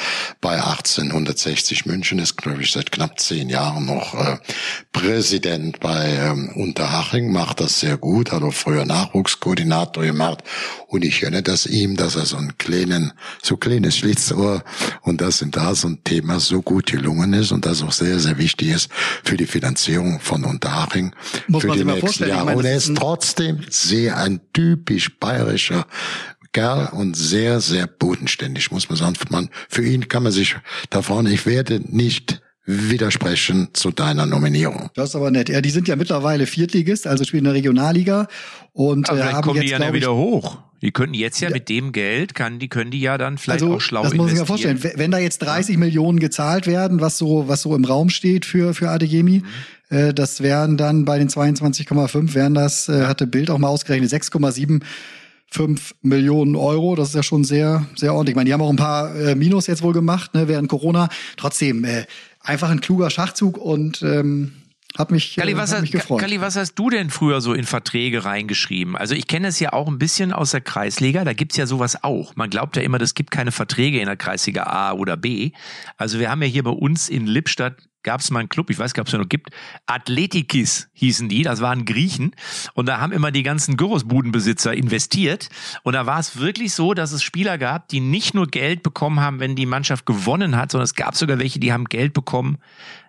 bei 0.42 0.56
1860 0.56 1.86
München, 1.86 2.18
ist 2.18 2.38
glaube 2.38 2.64
ich 2.64 2.72
seit 2.72 2.92
knapp 2.92 3.20
zehn 3.20 3.50
Jahren 3.54 3.86
noch 3.86 4.14
äh, 4.14 4.38
Präsident 4.92 5.80
bei 5.80 6.10
ähm, 6.12 6.50
Unterhaching, 6.56 7.32
macht 7.32 7.60
das 7.60 7.80
sehr 7.80 7.98
gut, 7.98 8.32
hat 8.32 8.44
auch 8.44 8.54
früher 8.54 8.86
Nachwuchskoordinator 8.86 10.04
gemacht 10.04 10.44
und 10.88 11.06
ich 11.06 11.22
kenne 11.22 11.42
das 11.44 11.66
ihm, 11.66 11.96
dass 11.96 12.16
er 12.16 12.26
so 12.26 12.38
einen 12.38 12.58
kleinen, 12.58 13.14
so 13.42 13.56
kleines 13.56 13.98
Schlitzohr 13.98 14.64
und 15.02 15.22
das 15.22 15.38
sind 15.38 15.56
da 15.56 15.76
so 15.76 15.88
ein 15.88 16.04
Thema 16.04 16.40
so 16.40 16.62
gut 16.62 16.92
gelungen 16.92 17.34
ist 17.34 17.52
und 17.52 17.66
das 17.66 17.82
auch 17.82 17.92
sehr, 17.92 18.20
sehr 18.20 18.38
wichtig 18.38 18.70
ist 18.70 18.90
für 19.24 19.38
die 19.38 19.48
Finanzierung 19.48 20.20
von 20.20 20.44
Unterhaching 20.44 21.16
Muss 21.48 21.62
für 21.62 21.72
die 21.72 21.86
nächsten 21.86 22.28
Jahre. 22.28 22.46
Meine, 22.46 22.58
und 22.58 22.66
er 22.66 22.76
ist 22.76 22.96
trotzdem 22.96 23.62
sehr 23.70 24.18
ein 24.18 24.42
typisch 24.52 25.18
bayerischer 25.20 25.86
Kerl 26.54 26.90
und 26.94 27.18
sehr, 27.18 27.60
sehr 27.62 27.88
bodenständig, 27.88 28.72
muss 28.72 28.90
man 28.90 28.98
sagen. 28.98 29.16
Man, 29.30 29.50
für 29.70 29.84
ihn 29.84 30.08
kann 30.08 30.24
man 30.24 30.32
sich 30.32 30.56
da 30.90 31.02
vorne, 31.02 31.32
ich 31.32 31.46
werde 31.46 31.82
nicht 31.84 32.43
widersprechen 32.66 33.70
zu 33.74 33.92
deiner 33.92 34.26
Nominierung. 34.26 34.90
Das 34.96 35.10
ist 35.10 35.16
aber 35.16 35.32
nett. 35.32 35.50
Ja, 35.50 35.62
die 35.62 35.70
sind 35.70 35.88
ja 35.88 35.96
mittlerweile 35.96 36.46
Viertligist, 36.46 37.08
also 37.08 37.24
spielen 37.24 37.42
in 37.42 37.46
der 37.46 37.54
Regionalliga 37.56 38.28
und 38.72 39.10
aber 39.10 39.20
äh, 39.20 39.24
haben 39.24 39.44
kommen 39.44 39.56
jetzt, 39.58 39.66
die 39.66 39.72
ja 39.72 39.80
dann 39.80 39.94
wieder 39.94 40.16
hoch. 40.16 40.60
Die 40.82 40.92
könnten 40.92 41.14
jetzt 41.14 41.40
ja, 41.40 41.50
ja, 41.50 41.54
mit 41.54 41.70
dem 41.70 41.94
Geld, 41.94 42.36
kann, 42.36 42.60
die 42.60 42.68
können 42.68 42.92
die 42.92 43.00
ja 43.00 43.18
dann 43.18 43.38
vielleicht 43.38 43.64
also, 43.64 43.76
auch 43.76 43.82
schlau 43.82 44.04
Das 44.04 44.14
muss 44.14 44.32
ich 44.34 44.40
mir 44.40 44.46
vorstellen. 44.46 44.82
Wenn 44.82 45.12
da 45.12 45.18
jetzt 45.18 45.40
30 45.40 45.76
ja. 45.76 45.80
Millionen 45.80 46.20
gezahlt 46.20 46.68
werden, 46.68 47.00
was 47.00 47.18
so, 47.18 47.48
was 47.48 47.62
so 47.62 47.76
im 47.76 47.86
Raum 47.86 48.10
steht 48.10 48.46
für, 48.46 48.74
für 48.74 48.90
Adeyemi, 48.90 49.44
mhm. 49.90 49.98
äh, 49.98 50.14
das 50.14 50.42
wären 50.42 50.76
dann 50.76 51.06
bei 51.06 51.20
den 51.20 51.30
22,5 51.30 52.34
wären 52.34 52.54
das, 52.54 52.90
äh, 52.90 53.06
hatte 53.06 53.28
Bild 53.28 53.50
auch 53.50 53.60
mal 53.60 53.70
ausgerechnet, 53.70 54.12
6,7 54.12 54.82
5 55.54 55.96
Millionen 56.02 56.56
Euro. 56.56 56.96
Das 56.96 57.10
ist 57.10 57.16
ja 57.16 57.24
schon 57.24 57.44
sehr, 57.44 57.86
sehr 57.96 58.14
ordentlich. 58.14 58.32
Ich 58.32 58.36
meine, 58.36 58.48
die 58.48 58.54
haben 58.54 58.62
auch 58.62 58.70
ein 58.70 58.76
paar 58.76 59.16
äh, 59.16 59.36
Minus 59.36 59.68
jetzt 59.68 59.84
wohl 59.84 59.94
gemacht, 59.94 60.34
ne, 60.34 60.48
während 60.48 60.68
Corona. 60.68 61.10
Trotzdem, 61.38 61.86
äh, 61.86 62.06
einfach 62.44 62.70
ein 62.70 62.82
kluger 62.82 63.10
Schachzug 63.10 63.58
und 63.58 64.02
ähm, 64.04 64.54
hat 64.98 65.10
mich, 65.10 65.36
Kalli, 65.36 65.58
was, 65.58 65.74
äh, 65.74 65.82
mich 65.82 65.92
gefreut. 65.92 66.20
Kalli, 66.20 66.40
was 66.40 66.56
hast 66.56 66.76
du 66.76 66.90
denn 66.90 67.10
früher 67.10 67.42
so 67.42 67.54
in 67.54 67.64
Verträge 67.64 68.26
reingeschrieben? 68.26 68.96
Also 68.96 69.16
ich 69.16 69.28
kenne 69.28 69.48
es 69.48 69.60
ja 69.60 69.74
auch 69.74 69.88
ein 69.88 69.98
bisschen 69.98 70.32
aus 70.32 70.52
der 70.52 70.62
Kreisliga, 70.62 71.24
da 71.24 71.34
gibt's 71.34 71.58
ja 71.58 71.66
sowas 71.66 72.04
auch. 72.04 72.36
Man 72.36 72.52
glaubt 72.52 72.76
ja 72.76 72.84
immer, 72.84 73.02
es 73.02 73.16
gibt 73.16 73.32
keine 73.32 73.52
Verträge 73.52 74.00
in 74.00 74.06
der 74.06 74.18
Kreisliga 74.18 74.64
A 74.64 74.94
oder 74.94 75.18
B. 75.18 75.52
Also 75.98 76.20
wir 76.20 76.30
haben 76.30 76.44
ja 76.44 76.48
hier 76.48 76.64
bei 76.64 76.72
uns 76.72 77.10
in 77.10 77.26
Lippstadt 77.26 77.78
gab 78.04 78.22
es 78.22 78.32
mal 78.32 78.40
einen 78.40 78.50
Club, 78.50 78.70
ich 78.70 78.80
weiß 78.80 78.94
gar 78.94 79.04
nicht, 79.04 79.14
ob 79.14 79.20
es 79.20 79.24
noch 79.24 79.30
gibt, 79.30 79.50
Athletikis 79.86 80.90
hießen 80.94 81.30
die, 81.30 81.44
das 81.44 81.62
waren 81.62 81.86
Griechen 81.86 82.36
und 82.74 82.88
da 82.88 83.00
haben 83.00 83.12
immer 83.12 83.32
die 83.32 83.44
ganzen 83.44 83.78
Gyrosbudenbesitzer 83.78 84.74
investiert 84.74 85.50
und 85.84 85.94
da 85.94 86.06
war 86.06 86.20
es 86.20 86.38
wirklich 86.38 86.74
so, 86.74 86.94
dass 86.94 87.12
es 87.12 87.24
Spieler 87.24 87.58
gab, 87.58 87.88
die 87.88 88.00
nicht 88.00 88.34
nur 88.34 88.48
Geld 88.48 88.84
bekommen 88.84 89.20
haben, 89.20 89.40
wenn 89.40 89.56
die 89.56 89.66
Mannschaft 89.66 90.06
gewonnen 90.06 90.56
hat, 90.56 90.72
sondern 90.72 90.86
es 90.86 90.96
gab 90.96 91.16
sogar 91.16 91.40
welche, 91.40 91.60
die 91.60 91.74
haben 91.74 91.86
Geld 91.86 92.14
bekommen, 92.14 92.58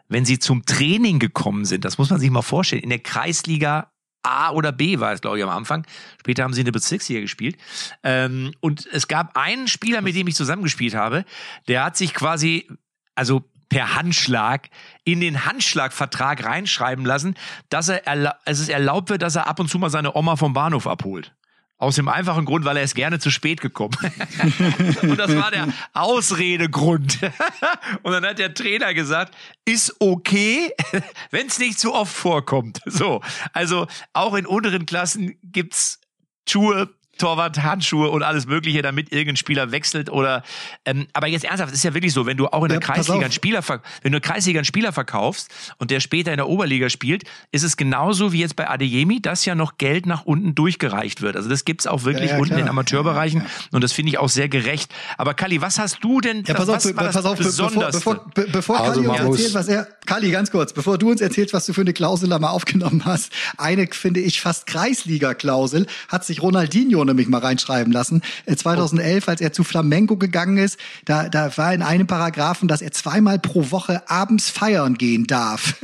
wenn 0.09 0.25
sie 0.25 0.39
zum 0.39 0.65
Training 0.67 1.19
gekommen 1.19 1.65
sind. 1.65 1.85
Das 1.85 1.99
muss 1.99 2.11
man 2.11 2.21
sich 2.21 2.31
mal 2.31 2.43
vorstellen. 2.43 2.83
In 2.83 2.91
der 2.91 2.99
Kreisliga 2.99 3.91
A 4.25 4.51
oder 4.53 4.73
B 4.73 4.99
war 5.01 5.13
es, 5.13 5.21
glaube 5.21 5.39
ich, 5.39 5.45
am 5.45 5.51
Anfang. 5.51 5.87
Später 6.19 6.45
haben 6.45 6.55
sie 6.55 6.61
in 6.61 6.65
der 6.65 6.73
Bezirksliga 6.73 7.21
gespielt. 7.21 7.57
Ähm, 8.03 8.53
und 8.61 8.87
es 8.87 9.07
gab 9.07 9.37
einen 9.37 9.69
Spieler, 9.69 10.01
mit 10.01 10.17
dem 10.17 10.27
ich 10.27 10.35
zusammengespielt 10.35 10.95
habe, 10.95 11.25
der 11.69 11.85
hat 11.85 11.97
sich 11.97 12.15
quasi, 12.15 12.67
also 13.15 13.45
per 13.69 13.95
Handschlag 13.95 14.69
in 15.05 15.21
den 15.21 15.45
Handschlagvertrag 15.47 16.45
reinschreiben 16.45 17.05
lassen, 17.05 17.35
dass 17.69 17.89
er 17.89 18.37
es 18.45 18.61
ist 18.61 18.69
erlaubt 18.69 19.11
wird, 19.11 19.23
dass 19.23 19.37
er 19.37 19.47
ab 19.47 19.61
und 19.61 19.69
zu 19.69 19.79
mal 19.79 19.91
seine 19.91 20.15
Oma 20.15 20.37
vom 20.37 20.53
Bahnhof 20.53 20.87
abholt. 20.87 21.35
Aus 21.77 21.97
dem 21.97 22.09
einfachen 22.09 22.45
Grund, 22.45 22.65
weil 22.65 22.77
er 22.77 22.85
ist 22.85 22.95
gerne 22.95 23.19
zu 23.19 23.31
spät 23.31 23.61
gekommen. 23.61 23.97
und 25.03 25.19
das 25.19 25.35
war 25.35 25.51
der 25.51 25.69
Ausredegrund. 25.93 27.19
und 28.03 28.13
dann 28.13 28.25
hat 28.25 28.39
der 28.39 28.55
Trainer 28.55 28.95
gesagt, 28.95 29.35
ist 29.65 29.95
okay, 29.99 30.73
wenn 31.31 31.49
es 31.49 31.59
nicht 31.59 31.81
zu 31.81 31.93
oft 31.93 32.15
vorkommt. 32.15 32.81
So, 32.87 33.23
also 33.53 33.89
auch 34.13 34.35
in 34.35 34.47
unteren 34.47 34.87
Klassen 34.87 35.37
gibt's 35.43 36.01
Schuhe, 36.49 36.95
Torwart, 37.19 37.63
Handschuhe 37.63 38.11
und 38.11 38.23
alles 38.23 38.47
Mögliche, 38.47 38.83
damit 38.83 39.13
irgendein 39.13 39.37
Spieler 39.37 39.71
wechselt 39.71 40.11
oder. 40.11 40.43
Ähm, 40.85 41.07
aber 41.13 41.27
jetzt 41.29 41.45
ernsthaft, 41.45 41.73
es 41.73 41.79
ist 41.79 41.85
ja 41.85 41.95
wirklich 41.95 42.13
so, 42.13 42.27
wenn 42.27 42.37
du 42.37 42.47
auch 42.49 42.63
in 42.63 42.69
der 42.69 42.81
ja, 42.81 42.87
Kreisliga 42.87 43.23
einen 43.23 43.33
Spieler, 43.33 43.63
wenn 44.03 44.13
du 44.13 44.21
Kreisliga 44.21 44.59
einen 44.59 44.65
Spieler 44.65 44.93
verkaufst 44.93 45.51
und 45.79 45.91
der 45.91 46.01
später 46.01 46.33
in 46.33 46.39
der 46.39 46.49
Oberliga 46.49 46.91
spielt, 46.91 47.25
ist 47.53 47.63
es 47.63 47.77
genauso 47.77 48.33
wie 48.33 48.41
jetzt 48.41 48.57
bei 48.57 48.69
Adeyemi, 48.69 49.21
dass 49.21 49.45
ja 49.45 49.55
noch 49.55 49.79
Geld 49.79 50.07
nach 50.07 50.25
unten 50.25 50.55
durchgereicht 50.55 51.23
wird. 51.23 51.37
Also 51.37 51.49
das 51.49 51.65
gibt's 51.65 51.87
auch 51.87 52.05
wirklich 52.05 52.31
ja, 52.31 52.37
ja, 52.37 52.43
unten 52.43 52.59
in 52.59 52.69
Amateurbereichen 52.69 53.47
und 53.71 53.85
das 53.85 53.93
finde 53.93 54.11
ich 54.11 54.19
auch 54.19 54.29
sehr 54.29 54.49
gerecht. 54.49 54.93
Aber 55.19 55.35
Kali, 55.35 55.61
was 55.61 55.79
hast 55.79 56.03
du 56.03 56.21
denn? 56.21 56.45
Ja, 56.47 56.55
pass 56.55 56.69
auf, 56.69 56.85
was 56.85 56.93
pass 56.95 57.25
auf, 57.25 57.39
bevor, 57.39 57.71
bevor, 57.71 58.25
bevor 58.53 58.81
also 58.81 59.03
Kali 59.03 59.27
uns 59.27 59.39
erzählt, 59.39 59.55
was 59.55 59.69
er, 59.69 59.87
Kali, 60.07 60.31
ganz 60.31 60.51
kurz, 60.51 60.73
bevor 60.73 60.99
du 60.99 61.11
uns 61.11 61.21
erzählst, 61.21 61.55
was 61.55 61.67
du 61.67 61.73
für 61.73 61.83
eine 61.83 61.93
Klausel 61.93 62.29
da 62.29 62.39
mal 62.39 62.49
aufgenommen 62.55 63.05
hast, 63.05 63.33
eine 63.57 63.89
finde 63.93 64.21
ich 64.21 64.41
fast 64.41 64.67
Kreisliga-Klausel 64.67 65.87
hat 66.09 66.25
sich 66.25 66.43
Ronaldinho 66.43 67.04
nämlich 67.05 67.29
mal 67.29 67.39
reinschreiben 67.39 67.75
schreiben 67.75 67.93
lassen. 67.93 68.23
2011, 68.47 69.27
äh, 69.27 69.31
als 69.31 69.41
er 69.41 69.53
zu 69.53 69.65
Flamengo 69.65 70.17
gegangen 70.17 70.59
ist, 70.59 70.79
da, 71.05 71.29
da 71.29 71.57
war 71.57 71.75
in 71.75 71.83
einem 71.83 72.07
Paragraphen, 72.07 72.69
dass 72.69 72.83
er 72.83 72.93
zweimal 72.93 73.39
pro 73.39 73.71
Woche 73.71 74.09
abends 74.09 74.51
feiern 74.51 74.95
gehen 74.95 75.27
darf. 75.27 75.77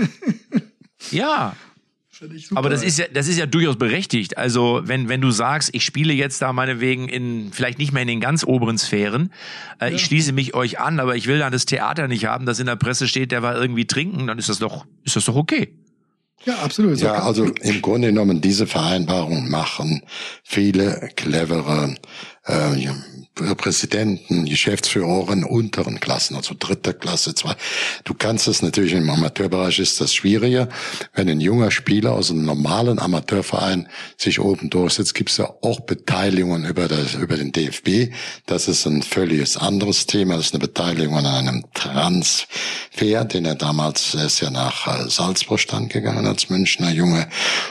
ja, 1.10 1.54
aber 2.54 2.68
das 2.68 2.82
ist 2.82 2.98
ja, 2.98 3.06
das 3.10 3.28
ist 3.28 3.38
ja 3.38 3.46
durchaus 3.46 3.78
berechtigt. 3.78 4.36
Also 4.36 4.82
wenn 4.84 5.08
wenn 5.08 5.22
du 5.22 5.30
sagst, 5.30 5.70
ich 5.72 5.86
spiele 5.86 6.12
jetzt 6.12 6.42
da 6.42 6.52
meinetwegen 6.52 7.08
in 7.08 7.50
vielleicht 7.50 7.78
nicht 7.78 7.92
mehr 7.92 8.02
in 8.02 8.08
den 8.08 8.20
ganz 8.20 8.44
oberen 8.44 8.76
Sphären, 8.76 9.32
äh, 9.80 9.88
ja. 9.88 9.94
ich 9.94 10.04
schließe 10.04 10.32
mich 10.32 10.54
euch 10.54 10.78
an, 10.78 11.00
aber 11.00 11.16
ich 11.16 11.26
will 11.26 11.38
dann 11.38 11.50
das 11.50 11.64
Theater 11.64 12.08
nicht 12.08 12.26
haben, 12.26 12.44
das 12.44 12.60
in 12.60 12.66
der 12.66 12.76
Presse 12.76 13.08
steht, 13.08 13.32
der 13.32 13.42
war 13.42 13.56
irgendwie 13.56 13.86
trinken, 13.86 14.26
dann 14.26 14.38
ist 14.38 14.50
das 14.50 14.58
doch 14.58 14.84
ist 15.02 15.16
das 15.16 15.24
doch 15.24 15.34
okay. 15.34 15.74
Ja, 16.44 16.58
absolut. 16.58 16.98
Ja, 17.00 17.22
also 17.22 17.44
im 17.44 17.82
Grunde 17.82 18.08
genommen 18.08 18.40
diese 18.40 18.66
Vereinbarung 18.66 19.50
machen 19.50 20.02
viele 20.42 21.10
clevere 21.16 21.96
äh, 22.44 23.54
Präsidenten, 23.54 24.44
Geschäftsführer 24.44 25.32
in 25.32 25.44
unteren 25.44 26.00
Klassen, 26.00 26.36
also 26.36 26.54
dritte 26.58 26.94
Klasse, 26.94 27.34
zwei. 27.34 27.54
Du 28.04 28.14
kannst 28.14 28.48
es 28.48 28.62
natürlich 28.62 28.92
im 28.92 29.08
Amateurbereich 29.08 29.78
ist 29.78 30.00
das 30.00 30.14
schwieriger. 30.14 30.68
Wenn 31.14 31.28
ein 31.28 31.40
junger 31.40 31.70
Spieler 31.70 32.12
aus 32.12 32.30
einem 32.30 32.44
normalen 32.44 32.98
Amateurverein 32.98 33.88
sich 34.16 34.40
oben 34.40 34.68
durchsetzt, 34.68 35.14
gibt 35.14 35.30
es 35.30 35.38
ja 35.38 35.50
auch 35.62 35.80
Beteiligungen 35.80 36.64
über, 36.66 36.88
das, 36.88 37.14
über 37.14 37.36
den 37.36 37.52
DFB. 37.52 38.12
Das 38.46 38.68
ist 38.68 38.86
ein 38.86 39.02
völliges 39.02 39.56
anderes 39.56 40.06
Thema. 40.06 40.36
Das 40.36 40.46
ist 40.46 40.54
eine 40.54 40.60
Beteiligung 40.60 41.16
an 41.16 41.26
einem 41.26 41.64
Transfer, 41.72 43.24
den 43.24 43.46
er 43.46 43.54
damals, 43.54 44.14
er 44.14 44.26
ist 44.26 44.40
ja 44.40 44.50
nach 44.50 44.86
äh, 44.86 45.08
Salzburg 45.08 45.60
stand 45.60 45.92
gegangen 45.92 46.26
als 46.26 46.50
Münchner 46.50 46.90
Junge. 46.90 47.28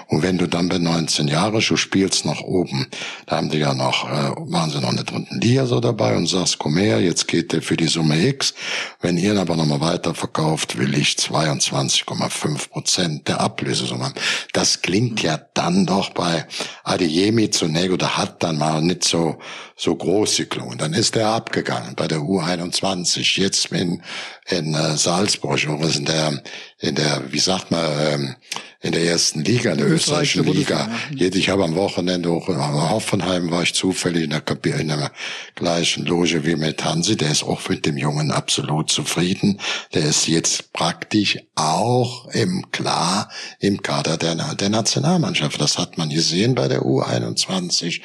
Und 0.08 0.24
wenn 0.24 0.38
du 0.38 0.48
dann 0.48 0.70
bei 0.70 0.78
19 0.78 1.28
Jahren, 1.28 1.60
du 1.60 1.78
spielst 1.78 2.26
nach 2.26 2.42
oben, 2.42 2.88
da 3.26 3.38
haben 3.38 3.50
die 3.50 3.58
ja 3.58 3.74
noch, 3.74 4.10
äh, 4.10 4.32
waren 4.60 4.72
sie 4.72 4.82
noch 4.82 4.94
der 4.94 5.06
dritten 5.06 5.40
Liga 5.40 5.66
so 5.66 5.80
dabei 5.80 6.18
und 6.18 6.28
sagst, 6.28 6.60
komm 6.60 6.76
her, 6.76 7.00
jetzt 7.00 7.30
geht 7.30 7.54
der 7.54 7.62
für 7.62 7.78
die 7.78 7.88
Summe 7.88 8.20
X. 8.28 8.54
Wenn 9.00 9.18
ihr 9.18 9.32
ihn 9.32 9.38
aber 9.38 9.56
nochmal 9.56 9.80
weiterverkauft, 9.80 10.78
will 10.78 10.98
ich 10.98 11.12
22,5 11.12 12.70
Prozent 12.70 13.28
der 13.30 13.40
Ablösesumme. 13.40 14.12
Das 14.52 14.82
klingt 14.82 15.24
ja 15.24 15.40
dann 15.54 15.86
doch 15.86 16.10
bei 16.10 16.46
Adeyemi 16.84 17.50
zunächst 17.52 17.92
oder 17.92 18.18
hat 18.18 18.44
dann 18.44 18.58
mal 18.58 18.82
nicht 18.82 19.06
so, 19.06 19.38
so 19.78 19.96
groß 19.96 20.36
geklungen. 20.36 20.78
Dann 20.78 20.94
ist 20.94 21.16
er 21.16 21.30
abgegangen 21.30 21.96
bei 21.96 22.10
der 22.10 22.20
U21, 22.20 23.40
jetzt 23.40 23.68
in, 23.72 24.04
in 24.50 24.74
äh, 24.74 24.98
Salzburg, 24.98 25.66
oder 25.70 25.96
in 25.96 26.04
der, 26.04 26.44
in 26.80 26.96
der, 26.96 27.32
wie 27.32 27.40
sagt 27.40 27.72
man, 27.72 27.86
ähm, 27.98 28.36
in 28.82 28.94
der 28.94 29.04
ersten 29.04 29.44
Liga, 29.44 29.74
in 29.74 29.80
der 29.80 29.90
österreichischen 29.90 30.46
Liga. 30.46 30.90
Ich 31.12 31.50
habe 31.50 31.66
am 31.66 31.76
Wochenende 31.76 32.30
auch 32.30 32.48
in 32.48 32.58
Hoffenheim 32.58 33.52
war 33.52 33.64
ich 33.64 33.74
zufällig 33.74 34.24
in 34.24 34.30
der, 34.30 34.44
in 34.80 34.88
der 34.88 35.12
gleichen 35.56 36.06
Loge 36.06 36.46
wie 36.46 36.56
mit 36.56 36.86
Hansi. 36.86 37.18
Der 37.18 37.32
ist 37.32 37.44
auch 37.44 37.68
mit 37.68 37.86
dem 37.86 37.98
Jungen 37.98 38.32
absolut 38.32 38.90
zufrieden. 38.90 39.60
Der 39.94 40.04
ist 40.04 40.28
jetzt 40.28 40.72
praktisch 40.72 41.40
auch 41.56 42.28
im 42.30 42.72
klar 42.72 43.30
im 43.60 43.82
Kader 43.82 44.16
der, 44.16 44.36
der 44.56 44.70
Nationalmannschaft. 44.70 45.60
Das 45.60 45.78
hat 45.78 45.98
man 45.98 46.10
gesehen 46.10 46.56
bei 46.56 46.70
der 46.70 46.84
U21. 46.84 48.00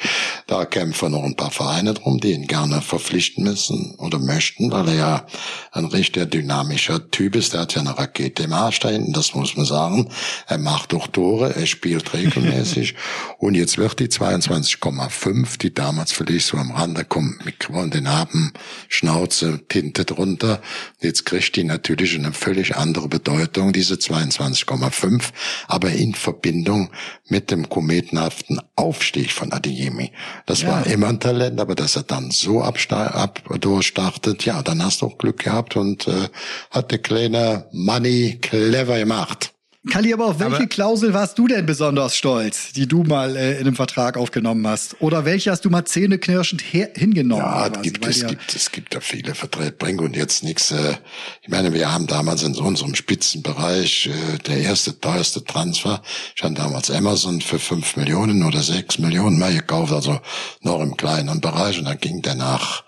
Da 0.47 0.65
kämpfen 0.65 1.13
noch 1.13 1.23
ein 1.23 1.37
paar 1.37 1.51
Vereine 1.51 1.93
drum, 1.93 2.19
die 2.19 2.33
ihn 2.33 2.47
gerne 2.47 2.81
verpflichten 2.81 3.45
müssen 3.45 3.95
oder 3.97 4.19
möchten, 4.19 4.71
weil 4.71 4.89
er 4.89 4.95
ja 4.95 5.27
ein 5.71 5.85
richtig 5.85 6.31
dynamischer 6.31 7.09
Typ 7.11 7.37
ist. 7.37 7.53
Der 7.53 7.61
hat 7.61 7.75
ja 7.75 7.81
eine 7.81 7.97
Rakete 7.97 8.43
im 8.43 8.51
Arsch 8.51 8.81
da 8.81 8.89
hinten, 8.89 9.13
das 9.13 9.33
muss 9.33 9.55
man 9.55 9.65
sagen. 9.65 10.09
Er 10.47 10.64
macht 10.65 10.93
doch 10.93 11.07
Tore, 11.07 11.55
er 11.55 11.67
spielt 11.67 12.13
regelmäßig. 12.13 12.95
und 13.37 13.53
jetzt 13.53 13.77
wird 13.77 13.99
die 13.99 14.07
22,5, 14.07 15.59
die 15.59 15.73
damals 15.73 16.11
vielleicht 16.11 16.47
so 16.47 16.57
am 16.57 16.71
Rande 16.71 17.05
kommt, 17.05 17.45
mit 17.45 17.55
den 17.93 18.09
haben 18.09 18.51
Schnauze, 18.89 19.61
Tinte 19.69 20.05
drunter. 20.05 20.61
Jetzt 20.99 21.25
kriegt 21.25 21.55
die 21.55 21.63
natürlich 21.63 22.15
eine 22.15 22.33
völlig 22.33 22.75
andere 22.75 23.07
Bedeutung, 23.07 23.73
diese 23.73 23.93
22,5, 23.93 25.29
aber 25.67 25.91
in 25.91 26.15
Verbindung 26.15 26.89
mit 27.27 27.51
dem 27.51 27.69
kometenhaften 27.69 28.59
Aufstieg 28.75 29.31
von 29.31 29.53
Adeyemi. 29.53 30.11
Das 30.47 30.63
ja. 30.63 30.69
war 30.69 30.87
immer 30.87 31.09
ein 31.09 31.19
Talent, 31.19 31.59
aber 31.59 31.75
dass 31.75 31.95
er 31.95 32.03
dann 32.03 32.31
so 32.31 32.61
ab 32.63 33.41
durchstartet, 33.59 34.45
ja, 34.45 34.63
dann 34.63 34.83
hast 34.83 35.01
du 35.01 35.05
auch 35.05 35.17
Glück 35.19 35.43
gehabt 35.43 35.75
und 35.75 36.07
äh, 36.07 36.29
hat 36.71 36.91
der 36.91 36.99
kleine 36.99 37.67
Money 37.71 38.39
clever 38.41 38.97
gemacht. 38.97 39.54
Kalli, 39.89 40.13
aber 40.13 40.25
auf 40.25 40.39
welche 40.39 40.55
aber 40.55 40.67
Klausel 40.67 41.13
warst 41.13 41.37
du 41.37 41.47
denn 41.47 41.65
besonders 41.65 42.15
stolz, 42.15 42.73
die 42.73 42.87
du 42.87 43.03
mal 43.03 43.35
äh, 43.35 43.53
in 43.53 43.61
einem 43.61 43.75
Vertrag 43.75 44.17
aufgenommen 44.17 44.65
hast? 44.67 44.99
Oder 44.99 45.25
welche 45.25 45.51
hast 45.51 45.63
du 45.63 45.69
mal 45.69 45.85
zähneknirschend 45.85 46.61
hingenommen? 46.61 47.43
Ja, 47.45 47.67
es 47.67 47.81
gibt, 47.81 48.05
es, 48.05 48.25
gibt, 48.25 48.55
es 48.55 48.71
gibt 48.71 48.95
da 48.95 48.99
viele 48.99 49.35
Verträge. 49.35 49.71
Bring 49.71 49.99
und 49.99 50.15
jetzt 50.15 50.43
nichts. 50.43 50.71
Äh, 50.71 50.95
ich 51.41 51.49
meine, 51.49 51.73
wir 51.73 51.91
haben 51.91 52.07
damals 52.07 52.43
in 52.43 52.53
so 52.53 52.63
unserem 52.63 52.95
Spitzenbereich 52.95 54.07
äh, 54.07 54.37
der 54.39 54.57
erste 54.57 54.99
teuerste 54.99 55.43
Transfer. 55.43 56.01
Ich 56.35 56.43
habe 56.43 56.55
damals 56.55 56.89
Amazon 56.89 57.41
für 57.41 57.59
fünf 57.59 57.95
Millionen 57.95 58.43
oder 58.43 58.61
sechs 58.61 58.97
Millionen 58.97 59.37
mehr 59.37 59.53
gekauft, 59.53 59.93
also 59.93 60.19
noch 60.61 60.81
im 60.81 60.97
kleinen 60.97 61.41
Bereich. 61.41 61.77
Und 61.77 61.85
dann 61.85 61.99
ging 61.99 62.21
der 62.21 62.35
nach 62.35 62.83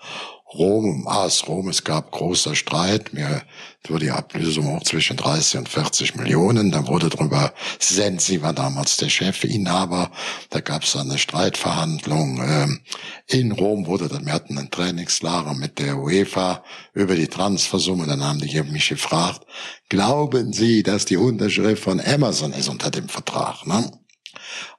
Rom, 0.54 1.06
AS 1.06 1.46
Rom, 1.46 1.68
es 1.68 1.84
gab 1.84 2.10
großer 2.10 2.54
Streit. 2.54 3.12
Mir 3.12 3.42
wurde 3.86 4.06
die 4.06 4.10
Ablösung 4.10 4.74
auch 4.74 4.82
zwischen 4.82 5.18
30 5.18 5.58
und 5.58 5.68
40 5.68 6.14
Millionen. 6.14 6.70
Da 6.70 6.86
wurde 6.86 7.10
drüber, 7.10 7.52
Sensi 7.78 8.40
war 8.40 8.54
damals 8.54 8.96
der 8.96 9.10
Chefinhaber. 9.10 10.10
Da 10.48 10.60
gab 10.60 10.84
es 10.84 10.96
eine 10.96 11.18
Streitverhandlung. 11.18 12.40
Ähm, 12.42 12.80
in 13.26 13.52
Rom 13.52 13.86
wurde 13.86 14.08
dann, 14.08 14.24
wir 14.24 14.32
hatten 14.32 14.56
ein 14.56 14.70
Trainingslager 14.70 15.52
mit 15.52 15.78
der 15.78 15.98
UEFA 15.98 16.64
über 16.94 17.14
die 17.14 17.28
Transfersumme. 17.28 18.06
Dann 18.06 18.24
haben 18.24 18.38
die 18.38 18.62
mich 18.62 18.88
gefragt, 18.88 19.42
glauben 19.90 20.54
Sie, 20.54 20.82
dass 20.82 21.04
die 21.04 21.18
Unterschrift 21.18 21.82
von 21.82 22.00
Amazon 22.00 22.54
ist 22.54 22.68
unter 22.68 22.90
dem 22.90 23.10
Vertrag? 23.10 23.66
Ne? 23.66 23.90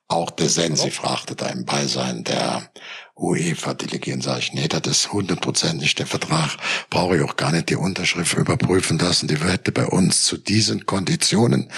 Auch 0.08 0.32
der 0.32 0.50
Sensi 0.50 0.90
fragte 0.90 1.36
da 1.36 1.46
im 1.50 1.66
Beisein 1.66 2.24
der 2.24 2.72
UEFA 3.20 3.74
delegieren, 3.74 4.22
sage 4.22 4.40
ich, 4.40 4.54
nee, 4.54 4.68
das 4.68 4.82
ist 4.88 5.14
hundertprozentig 5.14 5.96
der 5.96 6.08
Vertrag, 6.08 6.58
brauche 6.90 7.18
ich 7.18 7.24
auch 7.24 7.36
gar 7.36 7.52
nicht 7.52 7.70
die 7.70 7.76
Unterschrift 7.76 8.38
überprüfen 8.38 8.98
lassen. 8.98 9.28
Die 9.28 9.38
hätte 9.38 9.72
bei 9.72 9.86
uns 9.86 10.24
zu 10.24 10.38
diesen 10.38 10.86
Konditionen, 10.86 11.70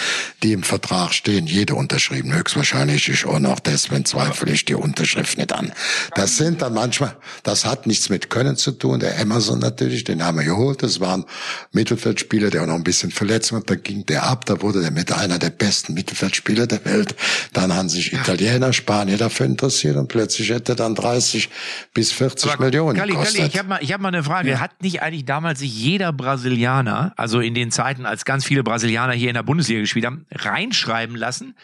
die 0.44 0.54
im 0.54 0.64
Vertrag 0.64 1.14
stehen, 1.14 1.48
jede 1.48 1.76
unterschrieben. 1.76 2.34
Höchstwahrscheinlich 2.34 3.10
ist 3.10 3.26
auch 3.26 3.40
noch 3.40 3.60
deswegen 3.60 4.06
zweifle 4.06 4.52
ich 4.52 4.66
die 4.66 4.76
Unterschrift 4.76 5.38
nicht 5.38 5.52
an. 5.52 5.72
Das 6.16 6.38
sind 6.38 6.62
dann 6.62 6.74
manchmal, 6.74 7.16
das 7.44 7.66
hat 7.66 7.88
nichts 7.88 8.10
mit 8.10 8.30
Können 8.30 8.56
zu 8.56 8.72
tun. 8.72 9.00
Der 9.00 9.18
Emerson 9.18 9.60
natürlich, 9.60 10.04
den 10.04 10.24
haben 10.24 10.38
wir 10.38 10.46
geholt. 10.46 10.84
Das 10.84 11.00
war 11.00 11.18
ein 11.18 11.26
Mittelfeldspieler, 11.72 12.50
der 12.50 12.64
auch 12.64 12.68
noch 12.68 12.76
ein 12.76 12.84
bisschen 12.84 13.12
verletzt 13.12 13.52
war. 13.52 13.62
Da 13.62 13.76
ging 13.76 14.06
der 14.06 14.24
ab, 14.24 14.46
da 14.46 14.62
wurde 14.62 14.82
der 14.82 14.92
mit 14.92 15.12
einer 15.12 15.40
der 15.40 15.50
besten 15.50 15.94
Mittelfeldspieler 15.94 16.68
der 16.68 16.86
Welt. 16.86 17.16
Dann 17.54 17.74
haben 17.74 17.90
sich 17.90 18.14
Italiener, 18.14 18.74
Spanier 18.74 19.18
dafür 19.18 19.48
interessiert 19.48 19.98
und 19.98 20.08
plötzlich 20.08 20.50
hätte 20.50 20.76
dann 20.76 20.96
30 20.96 21.31
bis 21.94 22.12
40 22.12 22.52
Aber 22.52 22.66
Millionen 22.66 22.98
Kalli, 22.98 23.14
gekostet. 23.14 23.38
Kalli, 23.38 23.50
ich 23.50 23.58
habe 23.58 23.70
mal, 23.70 23.80
ich 23.82 23.94
hab 23.94 24.02
mal 24.02 24.08
eine 24.10 24.24
Frage. 24.24 24.52
Ja. 24.52 24.60
Hat 24.60 24.82
nicht 24.82 25.02
eigentlich 25.02 25.26
damals 25.26 25.60
sich 25.60 25.74
jeder 25.74 26.14
Brasilianer, 26.14 27.14
also 27.18 27.40
in 27.40 27.54
den 27.54 27.72
Zeiten, 27.72 28.06
als 28.06 28.26
ganz 28.26 28.46
viele 28.46 28.64
Brasilianer 28.64 29.14
hier 29.14 29.30
in 29.30 29.36
der 29.36 29.44
Bundesliga 29.44 29.82
gespielt 29.82 30.06
haben, 30.06 30.26
reinschreiben 30.32 31.16
lassen, 31.16 31.56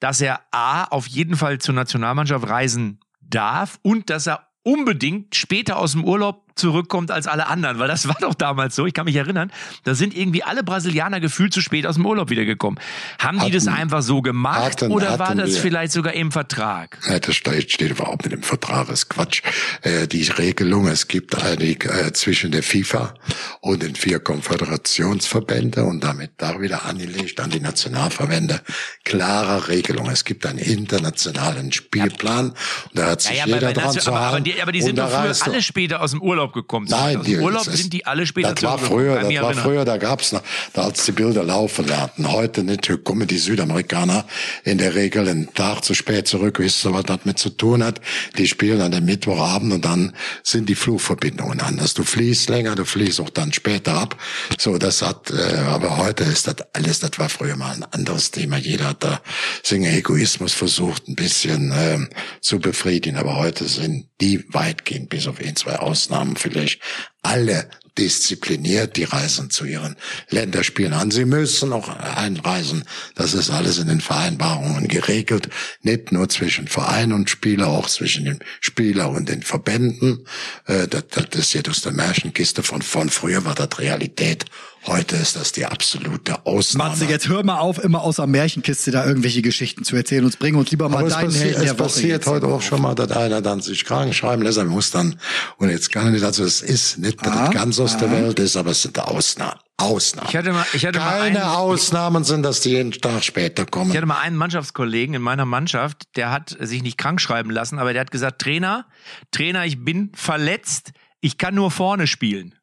dass 0.00 0.20
er 0.20 0.40
A, 0.50 0.84
auf 0.84 1.06
jeden 1.06 1.36
Fall 1.36 1.58
zur 1.58 1.74
Nationalmannschaft 1.74 2.48
reisen 2.48 3.00
darf 3.20 3.78
und 3.82 4.10
dass 4.10 4.26
er 4.26 4.48
unbedingt 4.62 5.34
später 5.34 5.78
aus 5.78 5.92
dem 5.92 6.04
Urlaub 6.04 6.45
zurückkommt 6.56 7.10
als 7.10 7.26
alle 7.26 7.46
anderen, 7.46 7.78
weil 7.78 7.88
das 7.88 8.08
war 8.08 8.16
doch 8.20 8.34
damals 8.34 8.74
so, 8.74 8.86
ich 8.86 8.94
kann 8.94 9.04
mich 9.04 9.16
erinnern, 9.16 9.52
da 9.84 9.94
sind 9.94 10.16
irgendwie 10.16 10.42
alle 10.42 10.64
Brasilianer 10.64 11.20
gefühlt 11.20 11.52
zu 11.52 11.60
spät 11.60 11.86
aus 11.86 11.96
dem 11.96 12.06
Urlaub 12.06 12.30
wiedergekommen. 12.30 12.80
Haben 13.18 13.38
hatten, 13.38 13.50
die 13.50 13.52
das 13.52 13.68
einfach 13.68 14.02
so 14.02 14.22
gemacht 14.22 14.82
hatten, 14.82 14.90
oder 14.90 15.18
war 15.18 15.34
das 15.34 15.54
wir. 15.54 15.60
vielleicht 15.60 15.92
sogar 15.92 16.14
im 16.14 16.32
Vertrag? 16.32 16.98
Ja, 17.08 17.18
das 17.18 17.36
steht, 17.36 17.80
überhaupt 17.80 18.24
nicht 18.24 18.34
im 18.34 18.42
Vertrag, 18.42 18.88
das 18.88 19.00
ist 19.00 19.08
Quatsch. 19.10 19.42
Äh, 19.82 20.08
die 20.08 20.22
Regelung, 20.22 20.88
es 20.88 21.08
gibt 21.08 21.36
eine 21.36 21.62
äh, 21.62 22.12
zwischen 22.12 22.50
der 22.52 22.62
FIFA 22.62 23.14
und 23.60 23.82
den 23.82 23.94
vier 23.94 24.18
Konföderationsverbände 24.18 25.84
und 25.84 26.02
damit 26.02 26.32
da 26.38 26.60
wieder 26.60 26.86
angelegt 26.86 27.38
an 27.40 27.50
die 27.50 27.60
Nationalverbände, 27.60 28.62
klare 29.04 29.68
Regelung. 29.68 30.08
Es 30.08 30.24
gibt 30.24 30.46
einen 30.46 30.58
internationalen 30.58 31.70
Spielplan 31.70 32.50
und 32.50 32.56
da 32.94 33.10
hat 33.10 33.20
sich 33.20 33.36
ja, 33.36 33.46
ja, 33.46 33.54
jeder 33.54 33.72
dran 33.72 33.92
zu 33.92 34.10
aber, 34.10 34.20
aber, 34.20 34.40
die, 34.40 34.60
aber 34.60 34.72
die 34.72 34.82
sind 34.82 34.98
doch 34.98 35.10
früher 35.10 35.34
alle 35.42 35.62
später 35.62 36.00
aus 36.00 36.12
dem 36.12 36.22
Urlaub 36.22 36.45
Urlaub 36.46 36.52
gekommen 36.52 36.86
sind. 36.86 36.98
Nein, 36.98 37.22
die, 37.22 37.36
Urlaub 37.38 37.64
sind 37.64 37.92
die 37.92 38.06
alle 38.06 38.26
später 38.26 38.54
Das 38.54 38.62
war 38.62 38.78
früher, 38.78 39.20
das 39.20 39.42
war 39.42 39.54
früher, 39.54 39.84
da 39.84 39.96
gab's 39.96 40.32
noch, 40.32 40.42
da 40.72 40.82
als 40.82 41.04
die 41.04 41.12
Bilder 41.12 41.44
laufen 41.44 41.86
lernten. 41.86 42.30
Heute 42.30 42.62
nicht, 42.62 42.86
kommen 43.04 43.26
die 43.26 43.38
Südamerikaner 43.38 44.24
in 44.64 44.78
der 44.78 44.94
Regel 44.94 45.28
einen 45.28 45.52
Tag 45.54 45.84
zu 45.84 45.94
spät 45.94 46.28
zurück, 46.28 46.58
wisst 46.58 46.84
ihr, 46.84 46.92
was 46.92 47.04
das 47.04 47.24
mit 47.24 47.38
zu 47.38 47.50
tun 47.50 47.82
hat? 47.82 48.00
Die 48.38 48.46
spielen 48.46 48.80
an 48.80 48.92
dem 48.92 49.04
Mittwochabend 49.04 49.72
und 49.72 49.84
dann 49.84 50.12
sind 50.42 50.68
die 50.68 50.74
Flugverbindungen 50.74 51.60
anders. 51.60 51.94
Du 51.94 52.04
fliehst 52.04 52.48
länger, 52.48 52.74
du 52.74 52.84
fliehst 52.84 53.20
auch 53.20 53.30
dann 53.30 53.52
später 53.52 53.94
ab. 53.94 54.16
So, 54.58 54.78
das 54.78 55.02
hat, 55.02 55.30
äh, 55.30 55.56
aber 55.68 55.96
heute 55.96 56.24
ist 56.24 56.46
das 56.46 56.56
alles, 56.72 57.00
das 57.00 57.18
war 57.18 57.28
früher 57.28 57.56
mal 57.56 57.74
ein 57.74 57.84
anderes 57.84 58.30
Thema. 58.30 58.56
Jeder 58.56 58.88
hat 58.90 59.04
da 59.04 59.20
seinen 59.62 59.84
Egoismus 59.84 60.52
versucht, 60.52 61.08
ein 61.08 61.16
bisschen 61.16 61.72
äh, 61.72 61.98
zu 62.40 62.58
befriedigen, 62.58 63.16
aber 63.16 63.36
heute 63.36 63.64
sind 63.66 64.06
die 64.20 64.44
weitgehend, 64.48 65.10
bis 65.10 65.26
auf 65.26 65.40
ein, 65.40 65.56
zwei 65.56 65.76
Ausnahmen 65.76 66.35
vielleicht, 66.36 66.80
alle 67.22 67.68
diszipliniert, 67.98 68.96
die 68.96 69.04
reisen 69.04 69.50
zu 69.50 69.64
ihren 69.64 69.96
Länderspielen 70.30 70.92
an. 70.92 71.10
Sie 71.10 71.24
müssen 71.24 71.72
auch 71.72 71.88
einreisen. 71.88 72.84
Das 73.14 73.34
ist 73.34 73.50
alles 73.50 73.78
in 73.78 73.88
den 73.88 74.00
Vereinbarungen 74.00 74.88
geregelt. 74.88 75.48
Nicht 75.82 76.12
nur 76.12 76.28
zwischen 76.28 76.68
Verein 76.68 77.12
und 77.12 77.30
Spieler, 77.30 77.68
auch 77.68 77.88
zwischen 77.88 78.24
dem 78.24 78.38
Spieler 78.60 79.10
und 79.10 79.28
den 79.28 79.42
Verbänden. 79.42 80.26
Äh, 80.66 80.88
das, 80.88 81.04
das 81.10 81.28
ist 81.34 81.54
jetzt 81.54 81.68
aus 81.68 81.80
der 81.80 81.92
Märchenkiste 81.92 82.62
von, 82.62 82.82
von 82.82 83.08
früher 83.08 83.44
war 83.44 83.54
das 83.54 83.78
Realität. 83.78 84.44
Heute 84.86 85.16
ist 85.16 85.34
das 85.34 85.50
die 85.50 85.66
absolute 85.66 86.46
Ausnahme. 86.46 86.90
Matze, 86.90 87.06
jetzt 87.06 87.28
hör 87.28 87.42
mal 87.42 87.58
auf, 87.58 87.82
immer 87.82 88.02
aus 88.02 88.16
der 88.16 88.28
Märchenkiste 88.28 88.92
da 88.92 89.04
irgendwelche 89.04 89.42
Geschichten 89.42 89.82
zu 89.82 89.96
erzählen. 89.96 90.24
Uns 90.24 90.36
bringen 90.36 90.56
uns 90.56 90.70
lieber 90.70 90.88
mal 90.88 90.98
Aber 90.98 91.08
deinen 91.08 91.34
Helden 91.34 91.62
der 91.62 91.72
Es 91.72 91.76
passiert 91.76 92.24
heute 92.26 92.46
auch 92.46 92.62
schon 92.62 92.82
mal, 92.82 92.94
dass 92.94 93.10
einer 93.10 93.42
dann 93.42 93.60
sich 93.60 93.84
krank 93.84 94.14
schreiben 94.14 94.42
lässt. 94.42 94.58
Er 94.58 94.64
muss 94.64 94.92
dann, 94.92 95.16
und 95.56 95.70
jetzt 95.70 95.90
kann 95.90 96.06
er 96.06 96.10
nicht, 96.12 96.24
also 96.24 96.44
es 96.44 96.62
ist 96.62 96.98
nicht, 96.98 97.24
dass 97.26 97.34
ah, 97.34 97.48
ah. 97.94 97.98
der 97.98 98.10
Welt 98.12 98.38
ist, 98.38 98.56
aber 98.56 98.70
es 98.70 98.82
sind 98.82 98.98
Ausnahmen. 98.98 99.60
Ausnahmen. 99.78 100.28
Ich 100.30 100.36
hatte 100.36 100.52
mal, 100.52 100.66
ich 100.72 100.86
hatte 100.86 100.98
Keine 100.98 101.10
mal 101.10 101.20
einen, 101.20 101.36
Ausnahmen 101.36 102.24
sind, 102.24 102.42
dass 102.42 102.60
die 102.60 102.70
jeden 102.70 102.92
Tag 102.92 103.22
später 103.22 103.66
kommen. 103.66 103.90
Ich 103.90 103.96
hatte 103.96 104.06
mal 104.06 104.20
einen 104.20 104.36
Mannschaftskollegen 104.36 105.14
in 105.14 105.22
meiner 105.22 105.44
Mannschaft, 105.44 106.04
der 106.16 106.30
hat 106.30 106.56
sich 106.58 106.82
nicht 106.82 106.96
krank 106.96 107.20
schreiben 107.20 107.50
lassen, 107.50 107.78
aber 107.78 107.92
der 107.92 108.00
hat 108.00 108.10
gesagt, 108.10 108.40
Trainer, 108.40 108.86
Trainer, 109.32 109.66
ich 109.66 109.84
bin 109.84 110.12
verletzt, 110.14 110.92
ich 111.20 111.36
kann 111.36 111.54
nur 111.54 111.70
vorne 111.70 112.06
spielen. 112.06 112.54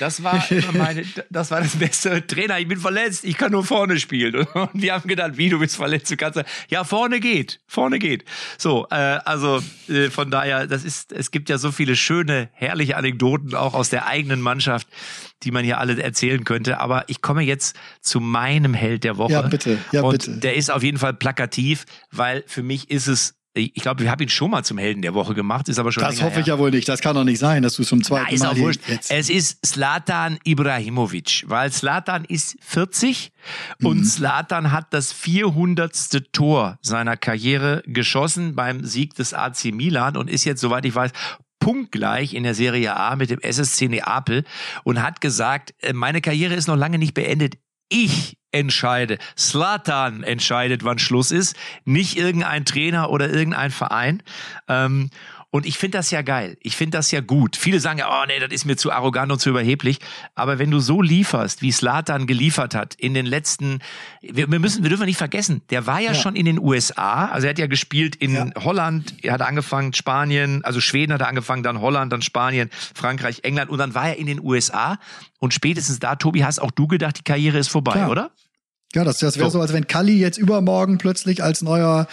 Das 0.00 0.22
war 0.22 0.44
immer 0.50 0.72
meine, 0.72 1.04
das 1.30 1.50
war 1.50 1.60
das 1.60 1.76
beste 1.76 2.26
Trainer. 2.26 2.58
Ich 2.58 2.68
bin 2.68 2.78
verletzt, 2.78 3.24
ich 3.24 3.36
kann 3.36 3.52
nur 3.52 3.64
vorne 3.64 3.98
spielen. 3.98 4.34
Und 4.54 4.70
wir 4.74 4.94
haben 4.94 5.08
gedacht, 5.08 5.36
wie 5.36 5.48
du 5.48 5.58
bist 5.58 5.76
verletzt, 5.76 6.10
du 6.10 6.16
kannst 6.16 6.42
ja 6.68 6.84
vorne 6.84 7.20
geht, 7.20 7.60
vorne 7.66 7.98
geht. 7.98 8.24
So, 8.58 8.86
äh, 8.90 8.94
also 8.94 9.62
äh, 9.88 10.10
von 10.10 10.30
daher, 10.30 10.66
das 10.66 10.84
ist, 10.84 11.12
es 11.12 11.30
gibt 11.30 11.48
ja 11.48 11.58
so 11.58 11.72
viele 11.72 11.96
schöne, 11.96 12.48
herrliche 12.52 12.96
Anekdoten 12.96 13.54
auch 13.54 13.74
aus 13.74 13.90
der 13.90 14.06
eigenen 14.06 14.40
Mannschaft, 14.40 14.88
die 15.42 15.50
man 15.50 15.64
hier 15.64 15.78
alle 15.78 16.00
erzählen 16.02 16.44
könnte. 16.44 16.80
Aber 16.80 17.04
ich 17.08 17.22
komme 17.22 17.42
jetzt 17.42 17.76
zu 18.00 18.20
meinem 18.20 18.74
Held 18.74 19.04
der 19.04 19.16
Woche. 19.16 19.32
Ja 19.32 19.42
bitte, 19.42 19.78
ja 19.92 20.02
und 20.02 20.12
bitte. 20.12 20.38
Der 20.38 20.56
ist 20.56 20.70
auf 20.70 20.82
jeden 20.82 20.98
Fall 20.98 21.14
plakativ, 21.14 21.84
weil 22.10 22.44
für 22.46 22.62
mich 22.62 22.90
ist 22.90 23.06
es 23.06 23.34
ich 23.54 23.74
glaube, 23.74 24.02
wir 24.02 24.10
haben 24.10 24.22
ihn 24.22 24.28
schon 24.28 24.50
mal 24.50 24.64
zum 24.64 24.78
Helden 24.78 25.02
der 25.02 25.14
Woche 25.14 25.34
gemacht, 25.34 25.68
ist 25.68 25.78
aber 25.78 25.92
schon 25.92 26.02
Das 26.02 26.22
hoffe 26.22 26.34
her. 26.34 26.40
ich 26.40 26.46
ja 26.46 26.58
wohl 26.58 26.70
nicht. 26.70 26.88
Das 26.88 27.00
kann 27.00 27.14
doch 27.14 27.24
nicht 27.24 27.38
sein, 27.38 27.62
dass 27.62 27.74
du 27.76 27.84
zum 27.84 28.02
zweiten 28.02 28.26
Na, 28.28 28.34
ist 28.34 28.42
Mal 28.42 28.50
auch 28.50 28.56
wurscht. 28.56 28.80
Es 29.08 29.28
ist 29.28 29.64
Slatan 29.66 30.38
Ibrahimovic, 30.44 31.44
weil 31.46 31.70
Slatan 31.70 32.24
ist 32.24 32.56
40 32.60 33.30
mhm. 33.78 33.86
und 33.86 34.04
Slatan 34.04 34.72
hat 34.72 34.94
das 34.94 35.12
400. 35.12 35.92
Tor 36.32 36.78
seiner 36.80 37.16
Karriere 37.16 37.82
geschossen 37.86 38.54
beim 38.54 38.84
Sieg 38.84 39.14
des 39.14 39.34
AC 39.34 39.66
Milan 39.66 40.16
und 40.16 40.30
ist 40.30 40.44
jetzt, 40.44 40.60
soweit 40.60 40.84
ich 40.84 40.94
weiß, 40.94 41.12
punktgleich 41.60 42.34
in 42.34 42.42
der 42.42 42.54
Serie 42.54 42.96
A 42.96 43.16
mit 43.16 43.30
dem 43.30 43.40
SSC 43.40 43.88
Neapel 43.88 44.44
und 44.84 45.02
hat 45.02 45.20
gesagt, 45.20 45.74
äh, 45.80 45.92
meine 45.92 46.20
Karriere 46.20 46.54
ist 46.54 46.66
noch 46.66 46.76
lange 46.76 46.98
nicht 46.98 47.14
beendet. 47.14 47.56
Ich 47.88 48.36
entscheide. 48.52 49.18
Slatan 49.36 50.22
entscheidet, 50.22 50.84
wann 50.84 50.98
Schluss 50.98 51.30
ist, 51.30 51.56
nicht 51.84 52.16
irgendein 52.16 52.64
Trainer 52.64 53.10
oder 53.10 53.28
irgendein 53.28 53.70
Verein. 53.70 54.22
Ähm, 54.68 55.10
und 55.54 55.66
ich 55.66 55.76
finde 55.76 55.98
das 55.98 56.10
ja 56.10 56.22
geil. 56.22 56.56
Ich 56.62 56.76
finde 56.76 56.96
das 56.96 57.10
ja 57.10 57.20
gut. 57.20 57.56
Viele 57.56 57.78
sagen 57.78 57.98
ja, 57.98 58.08
oh 58.08 58.24
nee, 58.26 58.40
das 58.40 58.50
ist 58.52 58.64
mir 58.64 58.76
zu 58.76 58.90
arrogant 58.90 59.30
und 59.30 59.38
zu 59.38 59.50
überheblich. 59.50 59.98
Aber 60.34 60.58
wenn 60.58 60.70
du 60.70 60.80
so 60.80 61.02
lieferst, 61.02 61.60
wie 61.60 61.70
Slatan 61.70 62.26
geliefert 62.26 62.74
hat 62.74 62.94
in 62.94 63.12
den 63.12 63.26
letzten, 63.26 63.80
wir, 64.22 64.50
wir 64.50 64.58
müssen, 64.58 64.82
wir 64.82 64.88
dürfen 64.88 65.04
nicht 65.04 65.18
vergessen, 65.18 65.60
der 65.68 65.86
war 65.86 66.00
ja, 66.00 66.12
ja, 66.12 66.14
schon 66.14 66.36
in 66.36 66.46
den 66.46 66.58
USA. 66.58 67.26
Also 67.26 67.48
er 67.48 67.50
hat 67.50 67.58
ja 67.58 67.66
gespielt 67.66 68.16
in 68.16 68.34
ja. 68.34 68.50
Holland. 68.64 69.12
Er 69.22 69.34
hat 69.34 69.42
angefangen 69.42 69.92
Spanien, 69.92 70.64
also 70.64 70.80
Schweden 70.80 71.12
hat 71.12 71.20
er 71.20 71.28
angefangen, 71.28 71.62
dann 71.62 71.82
Holland, 71.82 72.14
dann 72.14 72.22
Spanien, 72.22 72.70
Frankreich, 72.94 73.40
England 73.42 73.68
und 73.68 73.76
dann 73.76 73.94
war 73.94 74.08
er 74.08 74.16
in 74.16 74.26
den 74.26 74.40
USA. 74.40 74.98
Und 75.38 75.52
spätestens 75.52 75.98
da, 75.98 76.16
Tobi, 76.16 76.44
hast 76.44 76.60
auch 76.60 76.70
du 76.70 76.86
gedacht, 76.86 77.18
die 77.18 77.24
Karriere 77.24 77.58
ist 77.58 77.68
vorbei, 77.68 77.92
Klar. 77.92 78.10
oder? 78.10 78.30
Ja, 78.94 79.04
das, 79.04 79.18
das 79.18 79.36
wäre 79.36 79.50
so. 79.50 79.58
so, 79.58 79.60
als 79.60 79.74
wenn 79.74 79.86
Kalli 79.86 80.18
jetzt 80.18 80.38
übermorgen 80.38 80.96
plötzlich 80.96 81.42
als 81.42 81.60
neuer 81.60 82.06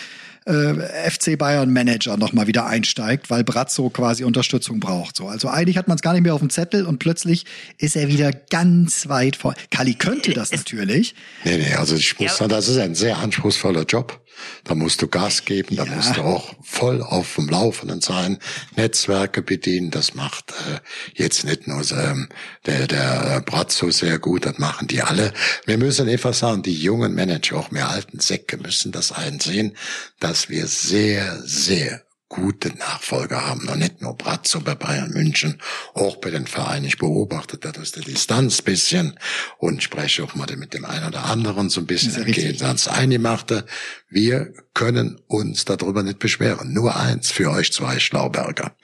äh, 0.50 1.10
FC 1.10 1.38
Bayern 1.38 1.72
Manager 1.72 2.18
nochmal 2.18 2.47
wieder 2.47 2.66
einsteigt, 2.66 3.30
weil 3.30 3.43
Brazzo 3.43 3.89
quasi 3.89 4.24
Unterstützung 4.24 4.80
braucht. 4.80 5.16
So, 5.16 5.28
also 5.28 5.47
eigentlich 5.47 5.78
hat 5.78 5.88
man 5.88 5.95
es 5.95 6.02
gar 6.02 6.14
nicht 6.14 6.24
mehr 6.24 6.34
auf 6.34 6.39
dem 6.39 6.50
Zettel 6.50 6.86
und 6.86 6.97
plötzlich 6.97 7.45
ist 7.78 7.95
er 7.95 8.08
wieder 8.08 8.32
ganz 8.32 9.08
weit 9.10 9.36
vor. 9.36 9.54
Kali 9.70 9.93
könnte 9.93 10.34
das 10.34 10.52
natürlich. 10.52 11.14
Nee, 11.43 11.58
nee, 11.58 11.74
also 11.76 11.95
ich 11.95 12.20
muss 12.20 12.38
sagen, 12.38 12.50
das 12.50 12.68
ist 12.68 12.78
ein 12.78 12.95
sehr 12.95 13.20
anspruchsvoller 13.20 13.84
Job. 13.84 14.20
Da 14.63 14.75
musst 14.75 15.01
du 15.01 15.07
Gas 15.07 15.45
geben, 15.45 15.75
da 15.75 15.85
ja. 15.85 15.95
musst 15.95 16.17
du 16.17 16.21
auch 16.21 16.53
voll 16.63 17.01
auf 17.01 17.35
dem 17.35 17.49
Laufenden 17.49 18.01
sein, 18.01 18.39
Netzwerke 18.75 19.41
bedienen. 19.41 19.91
Das 19.91 20.15
macht 20.15 20.51
äh, 20.51 20.79
jetzt 21.13 21.45
nicht 21.45 21.67
nur 21.67 21.83
ähm, 21.91 22.29
der, 22.65 22.87
der 22.87 23.37
äh, 23.37 23.41
Brazzo 23.41 23.91
sehr 23.91 24.19
gut, 24.19 24.45
das 24.45 24.57
machen 24.57 24.87
die 24.87 25.01
alle. 25.01 25.33
Wir 25.65 25.77
müssen 25.77 26.09
einfach 26.09 26.33
sagen, 26.33 26.63
die 26.63 26.75
jungen 26.75 27.15
Manager, 27.15 27.57
auch 27.57 27.71
mehr 27.71 27.89
alten 27.89 28.19
Säcke, 28.19 28.57
müssen 28.57 28.91
das 28.91 29.11
einsehen, 29.11 29.75
dass 30.19 30.49
wir 30.49 30.67
sehr, 30.67 31.41
sehr 31.43 32.03
gute 32.30 32.69
Nachfolger 32.77 33.45
haben. 33.45 33.65
Noch 33.65 33.75
nicht 33.75 34.01
nur 34.01 34.15
Brazzo 34.15 34.61
bei 34.61 34.75
Bayern 34.75 35.11
München, 35.11 35.59
auch 35.95 36.17
bei 36.17 36.30
den 36.30 36.47
Vereinen. 36.47 36.86
Ich 36.86 36.99
beobachte 36.99 37.57
das 37.57 37.77
aus 37.77 37.91
der 37.91 38.03
Distanz 38.03 38.61
bisschen 38.61 39.19
und 39.57 39.84
spreche 39.84 40.23
auch 40.23 40.36
mal 40.36 40.47
mit 40.55 40.73
dem 40.73 40.86
einen 40.86 41.07
oder 41.07 41.25
anderen 41.25 41.69
so 41.69 41.82
ein 41.82 41.88
bisschen 41.88 42.15
im 42.23 42.32
Gegensatz 42.32 42.88
eingemachte. 42.88 43.65
Wir 44.07 44.53
können 44.73 45.19
uns 45.27 45.65
darüber 45.65 46.03
nicht 46.03 46.19
beschweren. 46.19 46.71
Nur 46.71 46.95
eins 46.95 47.32
für 47.32 47.49
euch 47.49 47.73
zwei 47.73 47.99
Schlauberger. 47.99 48.77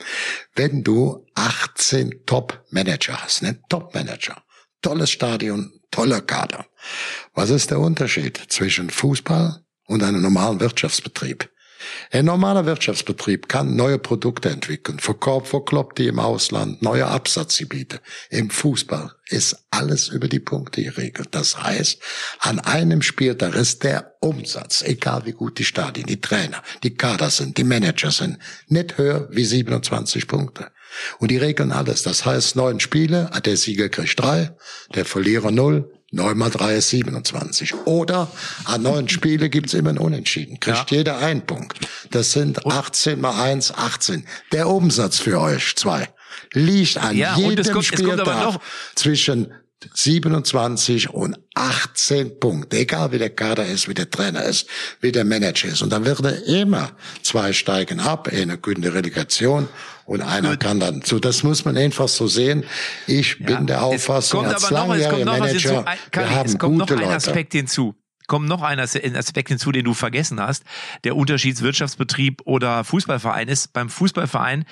Wenn 0.56 0.84
du 0.84 1.26
18 1.36 2.26
Top-Manager 2.26 3.24
hast, 3.24 3.44
ne? 3.44 3.60
Top-Manager, 3.70 4.44
tolles 4.82 5.12
Stadion, 5.12 5.72
toller 5.92 6.22
Kader. 6.22 6.66
Was 7.34 7.52
ist 7.52 7.72
der 7.72 7.80
Unterschied 7.80 8.42
zwischen 8.50 8.90
Fußball 8.90 9.66
und 9.88 10.04
einem 10.04 10.22
normalen 10.22 10.60
Wirtschaftsbetrieb. 10.60 11.50
Ein 12.12 12.26
normaler 12.26 12.66
Wirtschaftsbetrieb 12.66 13.50
kann 13.50 13.76
neue 13.76 14.00
Produkte 14.00 14.50
entwickeln, 14.50 15.00
verkauft, 15.00 15.48
verkloppt 15.48 15.98
die 15.98 16.08
im 16.08 16.20
Ausland, 16.20 16.82
neue 16.82 17.08
Absatzgebiete. 17.08 18.00
Im 18.30 18.50
Fußball 18.50 19.12
ist 19.28 19.66
alles 19.72 20.08
über 20.10 20.28
die 20.28 20.40
Punkte 20.40 20.84
geregelt. 20.84 21.30
Das 21.32 21.62
heißt, 21.62 22.02
an 22.40 22.60
einem 22.60 23.02
Spieltag 23.02 23.56
ist 23.56 23.84
der 23.84 24.16
Umsatz, 24.22 24.82
egal 24.82 25.26
wie 25.26 25.34
gut 25.34 25.60
die 25.60 25.66
Stadien, 25.66 26.08
die 26.08 26.22
Trainer, 26.22 26.62
die 26.84 26.96
Kader 26.96 27.30
sind, 27.30 27.58
die 27.58 27.64
Manager 27.64 28.12
sind, 28.12 28.40
nicht 28.68 28.98
höher 28.98 29.28
wie 29.32 29.46
27 29.46 30.28
Punkte. 30.28 30.72
Und 31.20 31.32
die 31.32 31.38
regeln 31.38 31.72
alles. 31.72 32.04
Das 32.04 32.26
heißt, 32.26 32.56
neun 32.56 32.80
Spiele, 32.80 33.30
der 33.44 33.58
Sieger 33.58 33.90
kriegt 33.90 34.20
drei, 34.20 34.56
der 34.94 35.06
Verlierer 35.06 35.52
null, 35.52 35.92
9 36.16 36.38
mal 36.38 36.50
3 36.50 36.76
ist 36.76 36.90
27. 36.90 37.74
Oder 37.86 38.32
an 38.64 38.82
neun 38.82 39.10
Spiele 39.10 39.50
gibt's 39.50 39.74
immer 39.74 39.90
ein 39.90 39.98
Unentschieden. 39.98 40.60
Kriegt 40.60 40.92
ja. 40.92 40.98
jeder 40.98 41.18
einen 41.18 41.46
Punkt. 41.46 41.80
Das 42.12 42.32
sind 42.32 42.66
18 42.66 43.20
mal 43.20 43.42
1, 43.42 43.74
18. 43.74 44.26
Der 44.52 44.70
Umsatz 44.70 45.20
für 45.20 45.40
euch 45.42 45.76
zwei 45.76 46.10
liegt 46.54 46.98
an 46.98 47.16
ja, 47.16 47.36
jedem 47.36 47.66
kommt, 47.72 47.86
Spieltag 47.86 48.60
zwischen 48.96 49.54
27 49.94 51.10
und 51.10 51.38
18 51.54 52.40
Punkte. 52.40 52.78
Egal 52.78 53.12
wie 53.12 53.18
der 53.18 53.30
Kader 53.30 53.66
ist, 53.66 53.88
wie 53.88 53.94
der 53.94 54.10
Trainer 54.10 54.44
ist, 54.44 54.68
wie 55.02 55.12
der 55.12 55.26
Manager 55.26 55.68
ist. 55.68 55.82
Und 55.82 55.92
dann 55.92 56.06
werden 56.06 56.44
immer 56.44 56.92
zwei 57.22 57.54
steigen 57.54 58.00
ab, 58.00 58.30
eine 58.32 58.58
gute 58.58 58.94
Relegation 58.94 59.68
und 60.06 60.22
einer 60.22 60.52
Gut. 60.52 60.60
kann 60.60 60.80
dann 60.80 61.02
so. 61.04 61.20
Das 61.20 61.44
muss 61.44 61.66
man 61.66 61.78
einfach 61.78 62.08
so 62.08 62.28
sehen. 62.28 62.66
Ich 63.08 63.38
ja. 63.40 63.46
bin 63.46 63.68
der 63.68 63.84
Auffassung, 63.84 64.46
als 64.46 64.70
langjähriger 64.70 65.26
Manager, 65.26 65.88
ein, 65.88 65.98
wir 66.12 66.30
haben 66.30 66.50
es 66.50 66.58
kommt 66.58 66.80
gute 66.80 66.94
noch 66.94 67.02
ein 67.02 67.08
Leute. 67.08 67.16
Aspekt 67.16 67.54
hinzu 67.54 67.96
kommt 68.28 68.48
noch 68.48 68.62
ein 68.62 68.80
Aspekt 68.80 69.50
hinzu, 69.50 69.72
den 69.72 69.86
du 69.86 69.94
vergessen 69.94 70.42
hast. 70.42 70.64
Der 71.04 71.16
Unterschiedswirtschaftsbetrieb 71.16 72.42
oder 72.46 72.84
Fußballverein 72.84 73.48
ist. 73.48 73.74
Beim 73.74 73.90
Fußballverein 73.90 74.66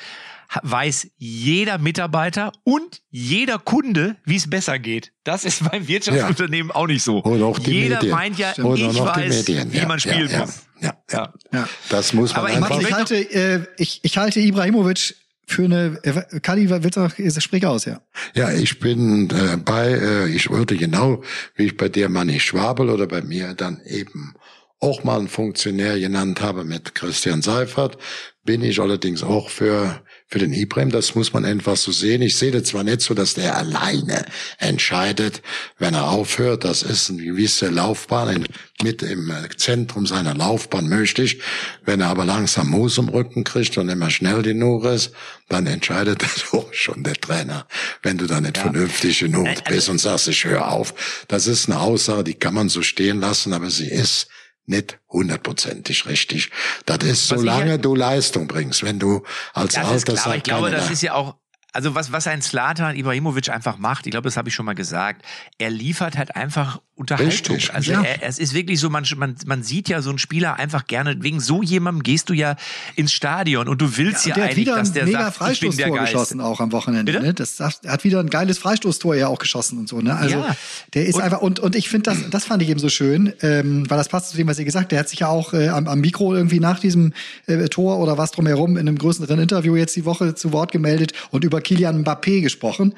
weiß 0.62 1.08
jeder 1.18 1.78
Mitarbeiter 1.78 2.52
und 2.64 3.02
jeder 3.10 3.60
Kunde, 3.60 4.16
wie 4.26 4.36
es 4.36 4.50
besser 4.50 4.80
geht. 4.80 5.12
Das 5.24 5.46
ist 5.46 5.70
beim 5.70 5.88
Wirtschaftsunternehmen 5.88 6.70
ja. 6.70 6.76
auch 6.76 6.88
nicht 6.88 7.04
so. 7.04 7.20
Und 7.20 7.42
auch 7.42 7.60
die 7.60 7.72
jeder 7.72 7.96
Medien. 7.96 8.12
meint 8.12 8.38
ja, 8.38 8.52
Stimmt. 8.52 8.80
ich 8.80 9.00
weiß, 9.00 9.48
wie 9.48 9.86
man 9.86 10.00
spielen 10.00 10.30
ja, 10.30 10.40
muss. 10.40 10.64
Ja, 10.82 10.94
ja, 11.12 11.34
ja. 11.52 11.70
Das 11.90 12.14
muss 12.14 12.34
man 12.34 12.46
Aber 12.46 12.54
einfach. 12.54 12.80
Ich, 12.80 12.88
ich 12.88 12.94
halte, 12.94 13.16
äh, 13.16 13.66
ich, 13.78 14.00
ich 14.04 14.18
halte 14.18 14.40
Ibrahimovic 14.40 15.16
für 15.46 15.66
eine 15.66 16.00
äh, 16.04 16.40
Kali 16.40 16.68
du 16.68 17.42
sprich 17.42 17.66
aus, 17.66 17.86
ja. 17.86 18.02
Ja, 18.34 18.52
ich 18.52 18.80
bin 18.80 19.30
äh, 19.30 19.58
bei, 19.58 19.88
äh, 19.88 20.28
ich 20.30 20.50
würde 20.50 20.78
genau, 20.78 21.22
wie 21.56 21.66
ich 21.66 21.78
bei 21.78 21.90
dir 21.90 22.10
Manni 22.10 22.40
Schwabel 22.40 22.90
oder 22.90 23.08
bei 23.08 23.22
mir 23.22 23.54
dann 23.54 23.82
eben 23.86 24.36
auch 24.80 25.04
mal 25.04 25.20
einen 25.20 25.30
Funktionär 25.30 25.98
genannt 26.00 26.42
habe 26.42 26.66
mit 26.66 26.94
Christian 26.94 27.42
Seifert, 27.42 27.98
bin 28.44 28.62
ich 28.62 28.82
allerdings 28.82 29.24
auch 29.24 29.50
für 29.50 30.02
für 30.34 30.40
den 30.40 30.52
Ibrahim, 30.52 30.90
das 30.90 31.14
muss 31.14 31.32
man 31.32 31.46
einfach 31.46 31.78
so 31.78 31.92
sehen. 31.92 32.24
Ich 32.24 32.38
sehe 32.38 32.50
das 32.50 32.64
zwar 32.64 32.84
nicht 32.84 33.02
so, 33.02 33.14
dass 33.14 33.36
der 33.36 33.56
alleine 33.56 34.26
entscheidet, 34.58 35.44
wenn 35.78 35.94
er 35.94 36.10
aufhört. 36.10 36.64
Das 36.64 36.82
ist 36.82 37.12
eine 37.12 37.22
gewisse 37.22 37.68
Laufbahn 37.68 38.44
mit 38.82 39.04
im 39.04 39.32
Zentrum 39.58 40.08
seiner 40.08 40.34
Laufbahn 40.34 40.88
möglich. 40.88 41.40
Wenn 41.86 42.02
er 42.02 42.08
aber 42.08 42.26
langsam 42.26 42.72
Moos 42.72 42.98
im 42.98 43.10
Rücken 43.10 43.44
kriegt 43.44 43.78
und 43.78 43.90
immer 43.90 44.10
schnell 44.10 44.42
genug 44.42 44.86
ist, 44.86 45.12
dann 45.50 45.68
entscheidet 45.68 46.24
das 46.24 46.52
auch 46.52 46.74
schon 46.74 47.04
der 47.04 47.14
Trainer. 47.14 47.68
Wenn 48.02 48.18
du 48.18 48.26
da 48.26 48.42
nicht 48.42 48.58
ja. 48.58 48.64
vernünftig 48.64 49.20
genug 49.20 49.48
also 49.48 49.62
bist 49.70 49.90
und 49.90 50.00
sagst, 50.00 50.30
ich 50.30 50.46
höre 50.46 50.68
auf. 50.68 50.96
Das 51.28 51.46
ist 51.46 51.70
eine 51.70 51.80
Aussage, 51.80 52.24
die 52.24 52.34
kann 52.34 52.56
man 52.56 52.70
so 52.70 52.82
stehen 52.82 53.20
lassen, 53.20 53.54
aber 53.54 53.70
sie 53.70 53.88
ist 53.88 54.30
nicht 54.66 55.00
hundertprozentig 55.10 56.06
richtig. 56.06 56.52
Das 56.86 57.00
ist, 57.00 57.28
solange 57.28 57.80
du 57.80 57.96
Leistung 57.96 58.48
bringst, 58.48 58.84
wenn 58.84 59.00
du 59.00 59.24
als 59.54 59.74
das 59.74 59.86
Alter 59.86 60.16
sagst. 60.16 60.38
Ich 60.38 60.44
glaube, 60.44 60.72
das 60.72 60.90
ist 60.90 61.02
ja 61.02 61.14
auch 61.14 61.36
also 61.74 61.96
was, 61.96 62.12
was 62.12 62.28
ein 62.28 62.42
Slatan 62.42 62.96
Ibrahimovic 62.96 63.50
einfach 63.50 63.78
macht, 63.78 64.06
ich 64.06 64.12
glaube, 64.12 64.26
das 64.26 64.38
habe 64.38 64.50
ich 64.50 64.56
schon 64.56 64.66
mal 64.66 64.76
gesagt, 64.76 65.26
er 65.58 65.72
liefert 65.72 66.18
halt 66.18 66.36
einfach 66.36 66.80
Unterhaltung. 66.96 67.56
Richtig, 67.56 67.74
also 67.74 67.92
ja. 67.92 68.04
er, 68.04 68.22
es 68.22 68.38
ist 68.38 68.54
wirklich 68.54 68.80
so, 68.80 68.88
man, 68.92 69.04
man, 69.18 69.36
man 69.48 69.64
sieht 69.64 69.90
ja 69.90 70.04
so 70.04 70.12
einen 70.12 70.20
Spieler 70.20 70.58
einfach 70.58 70.86
gerne, 70.86 71.16
wegen 71.24 71.40
so 71.40 71.64
jemandem 71.64 72.04
gehst 72.04 72.30
du 72.30 72.34
ja 72.34 72.56
ins 72.96 73.12
Stadion 73.12 73.68
und 73.68 73.82
du 73.82 73.98
willst 73.98 74.28
ja, 74.28 74.38
ja 74.38 74.44
eigentlich, 74.44 74.68
dass 74.68 74.94
der 74.94 75.06
mega 75.06 75.24
sagt, 75.24 75.38
Freistoßtor 75.38 75.70
ich 75.70 75.92
bin 75.92 75.96
der 75.96 76.04
geschossen 76.06 76.40
auch 76.40 76.60
am 76.60 76.72
Wochenende. 76.72 77.20
Ne? 77.20 77.34
Das, 77.34 77.60
er 77.60 77.72
hat 77.92 78.04
wieder 78.04 78.20
ein 78.20 78.30
geiles 78.30 78.60
Freistoßtor 78.60 79.16
ja 79.16 79.28
auch 79.28 79.40
geschossen 79.40 79.80
und 79.80 79.90
so. 79.90 80.02
Ne? 80.02 80.16
Also 80.16 80.38
ja. 80.38 80.56
der 80.94 81.08
ist 81.08 81.16
und, 81.16 81.22
einfach, 81.22 81.42
und, 81.42 81.60
und 81.60 81.76
ich 81.76 81.90
finde 81.90 82.12
das, 82.12 82.30
das 82.30 82.46
fand 82.46 82.62
ich 82.62 82.70
eben 82.70 82.80
so 82.80 82.90
schön, 82.90 83.34
ähm, 83.42 83.90
weil 83.90 83.98
das 83.98 84.10
passt 84.10 84.30
zu 84.30 84.38
dem, 84.38 84.48
was 84.48 84.60
ihr 84.60 84.66
gesagt 84.66 84.84
habt. 84.84 84.92
Der 84.92 85.00
hat 85.00 85.10
sich 85.10 85.20
ja 85.20 85.30
auch 85.30 85.54
äh, 85.54 85.70
am, 85.70 85.88
am 85.88 86.00
Mikro 86.00 86.36
irgendwie 86.36 86.60
nach 86.60 86.80
diesem 86.80 87.14
äh, 87.48 87.70
Tor 87.70 87.98
oder 87.98 88.20
was 88.20 88.30
drumherum 88.30 88.78
in 88.78 88.88
einem 88.88 89.00
größeren 89.00 89.40
Interview 89.40 89.76
jetzt 89.76 89.96
die 89.96 90.06
Woche 90.06 90.36
zu 90.36 90.52
Wort 90.52 90.72
gemeldet 90.72 91.14
und 91.32 91.44
über 91.44 91.60
Kilian 91.64 92.04
Mbappé 92.04 92.42
gesprochen. 92.42 92.94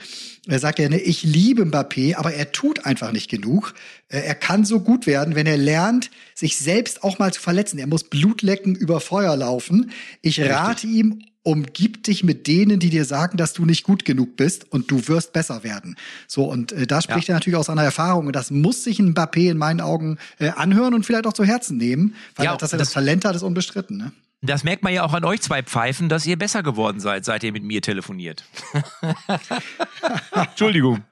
Er 0.47 0.59
sagt 0.59 0.79
ja, 0.79 0.89
ne, 0.89 0.99
ich 0.99 1.23
liebe 1.23 1.63
Mbappé, 1.63 2.15
aber 2.15 2.33
er 2.33 2.51
tut 2.51 2.85
einfach 2.85 3.11
nicht 3.11 3.29
genug. 3.29 3.73
Äh, 4.09 4.19
er 4.19 4.35
kann 4.35 4.65
so 4.65 4.79
gut 4.79 5.07
werden, 5.07 5.35
wenn 5.35 5.47
er 5.47 5.57
lernt, 5.57 6.11
sich 6.33 6.57
selbst 6.57 7.03
auch 7.03 7.17
mal 7.19 7.33
zu 7.33 7.41
verletzen. 7.41 7.79
Er 7.79 7.87
muss 7.87 8.03
Blutlecken 8.03 8.75
über 8.75 8.99
Feuer 8.99 9.35
laufen. 9.35 9.91
Ich 10.21 10.39
rate 10.41 10.85
ihm, 10.85 11.23
umgib 11.45 12.03
dich 12.03 12.23
mit 12.23 12.47
denen, 12.47 12.79
die 12.79 12.89
dir 12.89 13.05
sagen, 13.05 13.37
dass 13.37 13.53
du 13.53 13.65
nicht 13.65 13.83
gut 13.83 14.03
genug 14.03 14.35
bist 14.35 14.71
und 14.71 14.89
du 14.89 15.07
wirst 15.07 15.31
besser 15.31 15.63
werden. 15.63 15.95
So, 16.27 16.45
und 16.45 16.71
äh, 16.71 16.87
da 16.87 17.01
spricht 17.01 17.27
ja. 17.27 17.33
er 17.33 17.37
natürlich 17.37 17.57
aus 17.57 17.67
seiner 17.67 17.83
Erfahrung. 17.83 18.27
Und 18.27 18.35
das 18.35 18.51
muss 18.51 18.83
sich 18.83 18.99
ein 18.99 19.13
Mbappé 19.13 19.51
in 19.51 19.57
meinen 19.57 19.79
Augen 19.79 20.17
äh, 20.39 20.49
anhören 20.49 20.93
und 20.93 21.05
vielleicht 21.05 21.27
auch 21.27 21.33
zu 21.33 21.43
Herzen 21.43 21.77
nehmen, 21.77 22.15
weil 22.35 22.45
ja, 22.45 22.53
er, 22.53 22.57
dass 22.57 22.73
er 22.73 22.79
das, 22.79 22.89
das 22.89 22.93
Talent 22.93 23.25
hat, 23.25 23.35
ist 23.35 23.43
unbestritten. 23.43 23.97
Ne? 23.97 24.11
Das 24.45 24.63
merkt 24.63 24.83
man 24.83 24.93
ja 24.93 25.03
auch 25.03 25.13
an 25.13 25.25
euch 25.25 25.41
zwei 25.41 25.63
Pfeifen, 25.63 26.09
dass 26.09 26.25
ihr 26.25 26.37
besser 26.37 26.63
geworden 26.63 26.99
seid, 26.99 27.25
seit 27.25 27.43
ihr 27.43 27.51
mit 27.51 27.63
mir 27.63 27.81
telefoniert. 27.81 28.45
Entschuldigung. 30.31 31.03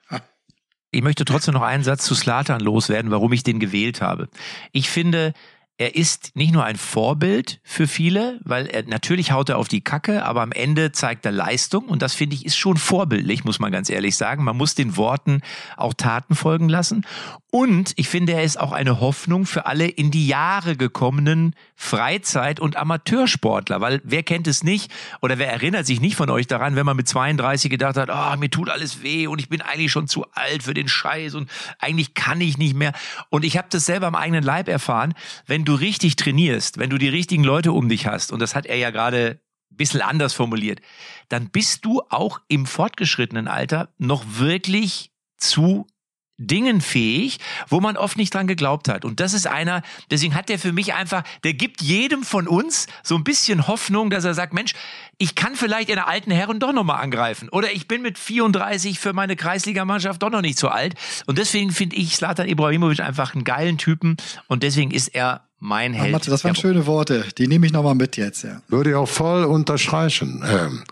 Ich 0.91 1.01
möchte 1.01 1.25
trotzdem 1.25 1.55
noch 1.55 1.63
einen 1.63 1.83
Satz 1.83 2.05
zu 2.05 2.13
Slatan 2.13 2.59
loswerden, 2.59 3.09
warum 3.09 3.33
ich 3.33 3.43
den 3.43 3.59
gewählt 3.59 4.01
habe. 4.01 4.29
Ich 4.71 4.89
finde, 4.89 5.33
er 5.77 5.95
ist 5.95 6.35
nicht 6.35 6.53
nur 6.53 6.63
ein 6.63 6.75
Vorbild 6.77 7.59
für 7.63 7.87
viele, 7.87 8.39
weil 8.43 8.67
er 8.67 8.83
natürlich 8.83 9.31
haut 9.31 9.49
er 9.49 9.57
auf 9.57 9.67
die 9.67 9.81
Kacke, 9.81 10.23
aber 10.23 10.43
am 10.43 10.51
Ende 10.51 10.91
zeigt 10.91 11.25
er 11.25 11.31
Leistung 11.31 11.85
und 11.85 12.03
das 12.03 12.13
finde 12.13 12.35
ich 12.35 12.45
ist 12.45 12.57
schon 12.57 12.77
vorbildlich, 12.77 13.43
muss 13.43 13.59
man 13.59 13.71
ganz 13.71 13.89
ehrlich 13.89 14.15
sagen. 14.15 14.43
Man 14.43 14.55
muss 14.55 14.75
den 14.75 14.95
Worten 14.97 15.41
auch 15.75 15.95
Taten 15.95 16.35
folgen 16.35 16.69
lassen 16.69 17.05
und 17.55 17.93
ich 17.97 18.09
finde, 18.09 18.33
er 18.33 18.41
ist 18.41 18.59
auch 18.59 18.71
eine 18.71 18.99
Hoffnung 18.99 19.45
für 19.45 19.67
alle 19.67 19.85
in 19.87 20.09
die 20.09 20.25
Jahre 20.25 20.75
gekommenen 20.75 21.55
Freizeit- 21.75 22.59
und 22.59 22.77
Amateursportler, 22.77 23.79
weil 23.79 24.01
wer 24.03 24.23
kennt 24.23 24.47
es 24.47 24.63
nicht 24.63 24.91
oder 25.21 25.37
wer 25.37 25.51
erinnert 25.51 25.85
sich 25.85 26.01
nicht 26.01 26.15
von 26.15 26.31
euch 26.31 26.47
daran, 26.47 26.75
wenn 26.75 26.87
man 26.87 26.97
mit 26.97 27.07
32 27.07 27.69
gedacht 27.69 27.95
hat, 27.95 28.09
oh, 28.11 28.39
mir 28.39 28.49
tut 28.49 28.71
alles 28.71 29.03
weh 29.03 29.27
und 29.27 29.37
ich 29.37 29.49
bin 29.49 29.61
eigentlich 29.61 29.91
schon 29.91 30.07
zu 30.07 30.25
alt 30.31 30.63
für 30.63 30.73
den 30.73 30.87
Scheiß 30.87 31.35
und 31.35 31.47
eigentlich 31.77 32.15
kann 32.15 32.41
ich 32.41 32.57
nicht 32.57 32.73
mehr. 32.73 32.91
Und 33.29 33.45
ich 33.45 33.55
habe 33.55 33.67
das 33.69 33.85
selber 33.85 34.07
am 34.07 34.15
eigenen 34.15 34.43
Leib 34.43 34.67
erfahren, 34.67 35.13
wenn 35.45 35.63
du 35.63 35.75
richtig 35.75 36.15
trainierst, 36.15 36.79
wenn 36.79 36.89
du 36.89 36.97
die 36.97 37.09
richtigen 37.09 37.43
Leute 37.43 37.71
um 37.71 37.87
dich 37.87 38.07
hast, 38.07 38.31
und 38.31 38.39
das 38.39 38.55
hat 38.55 38.65
er 38.65 38.77
ja 38.77 38.89
gerade 38.89 39.39
ein 39.71 39.77
bisschen 39.77 40.01
anders 40.01 40.33
formuliert, 40.33 40.81
dann 41.29 41.51
bist 41.51 41.85
du 41.85 42.01
auch 42.09 42.41
im 42.47 42.65
fortgeschrittenen 42.65 43.47
Alter 43.47 43.93
noch 43.99 44.23
wirklich 44.39 45.11
zu 45.37 45.85
Dingen 46.47 46.81
fähig, 46.81 47.39
wo 47.69 47.79
man 47.79 47.97
oft 47.97 48.17
nicht 48.17 48.33
dran 48.33 48.47
geglaubt 48.47 48.89
hat. 48.89 49.05
Und 49.05 49.19
das 49.19 49.33
ist 49.33 49.47
einer, 49.47 49.81
deswegen 50.11 50.35
hat 50.35 50.49
der 50.49 50.59
für 50.59 50.73
mich 50.73 50.93
einfach, 50.93 51.23
der 51.43 51.53
gibt 51.53 51.81
jedem 51.81 52.23
von 52.23 52.47
uns 52.47 52.87
so 53.03 53.15
ein 53.15 53.23
bisschen 53.23 53.67
Hoffnung, 53.67 54.09
dass 54.09 54.25
er 54.25 54.33
sagt, 54.33 54.53
Mensch, 54.53 54.73
ich 55.17 55.35
kann 55.35 55.55
vielleicht 55.55 55.89
in 55.89 55.95
der 55.95 56.07
alten 56.07 56.31
Herren 56.31 56.59
doch 56.59 56.73
nochmal 56.73 57.01
angreifen. 57.01 57.49
Oder 57.49 57.71
ich 57.71 57.87
bin 57.87 58.01
mit 58.01 58.17
34 58.17 58.99
für 58.99 59.13
meine 59.13 59.35
Kreisligamannschaft 59.35 60.21
doch 60.21 60.29
noch 60.29 60.41
nicht 60.41 60.57
so 60.59 60.69
alt. 60.69 60.95
Und 61.25 61.37
deswegen 61.37 61.71
finde 61.71 61.95
ich 61.95 62.15
Slatan 62.15 62.47
Ibrahimovic 62.47 62.99
einfach 62.99 63.33
einen 63.33 63.43
geilen 63.43 63.77
Typen. 63.77 64.17
Und 64.47 64.63
deswegen 64.63 64.91
ist 64.91 65.09
er 65.09 65.41
mein 65.59 65.93
Held. 65.93 66.11
Matze, 66.11 66.29
das 66.29 66.43
waren 66.43 66.55
schöne 66.55 66.85
Worte. 66.85 67.25
Die 67.37 67.47
nehme 67.47 67.65
ich 67.65 67.71
nochmal 67.71 67.95
mit 67.95 68.17
jetzt, 68.17 68.43
ja. 68.43 68.61
Würde 68.67 68.89
ich 68.91 68.95
auch 68.95 69.07
voll 69.07 69.45
unterstreichen. 69.45 70.43
Ähm, 70.45 70.83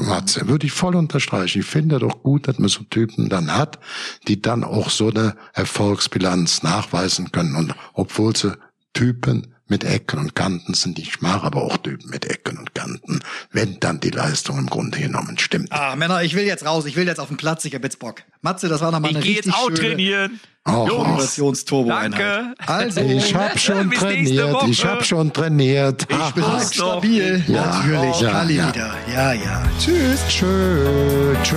Matze, 0.00 0.48
würde 0.48 0.66
ich 0.66 0.72
voll 0.72 0.96
unterstreichen. 0.96 1.60
Ich 1.60 1.66
finde 1.66 1.98
doch 1.98 2.22
gut, 2.22 2.48
dass 2.48 2.58
man 2.58 2.68
so 2.68 2.84
Typen 2.84 3.28
dann 3.28 3.54
hat, 3.54 3.78
die 4.26 4.40
dann 4.40 4.64
auch 4.64 4.90
so 4.90 5.10
eine 5.10 5.36
Erfolgsbilanz 5.52 6.62
nachweisen 6.62 7.32
können. 7.32 7.54
Und 7.54 7.74
obwohl 7.92 8.36
sie 8.36 8.56
Typen 8.94 9.54
mit 9.68 9.84
Ecken 9.84 10.18
und 10.18 10.34
Kanten 10.34 10.74
sind. 10.74 10.98
Ich 10.98 11.20
mag 11.20 11.44
aber 11.44 11.62
auch 11.62 11.76
Typen 11.76 12.10
mit 12.10 12.24
Ecken 12.24 12.58
und 12.58 12.74
Kanten, 12.74 13.20
wenn 13.52 13.78
dann 13.80 14.00
die 14.00 14.10
Leistung 14.10 14.58
im 14.58 14.66
Grunde 14.66 14.98
genommen 14.98 15.38
stimmt. 15.38 15.72
Ah, 15.72 15.94
Männer, 15.96 16.22
ich 16.22 16.34
will 16.34 16.44
jetzt 16.44 16.64
raus. 16.64 16.86
Ich 16.86 16.96
will 16.96 17.06
jetzt 17.06 17.20
auf 17.20 17.28
den 17.28 17.36
Platz. 17.36 17.64
Ich 17.64 17.74
hab 17.74 17.84
jetzt 17.84 17.98
Bock. 17.98 18.22
Matze, 18.40 18.68
das 18.68 18.80
war 18.80 18.90
nochmal 18.90 19.10
eine 19.10 19.20
ich 19.20 19.24
richtig 19.26 19.46
jetzt 19.46 19.54
auch 19.54 19.66
schöne 19.66 19.78
trainieren. 19.78 20.40
Motivationsturbo 20.66 21.88
Danke. 21.88 22.54
Also, 22.66 23.00
ich 23.00 23.34
habe 23.34 23.58
schon 23.58 23.90
trainiert. 23.90 24.68
Ich 24.68 24.84
habe 24.84 25.04
schon 25.04 25.32
trainiert. 25.32 26.06
Ich 26.10 26.34
bin 26.34 26.46
halt 26.46 26.74
stabil. 26.74 27.44
Ja, 27.46 27.66
Natürlich. 27.66 28.20
Ja, 28.20 28.30
Kali 28.30 28.56
ja. 28.56 28.68
wieder. 28.68 28.94
Ja, 29.12 29.32
ja. 29.32 29.62
Tschüss. 29.78 30.20
Tschö, 30.28 31.34
tschö. 31.42 31.56